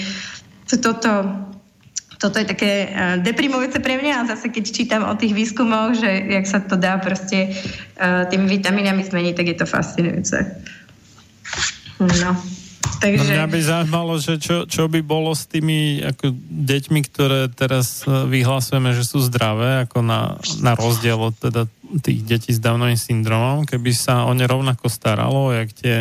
[0.70, 1.10] toto
[2.24, 6.08] toto je také uh, deprimujúce pre mňa a zase keď čítam o tých výskumoch, že
[6.08, 7.52] jak sa to dá proste
[8.00, 10.38] uh, tými vitamínami zmeniť, tak je to fascinujúce.
[12.00, 12.32] No.
[13.00, 13.30] Takže...
[13.34, 18.10] Mňa by zaujímalo, že čo, čo by bolo s tými ako deťmi, ktoré teraz e,
[18.30, 21.66] vyhlasujeme, že sú zdravé, ako na, na rozdiel od teda
[22.02, 25.96] tých detí s Downovým syndromom, keby sa o ne rovnako staralo, jak tie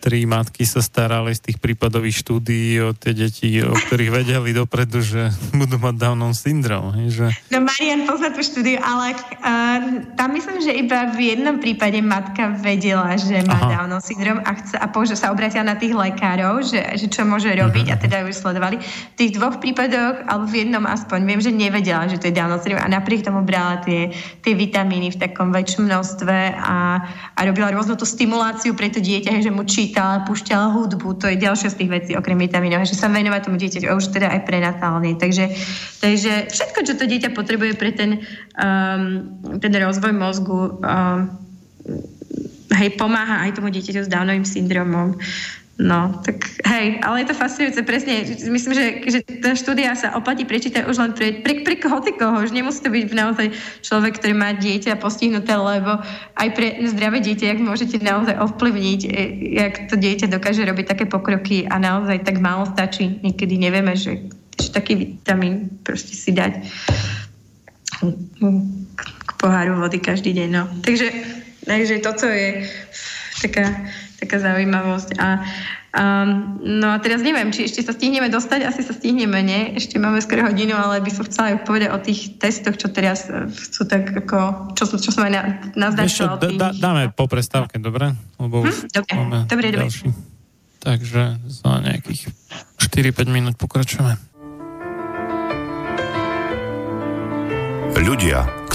[0.00, 5.04] tri matky sa starali z tých prípadových štúdií o tie deti, o ktorých vedeli dopredu,
[5.04, 6.96] že budú mať Downov syndrom.
[7.12, 7.28] Že...
[7.52, 12.56] No Marian pozná tú štúdiu, ale uh, tam myslím, že iba v jednom prípade matka
[12.56, 13.84] vedela, že má Aha.
[13.84, 17.52] Downov syndrom a, chce, a použ- sa obratila na tých lekárov, že, že čo môže
[17.52, 18.00] robiť uh-huh.
[18.00, 18.80] a teda ju sledovali.
[18.80, 22.64] V tých dvoch prípadoch, alebo v jednom aspoň, viem, že nevedela, že to je Downov
[22.64, 27.04] syndrom a napriek tomu brala tie, tie vitamíny v takom väčšom množstve a,
[27.36, 31.26] a robila rôznu tú stimuláciu pre to dieťa, že mu čí čítala, púšťala hudbu, to
[31.26, 34.30] je ďalšia z tých vecí, okrem vitamínov, že sa venovať tomu dieťaťu, a už teda
[34.30, 35.18] aj prenatálne.
[35.18, 35.50] Takže,
[35.98, 38.22] takže všetko, čo to dieťa potrebuje pre ten,
[38.54, 39.26] um,
[39.58, 41.26] ten rozvoj mozgu, um,
[42.78, 45.18] hej, pomáha aj tomu dieťaťu s Downovým syndromom.
[45.80, 48.20] No, tak hej, ale je to fascinujúce, presne.
[48.52, 52.04] Myslím, že, že tá štúdia sa oplatí prečítať už len pre, pre, pre koho,
[52.44, 53.48] už nemusí to byť naozaj
[53.80, 55.96] človek, ktorý má dieťa postihnuté, lebo
[56.36, 59.10] aj pre zdravé dieťa, jak môžete naozaj ovplyvniť, e,
[59.56, 63.16] jak to dieťa dokáže robiť také pokroky a naozaj tak málo stačí.
[63.24, 64.28] Niekedy nevieme, že,
[64.60, 66.60] že taký vitamín proste si dať
[69.00, 70.48] k poháru vody každý deň.
[70.52, 70.68] No.
[70.84, 71.08] Takže,
[71.64, 72.68] takže toto je
[73.40, 73.88] taká
[74.20, 75.16] taká zaujímavosť.
[75.16, 75.40] A,
[75.96, 79.72] um, no a teraz neviem, či ešte sa stihneme dostať, asi sa stihneme, nie?
[79.74, 83.26] Ešte máme skoro hodinu, ale by som chcela aj povedať o tých testoch, čo teraz
[83.50, 85.42] sú tak ako, čo, čo som aj na,
[85.74, 86.36] naznačila.
[86.36, 88.12] Ešte dá, dáme po prestávke, dobre?
[88.36, 88.92] Lebo hm?
[88.92, 89.12] dobre,
[89.48, 89.88] dobre, dobre.
[90.80, 92.32] Takže za nejakých
[92.80, 94.16] 4-5 minút pokračujeme.
[98.00, 98.59] Ľudia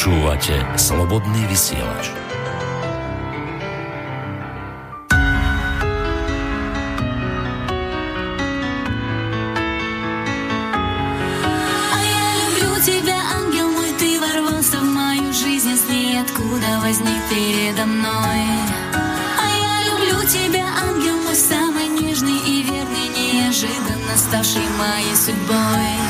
[0.00, 2.08] Počúvate Slobodný vysielač.
[16.16, 18.40] откуда возник передо мной.
[19.36, 26.09] А я люблю тебя, ангел мой, самый нежный и верный, неожиданно ставший моей судьбой.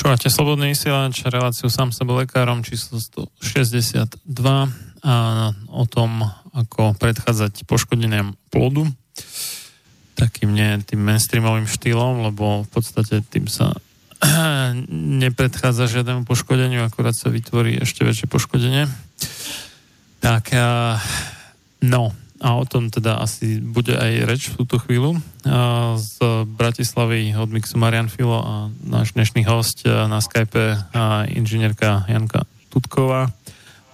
[0.00, 3.04] Počúvate Slobodný vysielač, reláciu sám sebe lekárom číslo
[3.36, 4.16] 162
[5.04, 5.14] a
[5.68, 6.24] o tom,
[6.56, 8.88] ako predchádzať poškodeniam plodu
[10.16, 13.76] takým nie tým mainstreamovým štýlom, lebo v podstate tým sa
[15.20, 18.88] nepredchádza žiadnemu poškodeniu, akurát sa vytvorí ešte väčšie poškodenie.
[20.24, 20.48] Tak
[21.80, 25.20] No, a o tom teda asi bude aj reč v túto chvíľu.
[26.00, 30.88] Z Bratislavy od Mixu Marian Filo a náš dnešný host na Skype
[31.36, 33.28] inžinierka Janka Tutková.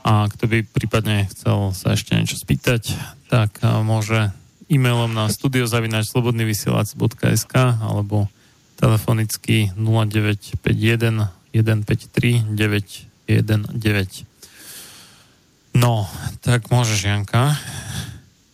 [0.06, 2.94] A kto by prípadne chcel sa ešte niečo spýtať,
[3.26, 4.30] tak môže
[4.70, 8.30] e-mailom na studiozavinačslobodnyvysielac.sk alebo
[8.78, 14.36] telefonicky 0951 153 919.
[15.76, 16.08] No,
[16.40, 17.52] tak môžeš, Janka.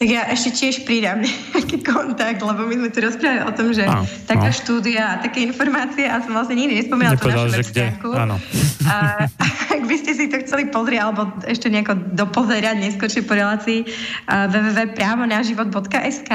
[0.02, 3.86] Tak ja ešte tiež pridám nejaký kontakt, lebo my sme tu rozprávali o tom, že
[3.86, 4.58] áno, taká áno.
[4.58, 8.10] štúdia a také informácie a som vlastne nikdy nespomínala tú našu stránku.
[8.10, 8.34] Áno.
[8.82, 9.30] A
[9.78, 13.86] ak by ste si to chceli pozrieť alebo ešte nejako dopozerať neskôršie po relácii
[14.26, 16.30] www.právonaživot.sk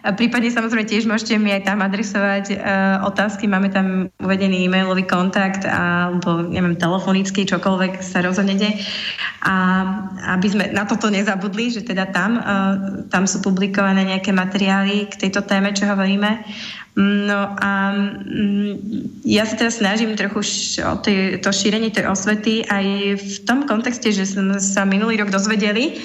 [0.00, 5.68] Prípadne samozrejme tiež môžete mi aj tam adresovať uh, otázky, máme tam uvedený e-mailový kontakt
[5.68, 8.80] alebo neviem, telefonický, čokoľvek sa rozhodnete.
[9.44, 9.84] A
[10.40, 15.28] aby sme na toto nezabudli, že teda tam, uh, tam sú publikované nejaké materiály k
[15.28, 16.48] tejto téme, čo hovoríme.
[16.96, 18.72] No a mm,
[19.28, 20.40] ja sa teraz snažím trochu
[20.80, 25.28] o tej, to šírenie tej osvety aj v tom kontexte, že sme sa minulý rok
[25.28, 26.00] dozvedeli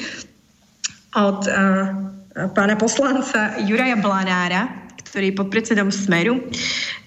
[1.16, 6.44] od uh, pána poslanca Juraja Blanára, ktorý je podpredsedom Smeru,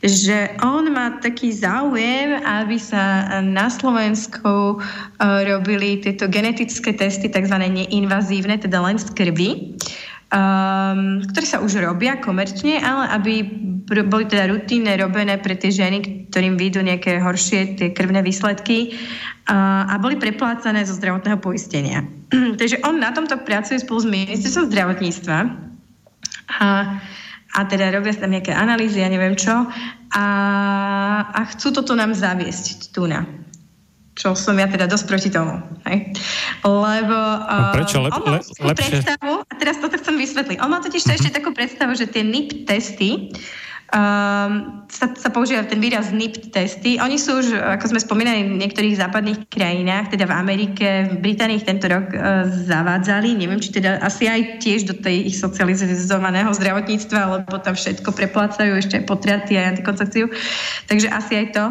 [0.00, 4.76] že on má taký záujem, aby sa na Slovensku e,
[5.44, 7.52] robili tieto genetické testy, tzv.
[7.60, 9.76] neinvazívne, teda len z krvi,
[10.32, 13.34] um, ktoré sa už robia komerčne, ale aby
[13.88, 18.96] boli teda rutínne robené pre tie ženy, ktorým vyjdú nejaké horšie tie krvné výsledky
[19.48, 22.04] a boli preplácané zo zdravotného poistenia.
[22.60, 25.38] Takže on na tomto pracuje spolu s ministerstvom zdravotníctva
[26.60, 26.68] a,
[27.56, 29.64] a teda robia tam nejaké analýzy, ja neviem čo
[30.12, 30.26] a,
[31.32, 33.24] a chcú toto nám zaviesť tu na
[34.18, 35.62] čo som ja teda dosť proti tomu.
[35.86, 36.10] Hej?
[36.66, 38.02] Lebo uh, prečo?
[38.02, 41.30] Lep, on má le, predstavu, a teraz toto chcem vysvetliť, on má totiž to ešte
[41.38, 43.30] takú predstavu, že tie NIP testy
[43.88, 47.00] um, sa, sa používa ten výraz NIPT testy.
[47.00, 51.64] Oni sú už, ako sme spomínali, v niektorých západných krajinách, teda v Amerike, v Británii
[51.64, 53.36] tento rok uh, zavádzali.
[53.36, 58.76] Neviem, či teda asi aj tiež do tej ich socializovaného zdravotníctva, lebo tam všetko preplácajú,
[58.76, 60.28] ešte aj potraty aj antikoncepciu.
[60.88, 61.64] Takže asi aj to.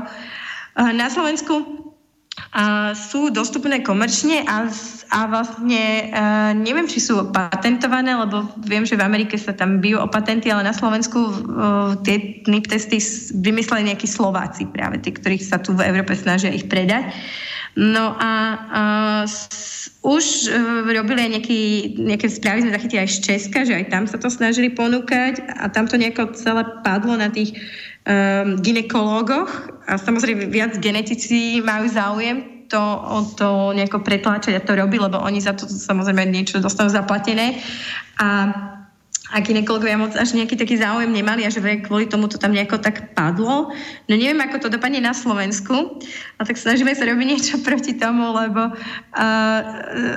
[0.77, 1.86] Uh, na Slovensku
[2.53, 4.69] a sú dostupné komerčne a,
[5.13, 10.01] a vlastne uh, neviem, či sú patentované, lebo viem, že v Amerike sa tam bijú
[10.01, 11.33] o patenty, ale na Slovensku uh,
[12.01, 12.97] tie NIP testy
[13.41, 17.13] vymysleli nejakí Slováci práve, tí, ktorých sa tu v Európe snažia ich predať.
[17.77, 18.33] No a
[19.21, 19.23] uh,
[20.01, 21.61] už uh, robili aj nejaký,
[21.99, 25.69] nejaké správy, sme zachytili aj z Česka, že aj tam sa to snažili ponúkať a
[25.69, 27.53] tam to nejako celé padlo na tých
[28.07, 29.51] um, ginekológoch
[29.83, 35.23] a samozrejme viac genetici majú záujem to, o to nejako pretláčať a to robiť, lebo
[35.23, 37.63] oni za to samozrejme niečo dostanú zaplatené.
[38.19, 38.27] A
[39.27, 42.79] a ginekologovia moc až nejaký taký záujem nemali a že kvôli tomu to tam nejako
[42.79, 43.75] tak padlo.
[44.07, 45.99] No neviem, ako to dopadne na Slovensku,
[46.39, 49.59] a tak snažíme sa robiť niečo proti tomu, lebo uh,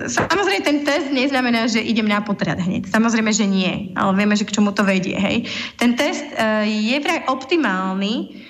[0.06, 2.86] samozrejme ten test neznamená, že idem na potrat hneď.
[2.86, 5.18] Samozrejme, že nie, ale vieme, že k čomu to vedie.
[5.18, 5.50] Hej.
[5.74, 8.46] Ten test uh, je vraj optimálny,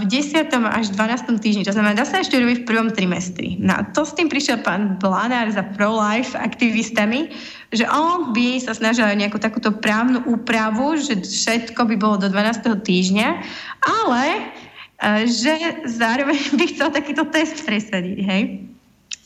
[0.00, 0.48] v 10.
[0.56, 1.36] až 12.
[1.36, 1.68] týždni.
[1.68, 3.60] To znamená, dá sa ešte robiť v prvom trimestri.
[3.60, 7.28] No a to s tým prišiel pán Blanár za pro-life aktivistami,
[7.70, 12.26] že on by sa snažil aj nejakú takúto právnu úpravu, že všetko by bolo do
[12.26, 12.66] 12.
[12.82, 13.28] týždňa,
[13.86, 14.42] ale e,
[15.30, 18.42] že zároveň by chcel takýto test presadiť, hej?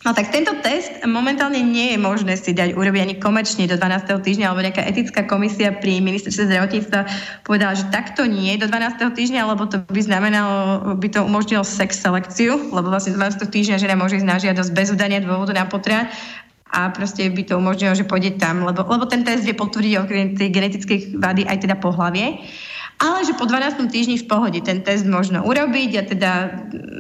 [0.05, 4.05] No tak tento test momentálne nie je možné si dať urobiť ani komerčne do 12.
[4.21, 7.01] týždňa, alebo nejaká etická komisia pri ministerstve zdravotníctva
[7.41, 9.01] povedala, že takto nie do 12.
[9.01, 13.49] týždňa, lebo to by znamenalo, by to umožnilo sex selekciu, lebo vlastne 12.
[13.49, 16.13] týždňa žena môže ísť na žiadosť bez udania dôvodu na potrat
[16.75, 20.35] a proste by to umožnilo, že pôjde tam, lebo, lebo ten test vie potvrdiť okrem
[20.35, 22.43] tej genetickej vady aj teda pohlavie.
[22.99, 23.91] ale že po 12.
[23.91, 26.31] týždni v pohode ten test možno urobiť a teda,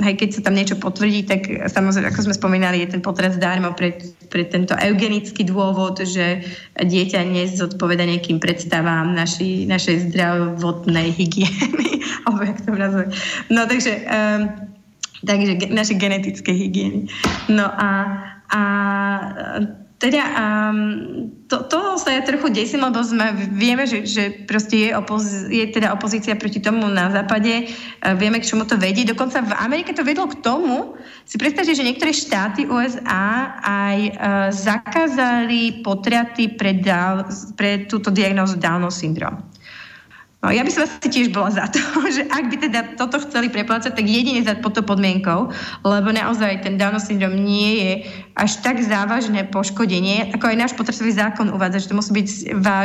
[0.07, 3.75] hej, keď sa tam niečo potvrdí, tak samozrejme, ako sme spomínali, je ten potrat zdarmo
[3.75, 3.99] pre,
[4.31, 6.43] pre tento eugenický dôvod, že
[6.79, 13.05] dieťa nezodpoveda nejakým predstavám naši, našej zdravotnej hygieny, alebo jak to nazve.
[13.51, 14.43] No takže, um,
[15.23, 17.07] takže naše genetické hygieny.
[17.51, 17.89] No a,
[18.55, 18.63] a
[20.05, 20.79] teda um,
[21.49, 25.65] to, toho sa ja trochu desím, lebo sme, vieme, že, že proste je, opoz, je
[25.71, 29.09] teda opozícia proti tomu na západe, uh, vieme, k čomu to vedie.
[29.09, 34.13] Dokonca v Amerike to vedlo k tomu, si predstavte, že niektoré štáty USA aj uh,
[34.53, 36.77] zakázali potraty pre,
[37.57, 39.41] pre túto diagnózu Downov syndrom.
[40.45, 41.81] No, ja by som asi tiež bola za to,
[42.21, 45.49] že ak by teda toto chceli preplácať, tak jedine za pod podmienkou,
[45.81, 47.93] lebo naozaj ten Downov syndrom nie je
[48.35, 52.29] až tak závažné poškodenie, ako aj náš potratový zákon uvádza, že to musí byť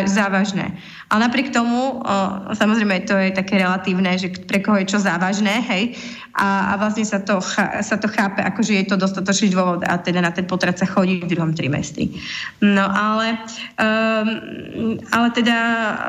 [0.06, 0.78] závažné.
[1.10, 2.06] Ale napriek tomu,
[2.54, 5.98] samozrejme, to je také relatívne, že pre koho je čo závažné, hej,
[6.38, 7.42] a, a vlastne sa to,
[7.82, 10.86] sa to chápe, ako že je to dostatočný dôvod a teda na ten potrat sa
[10.86, 12.14] chodí v druhom trimestri.
[12.62, 13.42] No ale,
[13.82, 15.58] um, ale teda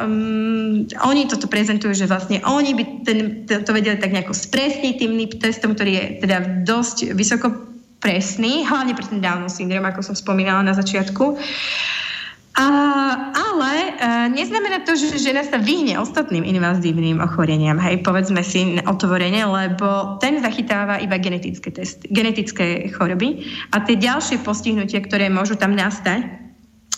[0.05, 3.19] um, oni toto prezentujú, že vlastne oni by ten,
[3.49, 6.37] to, to vedeli tak nejako spresniť tým NIP testom, ktorý je teda
[6.69, 7.70] dosť vysoko
[8.01, 11.37] presný, hlavne pre ten Down syndrom, ako som spomínala na začiatku.
[12.61, 12.67] A,
[13.31, 13.91] ale e,
[14.35, 20.43] neznamená to, že žena sa vyhne ostatným invazívnym ochoreniam, hej, povedzme si otvorene, lebo ten
[20.43, 26.50] zachytáva iba genetické, testy, genetické choroby a tie ďalšie postihnutia, ktoré môžu tam nastať,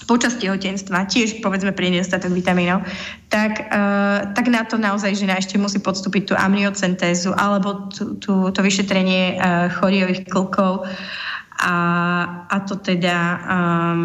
[0.04, 2.82] počas tehotenstva, tiež povedzme pri nedostatok vitamínov,
[3.28, 8.50] tak, uh, tak na to naozaj žena ešte musí podstúpiť tú amniocentézu alebo tú, tú,
[8.50, 10.84] to vyšetrenie uh, choriových klkov
[11.62, 11.76] a,
[12.50, 14.00] a to teda um,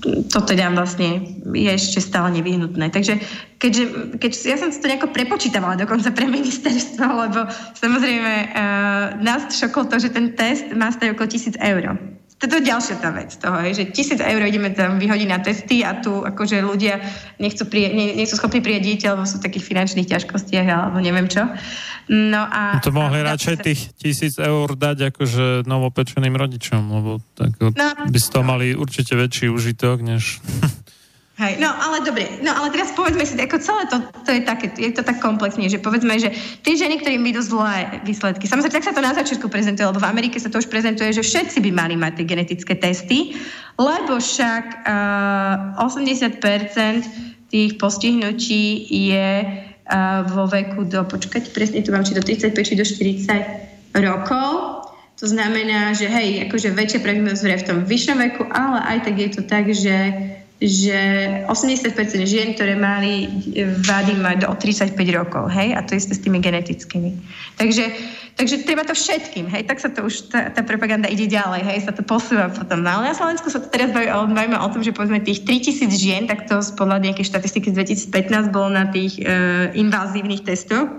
[0.00, 2.88] to teda vlastne je ešte stále nevyhnutné.
[2.88, 3.20] Takže
[3.60, 7.44] keďže, keď ja som si to nejako prepočítavala dokonca pre ministerstvo, lebo
[7.76, 12.00] samozrejme uh, nás šokol to, že ten test má stať okolo tisíc eur
[12.40, 15.84] toto je ďalšia tá vec toho, je, že tisíc eur ideme tam vyhodiť na testy
[15.84, 16.96] a tu akože ľudia
[17.36, 21.04] nechcú, prije, nie, nie sú schopní prijať dieťa, alebo sú v takých finančných ťažkostiach alebo
[21.04, 21.44] neviem čo.
[22.08, 22.80] No a...
[22.80, 23.62] No to mohli a, radšej sa...
[23.62, 27.76] tých tisíc eur dať akože novopečeným rodičom, lebo tak no,
[28.08, 28.50] by z toho no.
[28.56, 30.40] mali určite väčší užitok, než...
[31.40, 33.96] Hej, no ale dobre, no ale teraz povedzme si, ako celé to,
[34.28, 38.04] to je také, je to tak komplexne, že povedzme, že tie ženy, ktorým idú zlé
[38.04, 41.08] výsledky, samozrejme, tak sa to na začiatku prezentuje, lebo v Amerike sa to už prezentuje,
[41.16, 43.40] že všetci by mali mať tie genetické testy,
[43.80, 46.44] lebo však uh, 80%
[47.48, 52.76] tých postihnutí je uh, vo veku do, počkať, presne tu mám, či do 35, či
[52.76, 54.84] do 40 rokov.
[55.16, 59.28] To znamená, že hej, akože väčšia pravdepodobnosť v tom vyššom veku, ale aj tak je
[59.32, 59.96] to tak, že
[60.60, 61.00] že
[61.48, 61.96] 80%
[62.28, 63.32] žien, ktoré mali
[63.80, 67.16] vady, mať do 35 rokov, hej, a to isté s tými genetickými.
[67.56, 67.84] Takže,
[68.36, 71.78] takže treba to všetkým, hej, tak sa to už, tá, tá propaganda ide ďalej, hej,
[71.88, 72.84] sa to posúva potom.
[72.84, 76.22] No, ale na Slovensku sa to teraz bavíme o tom, že povedzme tých 3000 žien,
[76.28, 79.24] tak to podľa nejakej štatistiky z 2015 bolo na tých e,
[79.72, 80.92] invazívnych testoch,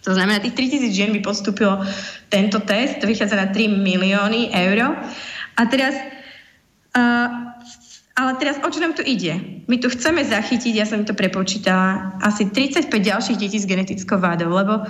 [0.00, 1.84] to znamená, tých 3000 žien by postúpilo
[2.32, 4.96] tento test, to vychádza na 3 milióny eur.
[5.60, 5.92] A teraz
[6.96, 7.49] uh,
[8.18, 9.62] ale teraz o čo nám tu ide?
[9.70, 14.50] My tu chceme zachytiť, ja som to prepočítala, asi 35 ďalších detí s genetickou vádou,
[14.50, 14.82] lebo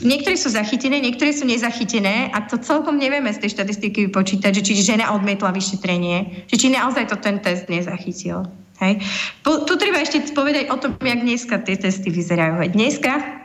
[0.00, 4.64] niektorí sú zachytené, niektorí sú nezachytené a to celkom nevieme z tej štatistiky vypočítať, že
[4.64, 8.48] či žena odmietla vyšetrenie, že či naozaj to ten test nezachytil.
[8.80, 9.04] Hej.
[9.44, 12.74] Tu treba ešte povedať o tom, jak dneska tie testy vyzerajú.
[12.74, 13.43] Dneska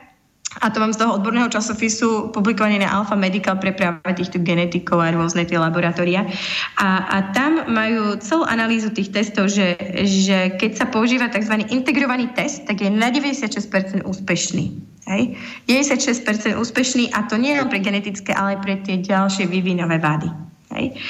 [0.58, 4.98] a to mám z toho odborného časopisu publikované na Alpha Medical pre práve týchto genetikov
[4.98, 6.26] a rôzne tie laboratória.
[6.82, 9.78] A, a tam majú celú analýzu tých testov, že,
[10.10, 11.70] že keď sa používa tzv.
[11.70, 14.66] integrovaný test, tak je na 96% úspešný.
[15.06, 15.38] Hej?
[15.70, 20.50] 96% úspešný a to nie len pre genetické, ale aj pre tie ďalšie vývinové vady.
[20.70, 21.02] Hej.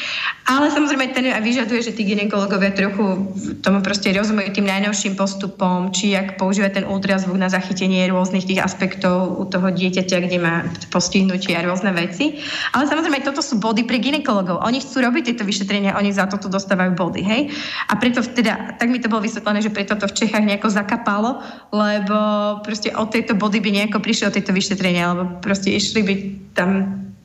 [0.47, 3.27] Ale samozrejme ten vyžaduje, že tí ginekologovia trochu
[3.59, 8.63] tomu proste rozumejú tým najnovším postupom, či ak používať ten ultrazvuk na zachytenie rôznych tých
[8.63, 10.63] aspektov u toho dieťaťa, kde má
[10.95, 12.39] postihnutie a rôzne veci.
[12.71, 14.63] Ale samozrejme toto sú body pre ginekologov.
[14.63, 17.19] Oni chcú robiť tieto vyšetrenia, oni za toto dostávajú body.
[17.19, 17.51] Hej?
[17.91, 21.43] A preto teda, tak mi to bolo vysvetlené, že preto to v Čechách nejako zakapalo,
[21.75, 22.17] lebo
[22.63, 26.13] proste od tejto body by nejako prišli od tejto vyšetrenia, alebo proste išli by
[26.55, 26.69] tam,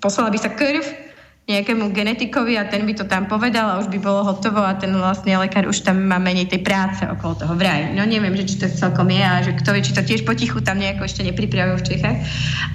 [0.02, 1.03] poslala by sa krv,
[1.44, 4.88] nejakému genetikovi a ten by to tam povedal a už by bolo hotovo a ten
[4.96, 7.92] vlastne lekár už tam má menej tej práce okolo toho vraj.
[7.92, 10.64] No neviem, že či to celkom je a že kto vie, či to tiež potichu
[10.64, 12.18] tam nejako ešte nepripravujú v Čechách.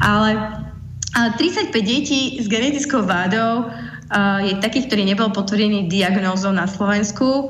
[0.06, 0.30] Ale,
[1.18, 7.50] ale 35 detí s genetickou vádou uh, je takých, ktorý nebol potvrdený diagnózou na Slovensku.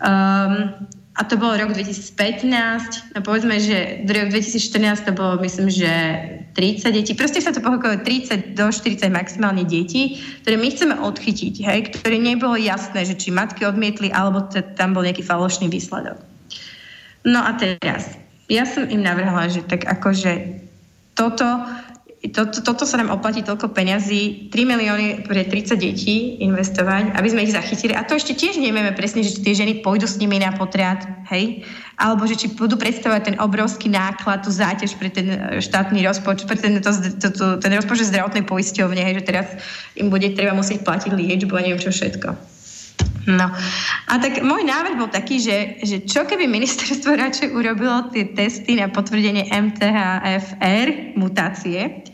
[0.00, 0.72] Um,
[1.14, 5.90] a to bol rok 2015, no povedzme, že rok 2014 to bolo, myslím, že
[6.58, 11.54] 30 detí, proste sa to pohokolo 30 do 40 maximálne detí, ktoré my chceme odchytiť,
[11.62, 16.18] hej, ktoré nebolo jasné, že či matky odmietli, alebo t- tam bol nejaký falošný výsledok.
[17.22, 18.18] No a teraz,
[18.50, 20.62] ja som im navrhla, že tak akože
[21.14, 21.46] toto
[22.32, 27.28] to, to, toto sa nám oplatí toľko peňazí, 3 milióny pre 30 detí investovať, aby
[27.28, 27.92] sme ich zachytili.
[27.92, 31.68] A to ešte tiež nevieme presne, že tie ženy pôjdu s nimi na potrat, hej?
[32.00, 36.48] Alebo že či budú predstavovať ten obrovský náklad, tú záťaž pre ten e, štátny rozpočet,
[36.48, 36.90] pre ten, to,
[37.20, 39.20] to, to, ten rozpočet zdravotnej poisťovne, hej?
[39.20, 39.46] že teraz
[39.92, 42.54] im bude treba musieť platiť liečbu a neviem čo všetko.
[43.24, 43.48] No
[44.08, 48.76] a tak môj návrh bol taký, že, že čo keby ministerstvo radšej urobilo tie testy
[48.76, 52.04] na potvrdenie MTHFR mutácie,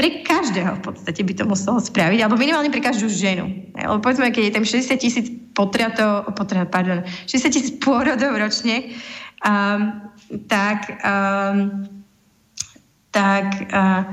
[0.00, 3.52] pre každého v podstate by to muselo spraviť, alebo minimálne pre každú ženu.
[3.76, 8.96] Lebo povedzme, keď je tam 60 tisíc potratov, potrat, pardon, 60 tisíc pôrodov ročne,
[9.44, 10.08] um,
[10.48, 11.84] tak, um,
[13.12, 14.08] tak uh,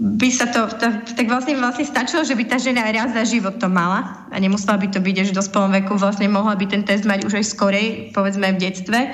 [0.00, 3.60] by sa to, tak, tak vlastne, vlastne stačilo, že by tá žena raz za život
[3.60, 6.80] to mala a nemusela by to byť až v dospelom veku, vlastne mohla by ten
[6.88, 7.86] test mať už aj skorej,
[8.16, 9.12] povedzme v detstve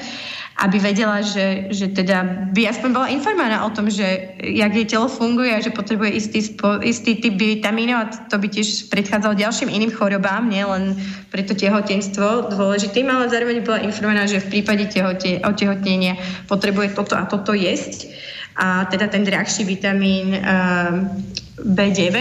[0.57, 5.05] aby vedela, že, že teda by aspoň bola informovaná o tom, že jak jej telo
[5.05, 9.69] funguje a že potrebuje istý, spo, istý typ vitamínov a to by tiež predchádzalo ďalším
[9.69, 10.97] iným chorobám, nielen
[11.29, 16.17] pre to tehotenstvo dôležitým, ale zároveň bola informovaná, že v prípade tehote, otehotnenia
[16.49, 18.09] potrebuje toto a toto jesť
[18.57, 21.13] a teda ten drahší vitamín ehm,
[21.61, 22.17] B9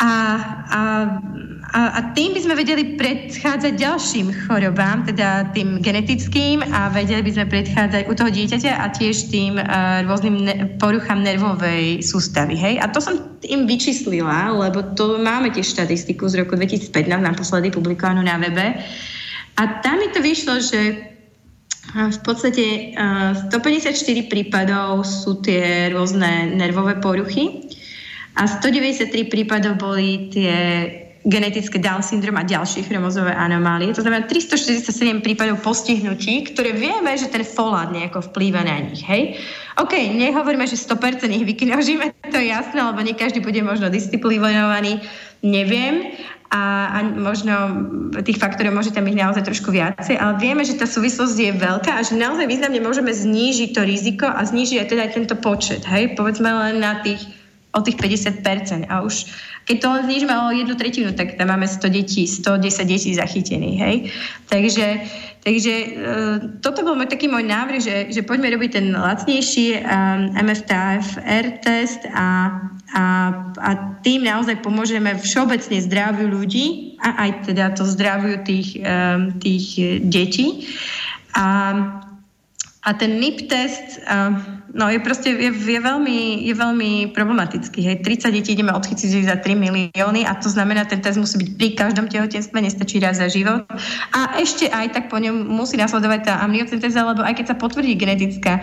[0.00, 0.12] a,
[0.70, 0.80] a
[1.70, 7.30] a, a tým by sme vedeli predchádzať ďalším chorobám, teda tým genetickým a vedeli by
[7.30, 12.58] sme predchádzať u toho dieťaťa a tiež tým uh, rôznym ne- poruchám nervovej sústavy.
[12.58, 12.82] Hej?
[12.82, 18.26] A to som im vyčíslila, lebo to máme tiež štatistiku z roku 2015, naposledy publikovanú
[18.26, 18.82] na webe.
[19.54, 21.09] A tam mi to vyšlo, že
[21.90, 27.66] v podstate uh, 154 prípadov sú tie rôzne nervové poruchy
[28.38, 30.54] a 193 prípadov boli tie
[31.26, 33.92] genetické Down syndrom a ďalšie chromozové anomálie.
[33.92, 39.04] To znamená 367 prípadov postihnutí, ktoré vieme, že ten folát nejako vplýva na nich.
[39.04, 39.36] Hej?
[39.76, 45.04] OK, nehovoríme, že 100% ich vykinožíme, to je jasné, lebo nie každý bude možno disciplinovaný,
[45.44, 46.16] neviem.
[46.50, 47.54] A, a možno
[48.26, 51.94] tých faktorov môže tam byť naozaj trošku viacej, ale vieme, že tá súvislosť je veľká
[51.94, 55.86] a že naozaj významne môžeme znížiť to riziko a znížiť aj teda aj tento počet.
[55.86, 56.18] Hej?
[56.18, 57.22] Povedzme len na tých
[57.70, 58.90] o tých 50%.
[58.90, 59.30] A už
[59.68, 63.78] keď to znižíme o jednu tretinu, tak tam máme 100 detí, 110 detí zachytených.
[63.78, 63.96] Hej?
[64.50, 64.86] Takže,
[65.46, 65.88] takže e,
[66.64, 72.02] toto bol môj, taký môj návrh, že, že poďme robiť ten lacnejší um, MFTFR test
[72.10, 72.50] a,
[72.96, 73.04] a,
[73.62, 73.70] a
[74.02, 80.66] tým naozaj pomôžeme všeobecne zdraviu ľudí a aj teda to zdraviu tých, um, tých detí.
[81.38, 82.09] A,
[82.82, 84.00] a ten NIP test...
[84.08, 87.82] Um, No je proste je, je, veľmi, je veľmi problematický.
[87.82, 87.96] Hej.
[88.06, 91.68] 30 detí ideme odchytiť za 3 milióny a to znamená, ten test musí byť pri
[91.74, 93.66] každom tehotenstve, nestačí raz za život.
[94.14, 97.98] A ešte aj tak po ňom musí nasledovať tá amniocenteza, lebo aj keď sa potvrdí
[97.98, 98.62] genetická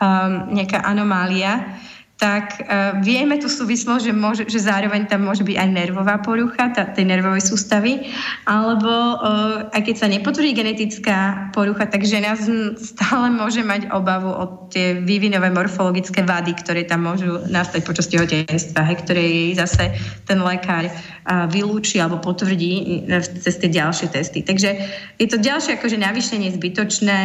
[0.00, 1.76] um, nejaká anomália,
[2.22, 6.70] tak uh, vieme tú súvislosť, že, môže, že zároveň tam môže byť aj nervová porucha
[6.70, 8.06] tá, tej nervovej sústavy,
[8.46, 8.86] alebo
[9.18, 12.38] uh, aj keď sa nepotvrdí genetická porucha, tak žena
[12.78, 18.86] stále môže mať obavu o tie vývinové morfologické vady, ktoré tam môžu nastať počas tehotenstva,
[19.02, 19.90] ktoré jej zase
[20.22, 23.02] ten lekár uh, vylúči alebo potvrdí
[23.42, 24.46] cez tie ďalšie testy.
[24.46, 24.70] Takže
[25.18, 27.18] je to ďalšie akože navýšenie zbytočné,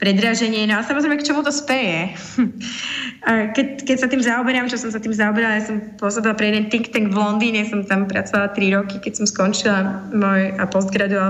[0.00, 2.16] predraženie, no a samozrejme k čomu to speje.
[3.54, 6.70] keď, keď sa tým zaoberám, čo som sa tým zaoberala, ja som pôsobila pre jeden
[6.70, 10.64] think tank v Londýne, som tam pracovala 3 roky, keď som skončila môj a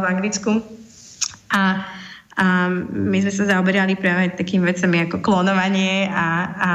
[0.04, 0.50] v Anglicku.
[1.52, 1.84] A,
[2.36, 2.46] a
[2.92, 6.70] my sme sa zaoberali práve takými vecami ako klonovanie a, a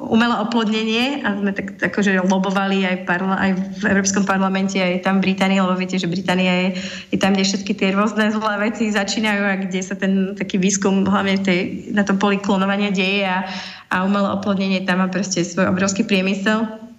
[0.00, 5.20] umelé oplodnenie a sme tak akože lobovali aj, parla, aj v Európskom parlamente, aj tam
[5.20, 6.68] v Británii, lebo viete, že Británia je,
[7.12, 11.04] je tam, kde všetky tie rôzne zlé veci začínajú a kde sa ten taký výskum
[11.04, 13.44] hlavne tej, na tom poli klonovania deje a,
[13.92, 16.89] a umelé oplodnenie tam má proste svoj obrovský priemysel.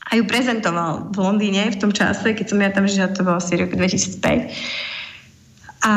[0.10, 3.38] a ju prezentoval v Londýne v tom čase, keď som ja tam žila, to bolo
[3.38, 4.50] asi rok 2005.
[5.86, 5.96] A,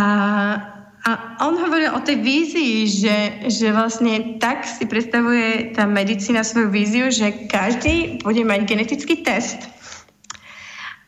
[1.02, 1.10] a
[1.42, 3.18] on hovoril o tej vízii, že,
[3.48, 9.72] že vlastne tak si predstavuje tá medicína svoju víziu, že každý bude mať genetický test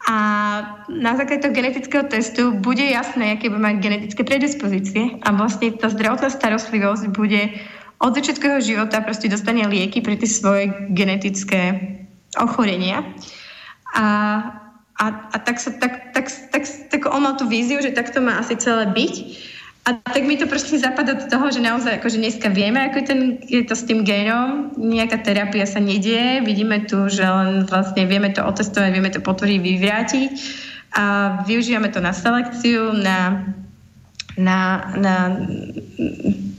[0.05, 0.17] a
[0.93, 5.89] na základe toho genetického testu bude jasné, aké bude mať genetické predispozície a vlastne tá
[5.89, 7.57] zdravotná starostlivosť bude
[8.05, 12.04] od začiatku jeho života proste dostane lieky pre tie svoje genetické
[12.41, 13.03] ochorenia.
[13.95, 14.05] A,
[14.99, 18.39] a, a tak, sa, tak, tak, tak, tak on mal tú víziu, že takto má
[18.39, 19.15] asi celé byť.
[19.85, 23.07] A tak mi to proste zapadá do toho, že naozaj akože dneska vieme, ako je,
[23.07, 28.09] ten, je to s tým génom, nejaká terapia sa nedieje, vidíme tu, že len vlastne
[28.09, 30.31] vieme to otestovať, vieme to potvrdiť, vyvrátiť
[30.97, 31.05] a
[31.45, 33.45] využívame to na selekciu, na,
[34.35, 35.17] na, na,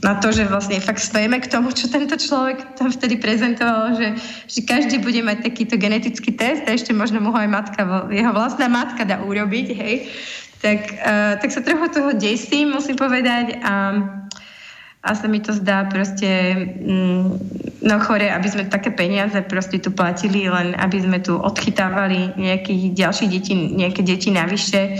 [0.00, 4.08] na to, že vlastne fakt stojíme k tomu, čo tento človek tam vtedy prezentoval, že,
[4.48, 8.32] že každý bude mať takýto genetický test a ešte možno mu ho aj matka, jeho
[8.32, 9.96] vlastná matka dá urobiť, hej
[10.60, 13.60] tak, uh, tak sa trochu toho desím, musím povedať.
[13.62, 13.74] A,
[15.06, 16.26] a sa mi to zdá proste
[16.82, 17.22] mm,
[17.86, 22.82] no chore, aby sme také peniaze proste tu platili, len aby sme tu odchytávali nejakých
[22.98, 24.98] ďalších detí, nejaké deti navyše,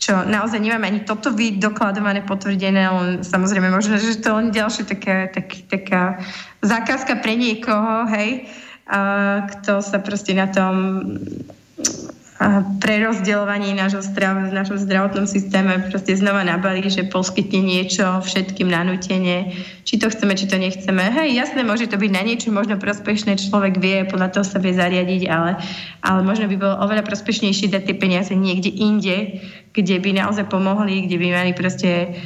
[0.00, 5.28] čo naozaj nemáme ani toto dokladované, potvrdené, len samozrejme možno, že to len ďalšia taká,
[5.28, 6.24] tak, taká
[6.64, 8.48] zákazka pre niekoho, hej,
[8.88, 11.04] a, kto sa proste na tom
[12.80, 19.52] prerozdeľovaní nášho v našom zdravotnom systéme proste znova nabalí, že poskytne niečo všetkým nanútenie,
[19.84, 21.04] či to chceme, či to nechceme.
[21.12, 24.72] Hej, jasné, môže to byť na niečo možno prospešné, človek vie, podľa toho sa vie
[24.72, 25.60] zariadiť, ale,
[26.00, 29.44] ale možno by bolo oveľa prospešnejšie dať tie peniaze niekde inde,
[29.76, 32.16] kde by naozaj pomohli, kde by mali proste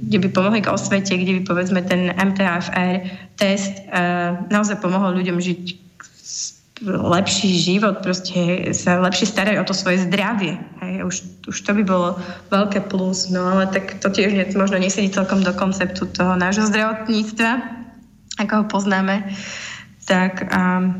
[0.00, 3.04] kde by pomohli k osvete, kde by povedzme ten MTHFR
[3.36, 5.89] test uh, naozaj pomohol ľuďom žiť
[6.88, 10.56] lepší život, proste sa lepšie starajú o to svoje zdravie.
[10.80, 11.16] Hej, už,
[11.52, 12.08] už to by bolo
[12.48, 16.64] veľké plus, no ale tak to tiež nie, možno nesedí celkom do konceptu toho nášho
[16.72, 17.50] zdravotníctva,
[18.40, 19.28] ako ho poznáme.
[20.08, 20.96] Tak, um,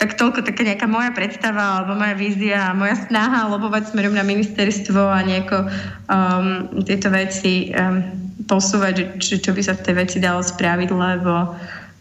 [0.00, 4.24] tak toľko taká nejaká moja predstava alebo moja vízia a moja snaha lobovať smerom na
[4.24, 5.68] ministerstvo a nejako
[6.08, 8.00] um, tieto veci um,
[8.48, 11.52] posúvať, že, čo by sa v tej veci dalo spraviť, lebo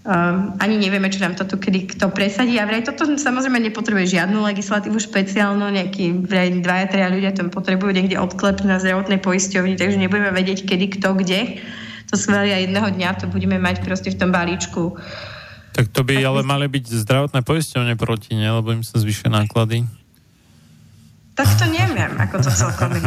[0.04, 2.60] Um, ani nevieme, čo nám to tu kedy kto presadí.
[2.60, 7.96] A vraj toto samozrejme nepotrebuje žiadnu legislatívu špeciálnu, nejakí vraj dvaja, treja ľudia to potrebujú
[7.96, 11.64] niekde odklep na zdravotnej poisťovni, takže nebudeme vedieť, kedy, kto, kde.
[12.12, 15.00] To schváli a jedného dňa to budeme mať proste v tom balíčku.
[15.72, 18.60] Tak to by ale mali byť zdravotné poisťovne proti, ne?
[18.60, 19.88] lebo im sa zvyšujú náklady.
[21.34, 23.02] Tak to neviem, ako to celkom je.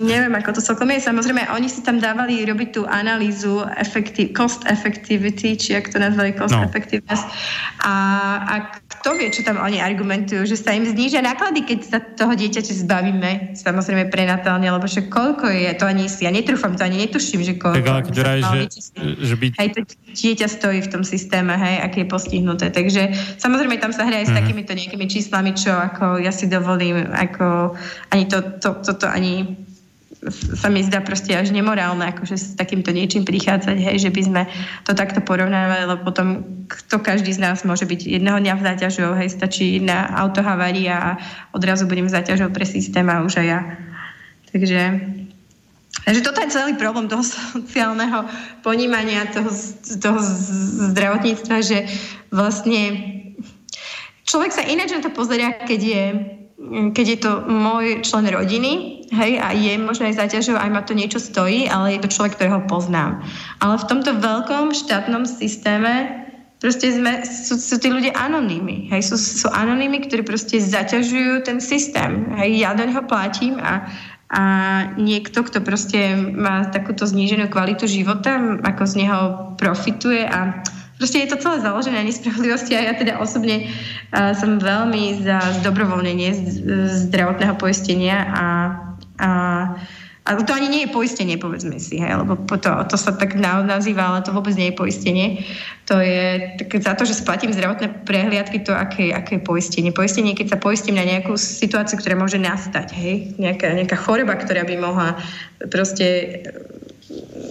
[0.00, 1.04] neviem, ako to celkom je.
[1.04, 6.32] Samozrejme, oni si tam dávali robiť tú analýzu effective, cost effectivity, či ak to nazvali
[6.32, 6.64] cost no.
[6.64, 7.20] effectiveness.
[7.84, 7.92] A,
[8.48, 8.54] a
[9.06, 12.74] kto vie, čo tam oni argumentujú, že sa im znížia náklady, keď sa toho dieťaťa
[12.74, 17.46] zbavíme, samozrejme prenatálne, lebo že koľko je, to ani si, ja netrúfam, to ani netuším,
[17.46, 17.78] že koľko.
[17.78, 18.58] Tak ale keď raj, že,
[18.98, 19.46] že by...
[19.62, 19.80] Hej, to
[20.10, 22.66] dieťa stojí v tom systéme, hej, aké je postihnuté.
[22.74, 24.34] Takže samozrejme tam sa hraje mm-hmm.
[24.34, 24.38] s mhm.
[24.42, 27.78] takýmito nejakými číslami, čo ako ja si dovolím, ako
[28.10, 29.54] ani to, to, toto ani
[30.56, 34.42] sa mi zdá proste až nemorálne, akože s takýmto niečím prichádzať, hej, že by sme
[34.88, 39.14] to takto porovnávali, lebo potom kto každý z nás môže byť jedného dňa v záťažou,
[39.14, 41.10] hej, stačí na autohavária a
[41.52, 43.60] odrazu budem záťažou pre systém a už aj ja.
[44.50, 44.82] Takže
[45.96, 47.24] Takže toto je celý problém toho
[47.56, 48.28] sociálneho
[48.60, 49.48] ponímania toho,
[49.98, 50.18] toho
[50.92, 51.88] zdravotníctva, že
[52.28, 52.80] vlastne
[54.28, 56.02] človek sa ináč na to pozerá, keď je
[56.96, 60.96] keď je to môj člen rodiny, hej, a je možno aj zaťažou, aj ma to
[60.96, 63.20] niečo stojí, ale je to človek, ktorého poznám.
[63.60, 66.24] Ale v tomto veľkom štátnom systéme
[66.56, 71.60] proste sme, sú, sú tí ľudia anonými, hej, sú, sú anonými, ktorí proste zaťažujú ten
[71.60, 73.92] systém, hej, ja do neho platím a,
[74.32, 74.42] a
[74.96, 79.18] niekto, kto proste má takúto zníženú kvalitu života, ako z neho
[79.60, 80.64] profituje a
[80.96, 85.38] Proste je to celé založené na nespravodlivosti a ja teda osobne uh, som veľmi za
[85.60, 86.30] zdobrovoľnenie
[87.08, 88.44] zdravotného poistenia a,
[89.20, 89.30] a
[90.26, 94.10] a to ani nie je poistenie, povedzme si, hej, lebo to, to sa tak nazýva,
[94.10, 95.46] ale to vôbec nie je poistenie.
[95.86, 99.94] To je tak za to, že splatím zdravotné prehliadky, to aké, aké je poistenie.
[99.94, 104.66] Poistenie, keď sa poistím na nejakú situáciu, ktorá môže nastať, hej, nejaká, nejaká choroba, ktorá
[104.66, 105.14] by mohla
[105.70, 106.42] proste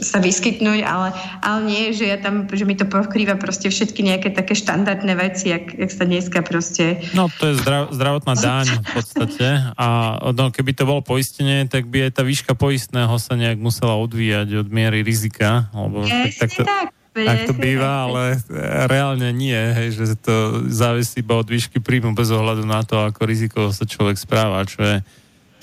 [0.01, 1.09] sa vyskytnúť, ale,
[1.41, 5.49] ale nie, že, ja tam, že mi to pokrýva proste všetky nejaké také štandardné veci,
[5.49, 7.01] jak, jak sa dneska proste...
[7.17, 9.87] No to je zdrav, zdravotná daň v podstate a
[10.35, 14.65] no, keby to bolo poistenie, tak by aj tá výška poistného sa nejak musela odvíjať
[14.65, 16.87] od miery rizika, alebo tak, tak, to, tak.
[17.15, 18.43] Tak to býva, ale
[18.91, 23.23] reálne nie, hej, že to závisí iba od výšky príjmu bez ohľadu na to, ako
[23.23, 24.95] rizikovo sa človek správa, čo je,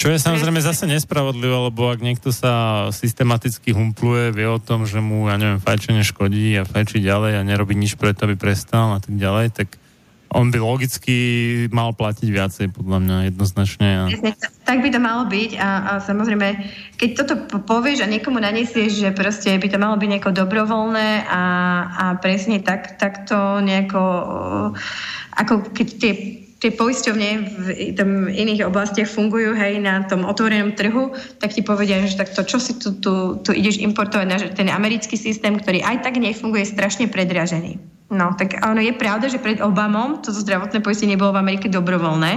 [0.02, 4.98] Čo je samozrejme zase nespravodlivé, lebo ak niekto sa systematicky humpluje, vie o tom, že
[4.98, 9.00] mu, ja neviem, fajčenie škodí a fajčí ďalej a nerobí nič preto, aby prestal a
[9.00, 9.78] tak ďalej, tak
[10.34, 11.14] on by logicky
[11.70, 13.88] mal platiť viacej, podľa mňa, jednoznačne.
[13.94, 14.04] A...
[14.66, 16.48] Tak by to malo byť a, a samozrejme,
[16.98, 21.42] keď toto povieš a niekomu nanesieš, že proste by to malo byť nejako dobrovoľné a,
[21.94, 24.02] a presne tak, tak to nejako,
[25.36, 27.66] ako keď tie tie poisťovne v
[27.98, 31.10] tom iných oblastiach fungujú hej, na tom otvorenom trhu,
[31.42, 35.18] tak ti povedia, že takto, čo si tu, tu, tu ideš importovať na ten americký
[35.18, 37.82] systém, ktorý aj tak nefunguje, strašne predražený.
[38.12, 42.32] No, tak ono je pravda, že pred Obamom toto zdravotné poistenie bolo v Amerike dobrovoľné,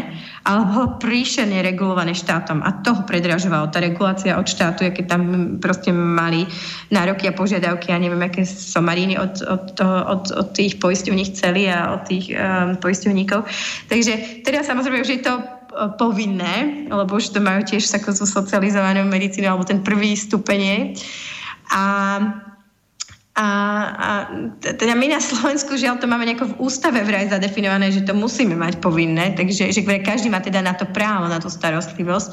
[0.48, 5.92] ale bolo príšerne regulované štátom a toho predražovalo tá regulácia od štátu, aké tam proste
[5.92, 6.48] mali
[6.96, 11.68] nároky a požiadavky a neviem, aké somaríny od, od, toho, od, od tých poisťovní chceli
[11.68, 13.44] a od tých um, poisťovníkov.
[13.92, 19.04] Takže teda samozrejme už je to uh, povinné, lebo už to majú tiež takú socializovanú
[19.12, 20.96] medicínu alebo ten prvý stupeň.
[21.76, 21.84] A
[23.36, 23.48] a,
[24.00, 24.10] a
[24.64, 28.56] teda my na Slovensku žiaľ to máme nejako v ústave vraj zadefinované, že to musíme
[28.56, 32.32] mať povinné, takže že každý má teda na to právo, na tú starostlivosť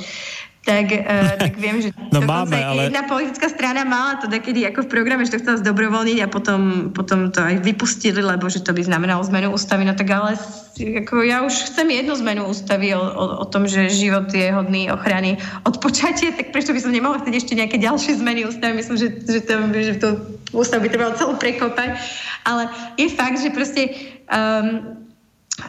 [0.63, 2.87] tak, uh, tak viem, že no máme, ale...
[2.87, 6.95] jedna politická strana mala to takedy ako v programe, že to chcela zdobrovoľniť a potom,
[6.95, 10.39] potom to aj vypustili, lebo že to by znamenalo zmenu ústavy, no tak ale
[10.79, 14.89] ako ja už chcem jednu zmenu ústavy o, o, o tom, že život je hodný
[14.89, 15.37] ochrany
[15.67, 18.79] od počatia, tak prečo by som nemohla chcieť ešte nejaké ďalšie zmeny ústavy?
[18.79, 20.09] Myslím, že, že, to, že to
[20.55, 21.99] ústav by trebalo celú prekopať.
[22.47, 23.83] Ale je fakt, že proste
[24.31, 25.02] um,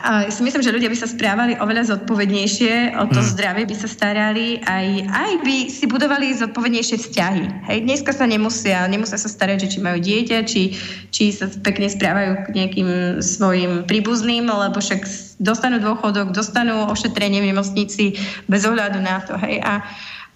[0.02, 3.30] a si myslím, že ľudia by sa správali oveľa zodpovednejšie, o to hmm.
[3.36, 7.44] zdravie by sa starali, aj, aj by si budovali zodpovednejšie vzťahy.
[7.70, 10.74] Hej, dneska sa nemusia, nemusia sa starať, že či majú dieťa, či,
[11.14, 12.90] či sa pekne správajú k nejakým
[13.22, 15.06] svojim príbuzným, lebo však
[15.38, 18.18] dostanú dôchodok, dostanú ošetrenie v nemocnici
[18.49, 19.38] bez ohľadu na to.
[19.38, 19.74] Hej, a,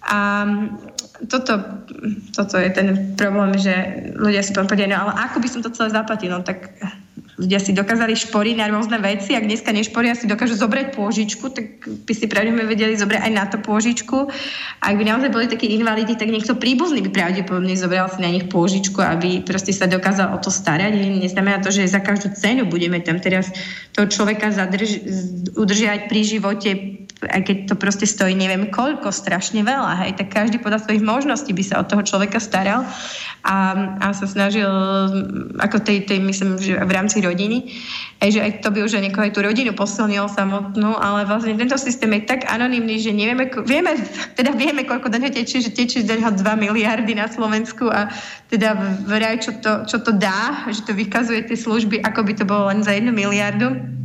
[0.06, 0.18] a
[1.26, 1.58] toto,
[2.30, 3.74] toto je ten problém, že
[4.14, 6.30] ľudia si povedia, no ale ako by som to celé zaplatil?
[6.30, 6.70] No tak
[7.38, 11.86] ľudia si dokázali šporiť na rôzne veci, ak dneska nešporia si dokážu zobrať pôžičku, tak
[11.86, 14.26] by si pravdepodobne vedeli zobrať aj na to pôžičku.
[14.82, 18.50] Ak by naozaj boli takí invalidi, tak niekto príbuzný by pravdepodobne zobral si na nich
[18.50, 20.98] pôžičku, aby proste sa dokázal o to starať.
[20.98, 23.54] Neznamená to, že za každú cenu budeme tam teraz
[23.94, 25.06] toho človeka zadrž-
[25.54, 30.62] udržiavať pri živote aj keď to proste stojí neviem koľko, strašne veľa, hej, tak každý
[30.62, 32.86] podľa svojich možností by sa od toho človeka staral
[33.42, 33.56] a,
[33.98, 34.70] a sa snažil,
[35.58, 37.74] ako tej, tej myslím, že v rámci rodiny,
[38.22, 41.58] aj, že aj to by už aj niekoho aj tú rodinu posilnil samotnú, ale vlastne
[41.58, 43.98] tento systém je tak anonimný, že nevieme, vieme,
[44.38, 48.10] teda vieme, koľko daňa tečie, že tečie z 2 miliardy na Slovensku a
[48.46, 52.44] teda vraj, čo to, čo to dá, že to vykazuje tie služby, ako by to
[52.46, 53.98] bolo len za jednu miliardu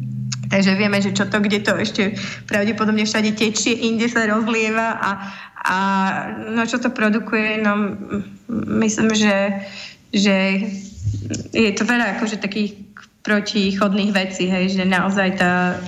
[0.49, 2.19] Takže vieme, že čo to, kde to ešte
[2.51, 5.09] pravdepodobne všade tečie, inde sa rozlieva a,
[5.63, 5.77] a
[6.51, 7.95] no, čo to produkuje, no
[8.83, 9.63] myslím, že,
[10.11, 10.67] že
[11.55, 12.75] je to veľa akože takých
[13.23, 15.79] protichodných vecí, hej, že naozaj tá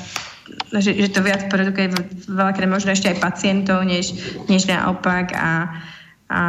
[0.76, 1.90] že, že to viac produkuje
[2.30, 4.14] veľakrát možno ešte aj pacientov, než,
[4.46, 5.82] než naopak a,
[6.30, 6.42] a,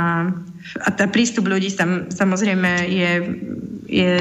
[0.82, 3.12] a tá prístup ľudí sam, samozrejme je,
[3.88, 4.12] je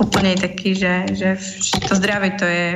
[0.00, 1.36] úplne taký, že, že
[1.86, 2.68] to zdravie to je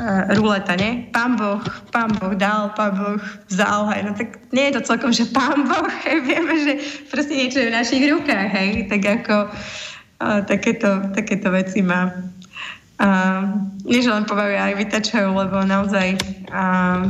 [0.00, 1.10] uh, ruleta, nie?
[1.12, 1.60] Pán Boh,
[1.90, 3.20] pán Boh dal, pán Boh
[3.50, 4.00] vzal, hej.
[4.06, 6.72] No tak nie je to celkom, že pán Boh, hej, vieme, že
[7.10, 12.14] proste niečo je v našich rukách, hej, tak ako uh, takéto, takéto veci má
[13.02, 13.42] uh,
[13.86, 16.18] nie, že len povajú aj vytačajú, lebo naozaj
[16.50, 17.06] uh,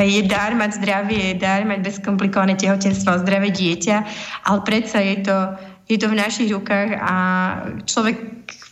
[0.00, 3.96] hej, je dar mať zdravie, je dar mať bezkomplikované tehotenstvo a zdravé dieťa,
[4.48, 5.36] ale predsa je to
[5.90, 7.14] je to v našich rukách a
[7.82, 8.16] človek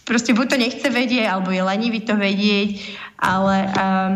[0.07, 2.81] proste buď to nechce vedieť, alebo je lenivý to vedieť,
[3.19, 4.13] ale um,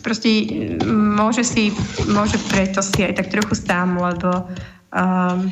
[0.00, 0.48] proste
[0.88, 1.70] môže si,
[2.08, 4.48] môže preto si aj tak trochu sám, lebo
[4.90, 5.46] um,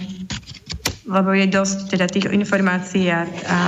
[1.06, 3.58] lebo je dosť teda tých informácií a, a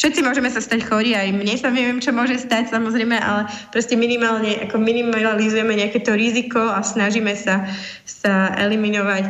[0.00, 4.00] všetci môžeme sa stať chorí, aj mne sa neviem, čo môže stať samozrejme, ale proste
[4.00, 7.68] minimálne, ako minimalizujeme nejaké to riziko a snažíme sa,
[8.08, 9.28] sa eliminovať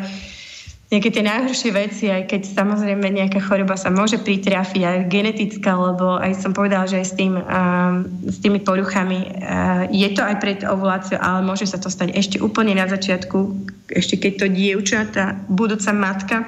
[0.91, 6.19] nejaké tie najhoršie veci, aj keď samozrejme nejaká choroba sa môže pritrafiť, aj genetická, lebo
[6.19, 10.43] aj som povedala, že aj s, tým, um, s tými poruchami uh, je to aj
[10.43, 13.39] pred ovuláciou, ale môže sa to stať ešte úplne na začiatku,
[13.87, 16.43] ešte keď to dievča, tá budúca matka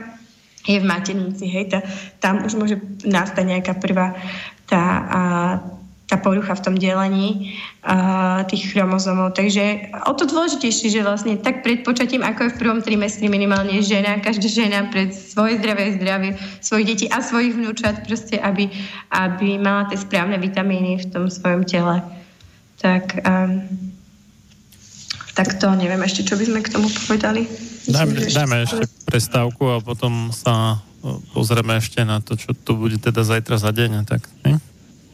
[0.66, 1.78] je v maternici, hej, tá,
[2.18, 4.18] tam už môže nastať nejaká prvá
[4.66, 5.54] tá, uh,
[6.12, 7.56] tá porucha v tom delení
[7.88, 9.32] uh, tých chromozomov.
[9.32, 13.80] Takže o to dôležitejšie, že vlastne tak pred počatím, ako je v prvom trimestri minimálne
[13.80, 18.68] žena, každá žena pred svoje zdravie, zdravie svojich detí a svojich vnúčat, proste aby,
[19.08, 22.04] aby mala tie správne vitamíny v tom svojom tele.
[22.84, 23.64] Tak um,
[25.32, 27.48] tak to neviem ešte, čo by sme k tomu povedali.
[27.88, 30.84] Dajme, dajme ešte prestávku a potom sa
[31.32, 34.04] pozrieme ešte na to, čo tu bude teda zajtra za deň.
[34.04, 34.60] Tak, ne?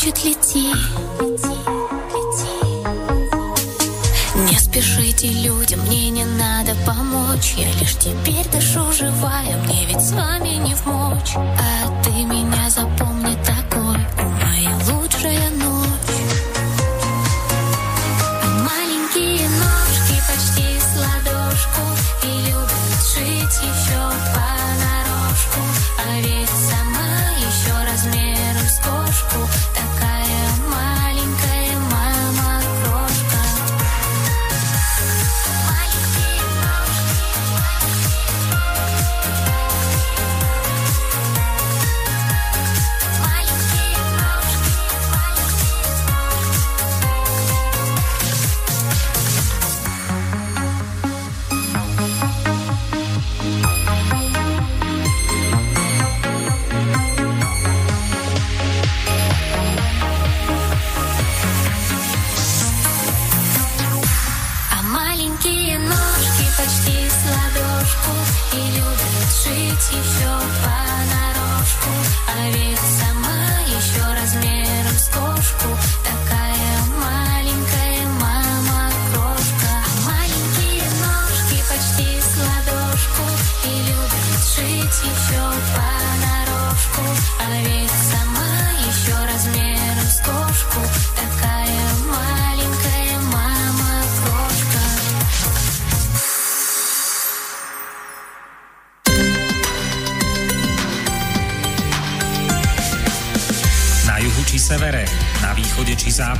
[0.00, 1.09] хочет лететь.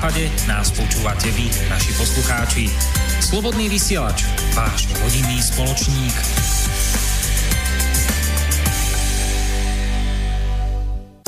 [0.00, 2.72] Západe nás počúvate vy, naši poslucháči.
[3.20, 4.24] Slobodný vysielač,
[4.56, 6.16] váš rodinný spoločník.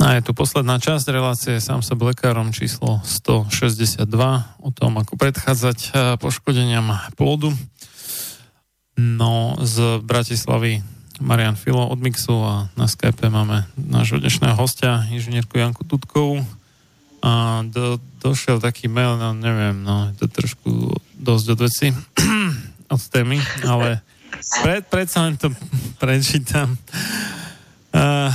[0.01, 4.09] A je tu posledná časť relácie sám sa blekárom číslo 162
[4.57, 7.53] o tom, ako predchádzať eh, poškodeniam pôdu.
[8.97, 10.81] No, z Bratislavy
[11.21, 16.41] Marian Filo od Mixu a na Skype máme nášho dnešného hostia, inžinierku Janku Tutkovú.
[17.23, 21.87] A do, došiel taký mail, no neviem, no je to trošku dosť od veci
[22.93, 24.03] od témy, ale
[24.59, 25.47] pred, predsa len to
[26.03, 26.75] prečítam.
[27.95, 28.27] Uh,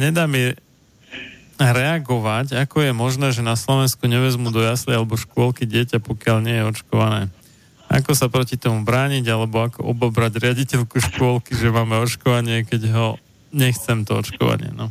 [0.00, 0.56] nedá mi
[1.60, 6.56] reagovať, ako je možné, že na Slovensku nevezmu do jasly alebo škôlky dieťa, pokiaľ nie
[6.58, 7.28] je očkované.
[7.92, 13.06] Ako sa proti tomu brániť, alebo ako obobrať riaditeľku škôlky, že máme očkovanie, keď ho
[13.52, 14.72] nechcem to očkovanie.
[14.72, 14.88] No.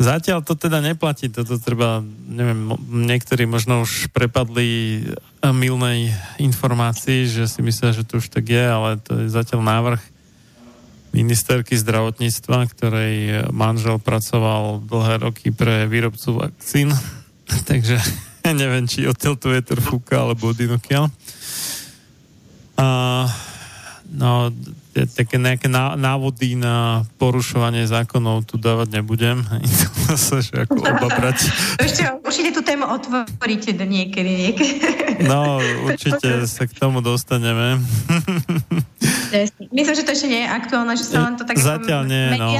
[0.00, 2.72] Zatiaľ to teda neplatí, toto treba, neviem,
[3.04, 5.04] niektorí možno už prepadli
[5.44, 10.00] milnej informácii, že si myslia, že to už tak je, ale to je zatiaľ návrh
[11.12, 13.14] ministerky zdravotníctva, ktorej
[13.52, 16.96] manžel pracoval dlhé roky pre výrobcu vakcín.
[17.68, 18.00] Takže
[18.56, 20.58] neviem, či odtiaľ to vietor fúka, alebo od
[24.08, 24.48] no,
[25.06, 29.44] také nejaké návody na porušovanie zákonov tu dávať nebudem.
[30.10, 31.38] to sa, že ako obabrať.
[31.86, 34.50] Ešte určite tú tému otvoríte do niekedy.
[34.50, 34.74] niekedy.
[35.20, 37.76] No, určite sa k tomu dostaneme.
[39.68, 41.60] Myslím, že to ešte nie je aktuálne, že sa len to tak...
[41.60, 42.56] Zatiaľ nie, no.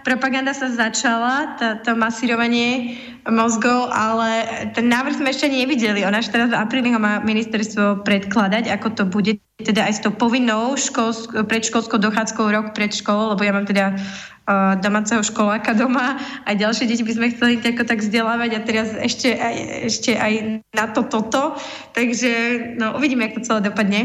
[0.00, 2.96] propaganda sa začala, tá, to masírovanie
[3.28, 6.02] mozgov, ale ten návrh sme ešte nevideli.
[6.02, 10.00] Ona až teraz v apríli ho má ministerstvo predkladať, ako to bude teda aj s
[10.02, 15.74] tou povinnou školsk- predškolskou dochádzkou rok pred školou, lebo ja mám teda uh, domáceho školáka
[15.74, 16.18] doma.
[16.42, 19.56] Aj ďalšie deti by sme chceli ako tak vzdelávať a teraz ešte aj,
[19.86, 21.54] ešte aj na to toto.
[21.94, 22.32] Takže
[22.78, 24.00] no, uvidíme, ako to celé dopadne.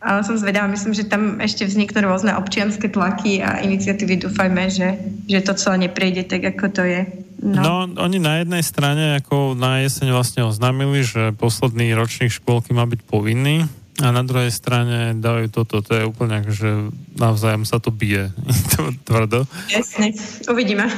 [0.00, 4.24] Ale som zvedavá, myslím, že tam ešte vzniknú rôzne občianské tlaky a iniciatívy.
[4.24, 4.88] Dúfajme, že,
[5.28, 7.00] že to celé neprejde tak, ako to je.
[7.44, 7.60] No.
[7.60, 12.88] no, oni na jednej strane ako na jeseň vlastne oznámili, že posledný ročník škôlky má
[12.88, 13.68] byť povinný
[14.02, 16.70] a na druhej strane dávajú toto, to je úplne ako, že
[17.14, 18.34] navzájom sa to bije.
[19.06, 19.46] tvrdo.
[19.70, 20.10] Jasne,
[20.50, 20.90] uvidíme.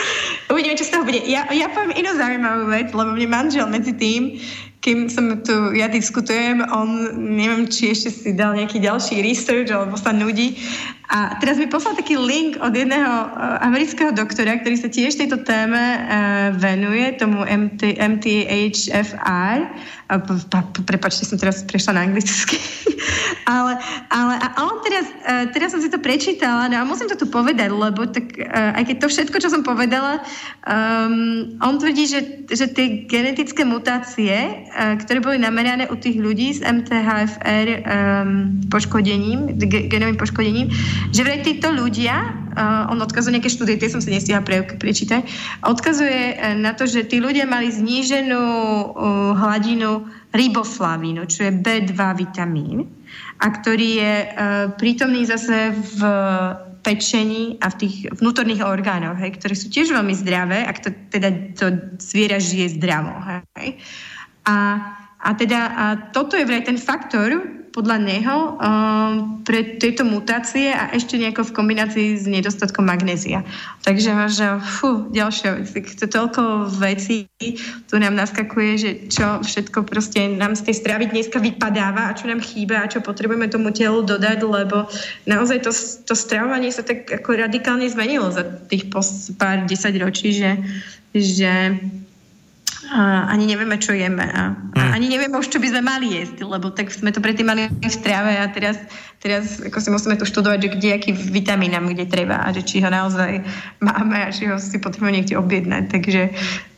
[0.54, 1.18] uvidíme, čo z toho bude.
[1.26, 4.38] Ja, ja poviem inú zaujímavú vec, lebo mne manžel medzi tým,
[4.84, 9.96] kým som tu ja diskutujem, on neviem, či ešte si dal nejaký ďalší research alebo
[9.96, 10.60] sa nudí.
[11.12, 15.44] A teraz mi poslal taký link od jedného uh, amerického doktora, ktorý sa tiež tejto
[15.44, 19.58] téme uh, venuje, tomu MT, MTHFR
[20.84, 22.60] prepačte, som teraz prešla na anglicky.
[23.56, 23.80] ale,
[24.12, 25.06] ale a on teraz,
[25.56, 28.96] teraz som si to prečítala, no a musím to tu povedať, lebo tak, aj keď
[29.00, 30.20] to všetko, čo som povedala,
[30.68, 32.20] um, on tvrdí, že,
[32.52, 39.56] že tie genetické mutácie, ktoré boli namerané u tých ľudí s MTHFR um, poškodením,
[39.88, 40.68] genovým poškodením,
[41.12, 42.14] že vraj títo ľudia,
[42.54, 45.26] uh, on odkazuje nejaké štúdie, tie som si nestihla pre, prečítať,
[45.64, 52.90] odkazuje na to, že tí ľudia mali zníženú uh, hladinu riboflavínu, čo je B2 vitamín
[53.38, 54.28] a ktorý je uh,
[54.74, 56.00] prítomný zase v
[56.84, 61.56] pečení a v tých vnútorných orgánoch, hej, ktoré sú tiež veľmi zdravé, ak to teda
[61.56, 61.66] to
[61.96, 63.16] zviera žije zdravo.
[63.56, 63.80] Hej.
[64.44, 64.56] A,
[65.24, 67.40] a teda a toto je vraj ten faktor,
[67.74, 73.42] podľa neho um, pre tieto mutácie a ešte nejako v kombinácii s nedostatkom magnézia.
[73.82, 75.90] Takže možno, fú, ďalšia vec.
[75.98, 77.26] To toľko vecí
[77.90, 82.30] tu nám naskakuje, že čo všetko proste nám z tej stravy dneska vypadáva a čo
[82.30, 84.86] nám chýba a čo potrebujeme tomu telu dodať, lebo
[85.26, 85.74] naozaj to,
[86.06, 88.86] to stravovanie sa tak ako radikálne zmenilo za tých
[89.34, 90.62] pár desať ročí, že,
[91.10, 91.74] že
[92.92, 94.24] a ani nevieme, čo jeme.
[94.24, 94.92] A, a hm.
[94.92, 97.92] ani nevieme už, čo by sme mali jesť, lebo tak sme to predtým mali v
[97.92, 98.76] strave a teraz,
[99.24, 102.66] teraz ako si musíme tu študovať, že kde aký vitamín nám kde treba a že
[102.66, 103.40] či ho naozaj
[103.80, 105.84] máme a či ho si potrebujeme niekde objednať.
[105.88, 106.22] Takže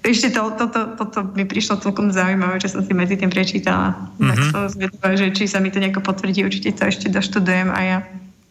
[0.07, 3.95] ešte to, toto, toto mi prišlo celkom zaujímavé, čo som si medzi tým prečítala.
[3.95, 4.29] Mm-hmm.
[4.31, 4.51] Tak mhm.
[4.55, 7.99] som zvedavá, že či sa mi to nejako potvrdí, určite to ešte doštudujem a ja.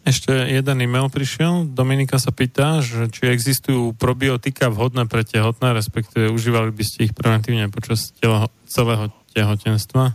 [0.06, 1.66] Ešte jeden e-mail prišiel.
[1.66, 7.12] Dominika sa pýta, že či existujú probiotika vhodné pre tehotné, respektíve užívali by ste ich
[7.12, 10.14] preventívne počas telo, celého tehotenstva.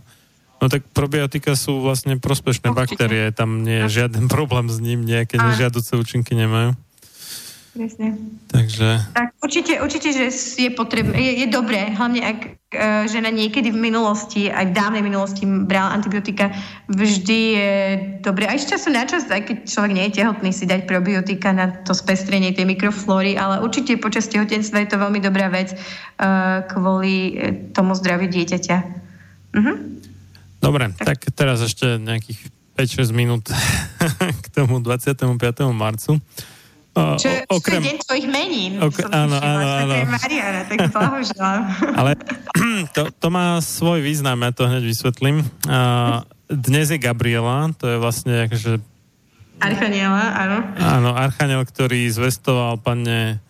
[0.64, 3.04] No tak probiotika sú vlastne prospešné Určite.
[3.04, 6.72] baktérie, tam nie je žiaden problém s ním, nejaké nežiaduce účinky nemajú.
[7.72, 8.20] Presne.
[8.52, 9.00] Takže...
[9.16, 10.28] Tak určite, určite, že
[10.60, 15.00] je potrebné, je, je dobré, hlavne ak uh, žena niekedy v minulosti, aj v dávnej
[15.00, 16.52] minulosti brala antibiotika,
[16.92, 17.72] vždy je
[18.20, 21.56] dobré, aj z času na čas, aj keď človek nie je tehotný, si dať probiotika
[21.56, 26.68] na to spestrenie tej mikroflóry, ale určite počas tehotenstva je to veľmi dobrá vec uh,
[26.68, 27.40] kvôli
[27.72, 28.76] tomu zdraviu dieťaťa.
[29.56, 29.76] Uh-huh.
[30.60, 33.48] Dobre, tak teraz ešte nejakých 5-6 minút
[34.44, 35.16] k tomu 25.
[35.72, 36.20] marcu.
[36.92, 37.80] Čo je okrem...
[37.80, 38.72] deň tvojich menín.
[38.84, 39.94] Ok, áno, áno, áno.
[40.12, 41.62] Mariana, tak blahoželám.
[42.00, 42.12] Ale
[42.96, 45.40] to, to má svoj význam, ja to hneď vysvetlím.
[45.64, 46.20] Uh,
[46.52, 48.76] dnes je Gabriela, to je vlastne akože...
[49.62, 50.58] Archaniela, áno.
[50.76, 53.40] Áno, Archaniel, ktorý zvestoval pane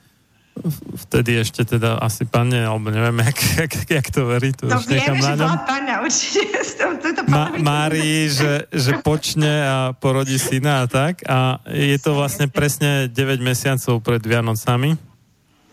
[1.08, 4.52] vtedy ešte teda asi panne, alebo neviem, jak, jak, jak to verí.
[4.60, 6.40] To no už vieme, že bola panna, určite.
[7.32, 11.24] Ma, Mári, že, že počne a porodí syna a tak.
[11.24, 14.94] A je to vlastne presne 9 mesiacov pred Vianocami.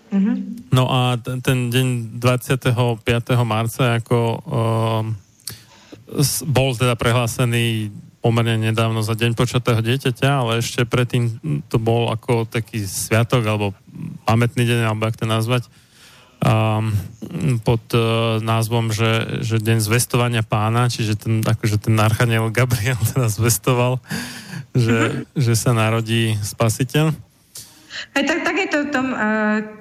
[0.10, 0.36] Mm-hmm.
[0.74, 2.74] No a ten, ten deň 25.
[3.46, 5.02] marca ako uh,
[6.50, 11.40] bol teda prehlásený pomerne nedávno za deň počatého dieťaťa, ale ešte predtým
[11.72, 13.72] to bol ako taký sviatok alebo
[14.28, 15.72] pamätný deň, alebo ak to nazvať,
[16.44, 16.92] um,
[17.64, 23.32] pod uh, názvom, že, že deň zvestovania pána, čiže ten, akože ten archaniel Gabriel teda
[23.32, 24.04] zvestoval,
[24.76, 25.40] že, mm-hmm.
[25.40, 27.16] že sa narodí spasiteľ.
[28.16, 29.79] Aj tak, tak je to v tom uh,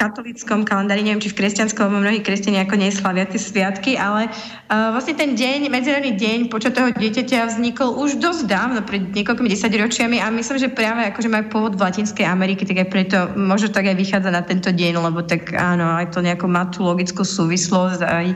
[0.00, 5.12] katolickom kalendári, neviem, či v kresťanskom, mnohí kresťania ako neslavia tie sviatky, ale uh, vlastne
[5.12, 10.56] ten deň, medzinárodný deň počatého dieťaťa vznikol už dosť dávno, pred niekoľkými desaťročiami a myslím,
[10.56, 14.32] že práve akože majú pôvod v Latinskej Amerike, tak aj preto možno tak aj vychádza
[14.32, 18.26] na tento deň, lebo tak áno, aj to nejakú má tú logickú súvislosť aj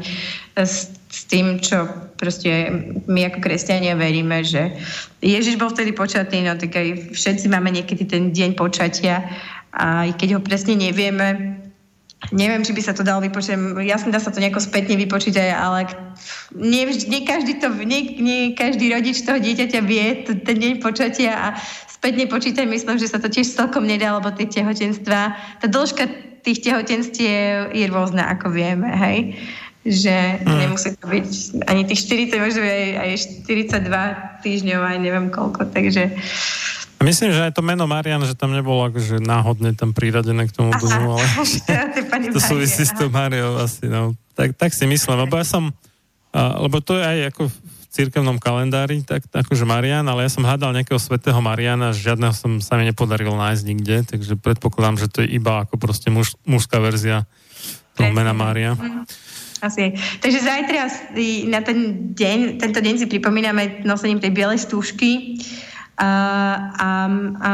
[0.60, 1.86] s s tým, čo
[2.18, 2.74] proste
[3.06, 4.74] my ako kresťania veríme, že
[5.22, 9.22] Ježiš bol vtedy počatý, no tak aj všetci máme niekedy ten deň počatia
[9.74, 11.58] aj keď ho presne nevieme,
[12.32, 15.90] neviem, či by sa to dalo vypočítať, jasne dá sa to nejako spätne vypočítať, ale
[16.56, 21.46] nie, nie, každý, to, nie, nie každý rodič toho dieťaťa vie ten deň počatia a
[21.90, 26.04] spätne počítať, myslím, že sa to tiež celkom nedá, lebo tie tehotenstva, tá dĺžka
[26.44, 29.18] tých tehotenstiev je rôzna, ako vieme, hej?
[29.84, 30.56] Že mm.
[30.64, 31.28] nemusí to byť
[31.68, 32.00] ani tých
[32.32, 33.10] 40, možno aj, aj
[33.48, 36.12] 42 týždňov, aj neviem koľko, takže...
[37.04, 40.72] Myslím, že aj to meno Marian, že tam nebolo akože náhodne tam priradené k tomu
[40.72, 41.26] domu, ale
[42.34, 44.16] to súvisí s tou Mariou asi, no.
[44.32, 45.68] Tak, tak si myslím, lebo ja som,
[46.34, 47.56] lebo to je aj ako v
[47.94, 52.74] cirkevnom kalendári, tak akože Marian, ale ja som hľadal nejakého svetého Mariana, žiadneho som sa
[52.80, 57.28] mi nepodaril nájsť nikde, takže predpokladám, že to je iba ako proste muž, mužská verzia
[57.94, 58.74] toho mena Mária.
[58.74, 59.06] Mm.
[59.64, 59.96] Asi.
[60.20, 60.80] Takže zajtra
[61.48, 65.40] na ten deň, tento deň si pripomíname nosením tej bielej stúžky
[65.94, 66.10] a,
[66.74, 66.90] a,
[67.38, 67.50] a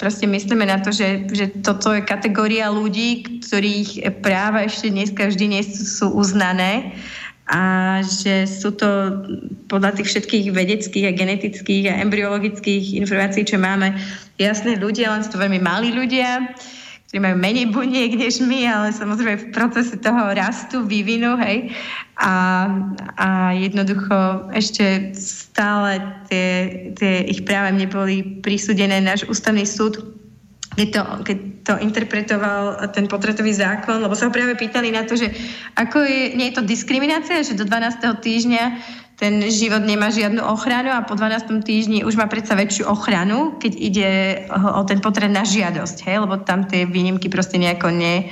[0.00, 5.44] proste myslíme na to, že, že toto je kategória ľudí, ktorých práva ešte dneska vždy
[5.56, 6.96] nie sú uznané
[7.46, 9.22] a že sú to
[9.70, 13.94] podľa tých všetkých vedeckých a genetických a embryologických informácií, čo máme,
[14.34, 16.42] jasné ľudia, len sú to veľmi malí ľudia,
[17.06, 21.70] ktorí majú menej buniek než my, ale samozrejme v procese toho rastu, vývinu, hej.
[22.18, 22.66] A,
[23.14, 26.46] a jednoducho ešte stále tie,
[26.98, 28.98] tie ich práve neboli prisúdené.
[28.98, 30.16] Náš ústavný súd
[30.76, 35.16] keď to, keď to interpretoval ten potratový zákon, lebo sa ho práve pýtali na to,
[35.16, 35.32] že
[35.72, 37.96] ako je, nie je to diskriminácia, že do 12.
[38.20, 38.64] týždňa
[39.16, 41.64] ten život nemá žiadnu ochranu a po 12.
[41.64, 44.10] týždni už má predsa väčšiu ochranu, keď ide
[44.52, 46.16] o ten potred na žiadosť, hej?
[46.20, 48.28] lebo tam tie výnimky proste nejako ne,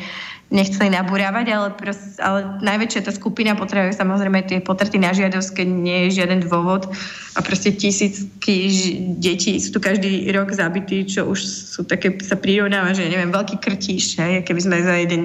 [0.54, 5.68] nechceli nabúravať, ale, prost, ale najväčšia tá skupina potrebuje samozrejme tie potraty na žiadosť, keď
[5.68, 6.86] nie je žiaden dôvod
[7.34, 8.70] a proste tisícky
[9.18, 13.58] detí sú tu každý rok zabití, čo už sú také, sa prirovnáva, že neviem, veľký
[13.58, 15.22] krtíš, hej, keby sme za jeden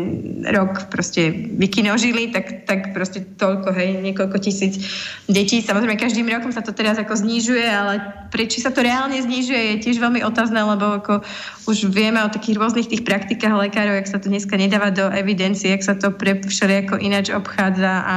[0.49, 4.82] rok proste vykinožili, tak, tak proste toľko, hej, niekoľko tisíc
[5.30, 5.61] detí.
[5.61, 8.01] Samozrejme, každým rokom sa to teraz ako znižuje, ale
[8.33, 11.22] prečo sa to reálne znižuje, je tiež veľmi otázne, lebo ako
[11.69, 15.75] už vieme o takých rôznych tých praktikách lekárov, jak sa to dneska nedáva do evidencie,
[15.75, 18.15] jak sa to pre všelijako ináč obchádza a,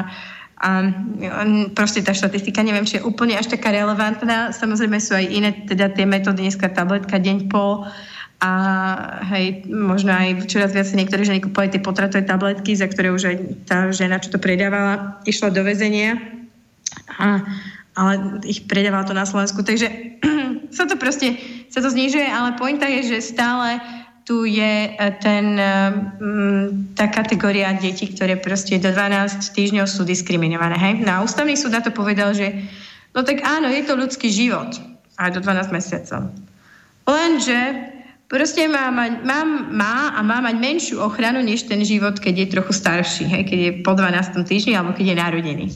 [0.63, 0.71] a
[1.75, 4.55] proste tá štatistika neviem, či je úplne až taká relevantná.
[4.55, 7.85] Samozrejme sú aj iné, teda tie metódy, dneska tabletka, deň, pol,
[8.43, 8.51] a
[9.31, 13.37] hej, možno aj čoraz viac niektorí ženy kúpali tie potratové tabletky, za ktoré už aj
[13.71, 16.19] tá žena, čo to predávala, išla do väzenia.
[17.23, 17.39] A,
[17.95, 19.63] ale ich predávala to na Slovensku.
[19.63, 20.19] Takže
[20.77, 21.39] sa to proste,
[21.71, 23.79] sa to znižuje, ale pointa je, že stále
[24.23, 25.73] tu je e, ten, e,
[26.95, 30.79] tá kategória detí, ktoré proste do 12 týždňov sú diskriminované.
[30.79, 30.95] Hej?
[31.03, 32.55] No a ústavný súd na to povedal, že
[33.15, 34.79] no tak áno, je to ľudský život
[35.19, 36.31] aj do 12 mesiacov.
[37.03, 37.59] Lenže
[38.31, 42.53] proste má, má, má, má a má mať menšiu ochranu než ten život, keď je
[42.55, 44.47] trochu starší, hej, keď je po 12.
[44.47, 45.67] týždni alebo keď je narodený.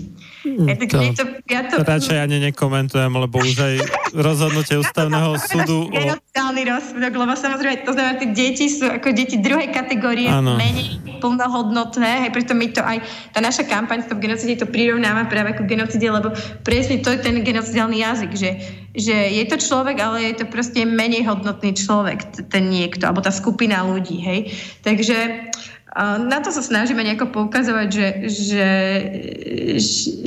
[0.46, 3.74] Mm, to, to, ja to, radšej ani nekomentujem, lebo už aj
[4.26, 5.90] rozhodnutie ústavného ja súdu...
[5.90, 6.52] Genociálny o...
[6.52, 10.56] rozsudok, lebo samozrejme to znamená, tie deti sú ako deti druhej kategórie, ano.
[10.60, 13.00] menej plnohodnotné, hej, preto my to aj,
[13.32, 16.30] tá naša kampaň Stop genocide to prirovnáva práve ako genocide, lebo
[16.62, 18.50] presne to je ten genocidálny jazyk, že,
[18.92, 23.32] že je to človek, ale je to proste menej hodnotný človek, ten niekto, alebo tá
[23.32, 24.52] skupina ľudí, hej.
[24.84, 25.48] Takže
[25.96, 28.68] na to sa snažíme nejako poukazovať, že, že,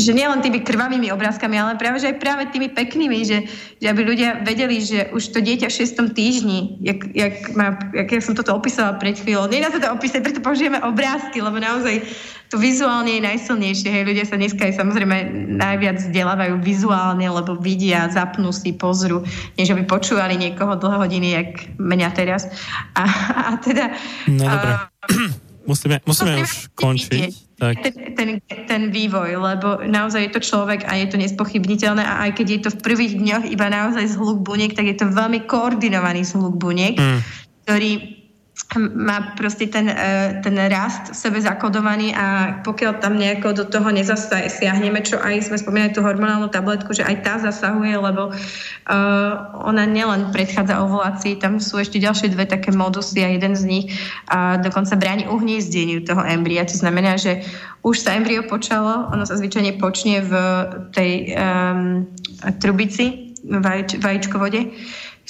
[0.01, 3.45] že nielen tými krvavými obrázkami, ale práve, že aj práve tými peknými, že,
[3.77, 6.17] že aby ľudia vedeli, že už to dieťa v 6.
[6.17, 10.25] týždni, jak, jak, má, jak ja som toto opísala pred chvíľou, nedá sa to opísať,
[10.25, 12.01] preto použijeme obrázky, lebo naozaj
[12.49, 13.89] to vizuálne je najsilnejšie.
[13.93, 15.29] Hej, ľudia sa dneska aj samozrejme
[15.61, 19.21] najviac vzdelávajú vizuálne, lebo vidia, zapnú si, pozru,
[19.53, 22.49] než aby počúvali niekoho dlhé hodiny, jak mňa teraz.
[22.97, 23.05] A,
[23.53, 23.93] a teda...
[24.25, 24.73] No, dobre.
[25.69, 27.57] Uh, musíme, musíme už končiť.
[27.59, 27.75] Tak.
[27.83, 28.29] Ten, ten,
[28.65, 32.59] ten vývoj, lebo naozaj je to človek a je to nespochybniteľné a aj keď je
[32.65, 36.95] to v prvých dňoch iba naozaj zhluk buniek, tak je to veľmi koordinovaný zhluk buniek,
[36.95, 37.19] mm.
[37.67, 38.18] ktorý
[38.77, 39.95] má proste ten, e,
[40.45, 42.25] ten rast v sebe zakodovaný a
[42.61, 47.15] pokiaľ tam nejako do toho nezasiahneme, čo aj sme spomínali tú hormonálnu tabletku, že aj
[47.25, 49.31] tá zasahuje, lebo uh,
[49.65, 53.85] ona nielen predchádza ovulácii, tam sú ešte ďalšie dve také modusy a jeden z nich
[54.29, 56.61] uh, dokonca bráni uhniezdeniu toho embria.
[56.61, 57.41] To znamená, že
[57.81, 60.33] už sa embryo počalo, ono sa zvyčajne počne v
[60.93, 62.05] tej um,
[62.61, 64.61] trubici, vajíč, vajíčkovode,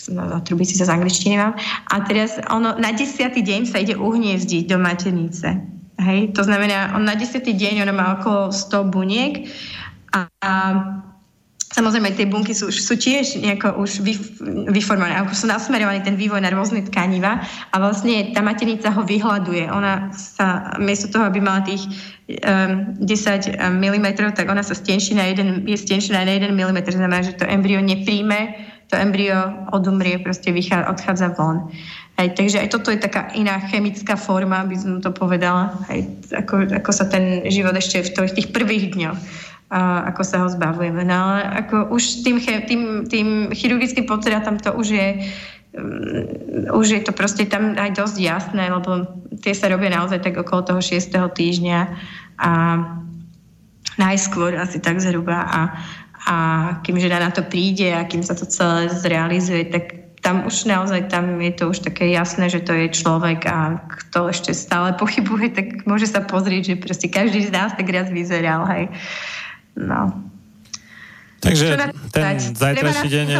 [0.10, 1.54] na trubici sa z angličtiny mám.
[1.94, 5.62] A teraz ono, na desiatý deň sa ide uhniezdiť do maternice.
[6.00, 6.34] Hej?
[6.34, 9.34] To znamená, on na desiatý deň ono má okolo 100 buniek
[10.16, 10.54] a, a
[11.70, 14.02] Samozrejme, tie bunky sú, sú tiež nejako už
[14.74, 19.70] vyformované, ako sú nasmerované ten vývoj na rôzne tkaniva a vlastne tá maternica ho vyhľaduje.
[19.70, 21.86] Ona sa, miesto toho, aby mala tých
[22.42, 27.22] um, 10 mm, tak ona sa stenší na jeden, je stenšená na 1 mm, znamená,
[27.22, 28.58] že to embryo nepríjme
[28.90, 31.70] to embryo odumrie, proste vychá, odchádza von.
[32.18, 36.68] Hej, takže aj toto je taká iná chemická forma, by som to povedala, hej, ako,
[36.74, 39.20] ako sa ten život ešte v tých, tých prvých dňoch
[39.70, 41.06] a ako sa ho zbavujeme.
[41.06, 45.08] No ale ako už tým, tým, tým chirurgickým potratom to už je
[45.78, 49.06] um, už je to proste tam aj dosť jasné, lebo
[49.46, 51.14] tie sa robia naozaj tak okolo toho 6.
[51.14, 51.80] týždňa
[52.42, 52.52] a
[54.02, 55.60] najskôr asi tak zhruba a
[56.30, 56.38] a
[56.86, 61.10] kým žena na to príde a kým sa to celé zrealizuje, tak tam už naozaj
[61.10, 65.48] tam je to už také jasné, že to je človek a kto ešte stále pochybuje,
[65.58, 68.94] tak môže sa pozrieť, že proste každý z nás tak raz vyzeral, hej.
[69.74, 70.30] No.
[71.40, 71.66] Takže
[72.12, 73.38] ten zajtrajší deň je...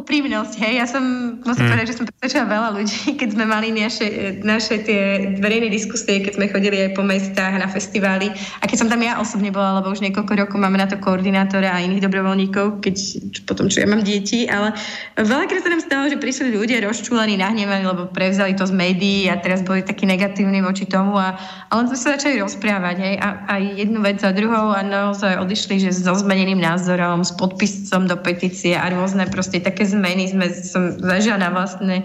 [0.00, 0.72] úprimnosť, hej.
[0.80, 1.02] Ja som,
[1.44, 1.72] musím hmm.
[1.76, 4.06] povedať, že som presvedčila veľa ľudí, keď sme mali naše,
[4.40, 5.02] naše tie
[5.36, 9.20] verejné diskusie, keď sme chodili aj po mestách na festivály a keď som tam ja
[9.20, 12.96] osobne bola, lebo už niekoľko rokov máme na to koordinátora a iných dobrovoľníkov, keď
[13.44, 14.72] potom, čo ja mám deti, ale
[15.20, 19.36] veľakrát sa nám stalo, že prišli ľudia rozčúlení, nahnevaní, lebo prevzali to z médií a
[19.36, 21.36] teraz boli takí negatívni voči tomu a,
[21.68, 25.36] a len sme sa začali rozprávať, hej, a, aj jednu vec za druhou a naozaj
[25.44, 30.50] odišli, že so zmeneným názorom s podpisom do petície a rôzne proste také zmeny sme,
[30.50, 32.04] som zažila na vlastnej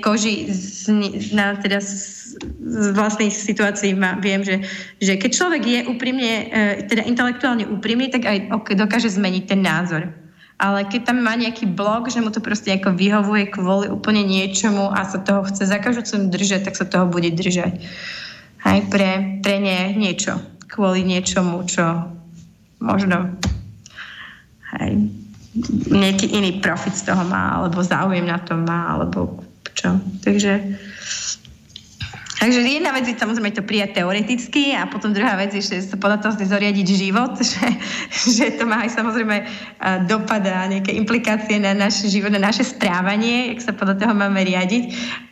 [0.00, 0.48] koži
[1.36, 2.30] na teda z,
[2.94, 4.62] vlastnej situácii ma, viem, že,
[5.02, 9.60] že keď človek je úprimne, e, teda intelektuálne úprimný, tak aj okay, dokáže zmeniť ten
[9.60, 10.08] názor.
[10.60, 14.92] Ale keď tam má nejaký blok, že mu to proste ako vyhovuje kvôli úplne niečomu
[14.92, 17.80] a sa toho chce za každú cenu držať, tak sa toho bude držať.
[18.60, 20.36] Aj pre, pre nie, niečo.
[20.68, 22.12] Kvôli niečomu, čo
[22.76, 23.40] možno
[24.78, 25.10] Hej.
[25.90, 29.42] Nejaký iný profit z toho má, alebo záujem na tom má, alebo
[29.74, 29.98] čo.
[30.22, 30.78] Takže
[32.40, 36.00] Takže jedna vec je samozrejme to prijať teoreticky a potom druhá vec je, že sa
[36.00, 37.68] podľa toho zoriadiť život, že,
[38.16, 39.44] že to má aj samozrejme
[40.08, 44.40] dopad a nejaké implikácie na náš život, na naše správanie, jak sa podľa toho máme
[44.40, 44.84] riadiť,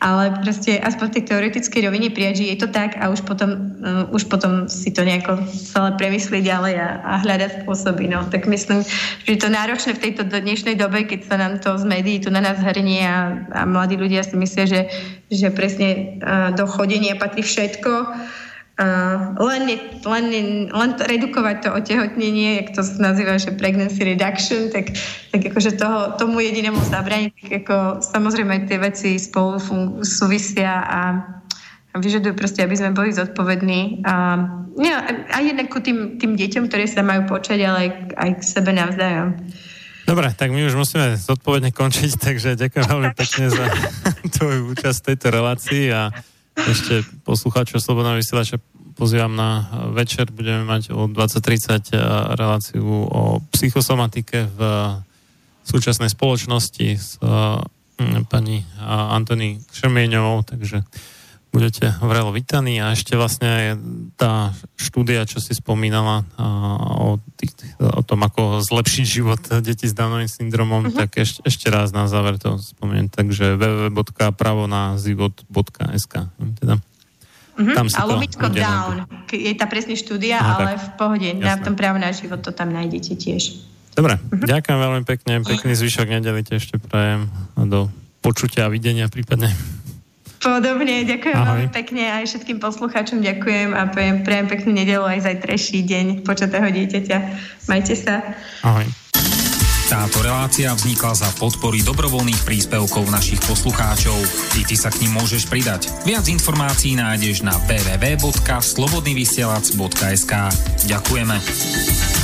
[0.05, 3.73] ale proste aspoň v tej teoretickej rovine prijať, že je to tak a už potom,
[3.81, 8.05] uh, už potom si to nejako celé premyslieť ďalej a, a hľadať spôsoby.
[8.05, 8.21] No.
[8.29, 8.85] Tak myslím,
[9.25, 12.29] že je to náročné v tejto dnešnej dobe, keď sa nám to z médií tu
[12.29, 14.81] na nás hrnie a, a mladí ľudia si myslia, že,
[15.29, 16.17] že presne
[16.57, 17.93] do chodenia patrí všetko.
[19.35, 19.63] Len,
[20.07, 20.25] len,
[20.71, 24.95] len redukovať to otehotnenie, jak to nazýva, že pregnancy reduction, tak,
[25.35, 29.59] tak akože toho, tomu jedinému zabraniť, tak ako samozrejme tie veci spolu
[29.99, 31.01] súvisia a,
[31.91, 33.99] a vyžadujú proste, aby sme boli zodpovední.
[34.07, 34.47] A,
[34.79, 34.95] nie,
[35.27, 38.71] aj jednak ku tým, tým deťom, ktoré sa majú počať, ale aj, aj k sebe
[38.71, 39.35] navzájom.
[40.09, 43.65] Dobre, tak my už musíme zodpovedne končiť, takže ďakujem veľmi pekne za
[44.41, 46.09] tvoju účasť v tejto relácii a
[46.57, 48.57] ešte poslucháčov Slobodného vysielača
[48.97, 50.33] pozývam na večer.
[50.33, 51.93] Budeme mať o 20.30
[52.35, 54.59] reláciu o psychosomatike v
[55.61, 57.15] súčasnej spoločnosti s
[58.27, 60.83] pani Antony Šermieňovou, takže
[61.49, 63.73] budete vrelo vítaní a ešte vlastne
[64.13, 66.21] tá štúdia, čo si spomínala
[67.01, 71.01] o, tých, o tom, ako zlepšiť život detí s Downovým syndromom, uh-huh.
[71.05, 76.13] tak ešte, ešte raz na záver to spomeniem, takže www.pravonazivot.sk
[76.61, 76.77] teda.
[77.59, 77.75] Uh-huh.
[77.75, 80.85] Tam a lomitko down, je tá presne štúdia, Aha, ale tak.
[80.85, 81.43] v pohode, Jasné.
[81.43, 83.57] na tom právo na život to tam nájdete tiež.
[83.97, 84.45] Dobre, uh-huh.
[84.45, 87.25] ďakujem veľmi pekne, pekný zvyšok nedeli ešte prajem
[87.57, 87.89] do
[88.21, 89.49] počutia a videnia prípadne.
[90.39, 91.47] Podobne, ďakujem Ahoj.
[91.51, 96.71] veľmi pekne aj všetkým poslucháčom ďakujem a prajem, prajem peknú nedelu aj zajtrajší deň počatého
[96.71, 97.17] dieťaťa.
[97.67, 98.23] Majte sa.
[98.63, 98.87] Ahoj.
[99.89, 104.21] Táto relácia vznikla za podpory dobrovoľných príspevkov našich poslucháčov.
[104.53, 105.89] Ty, ty sa k ním môžeš pridať.
[106.05, 110.33] Viac informácií nájdeš na www.slobodnyvysielac.sk
[110.85, 112.18] Ďakujeme.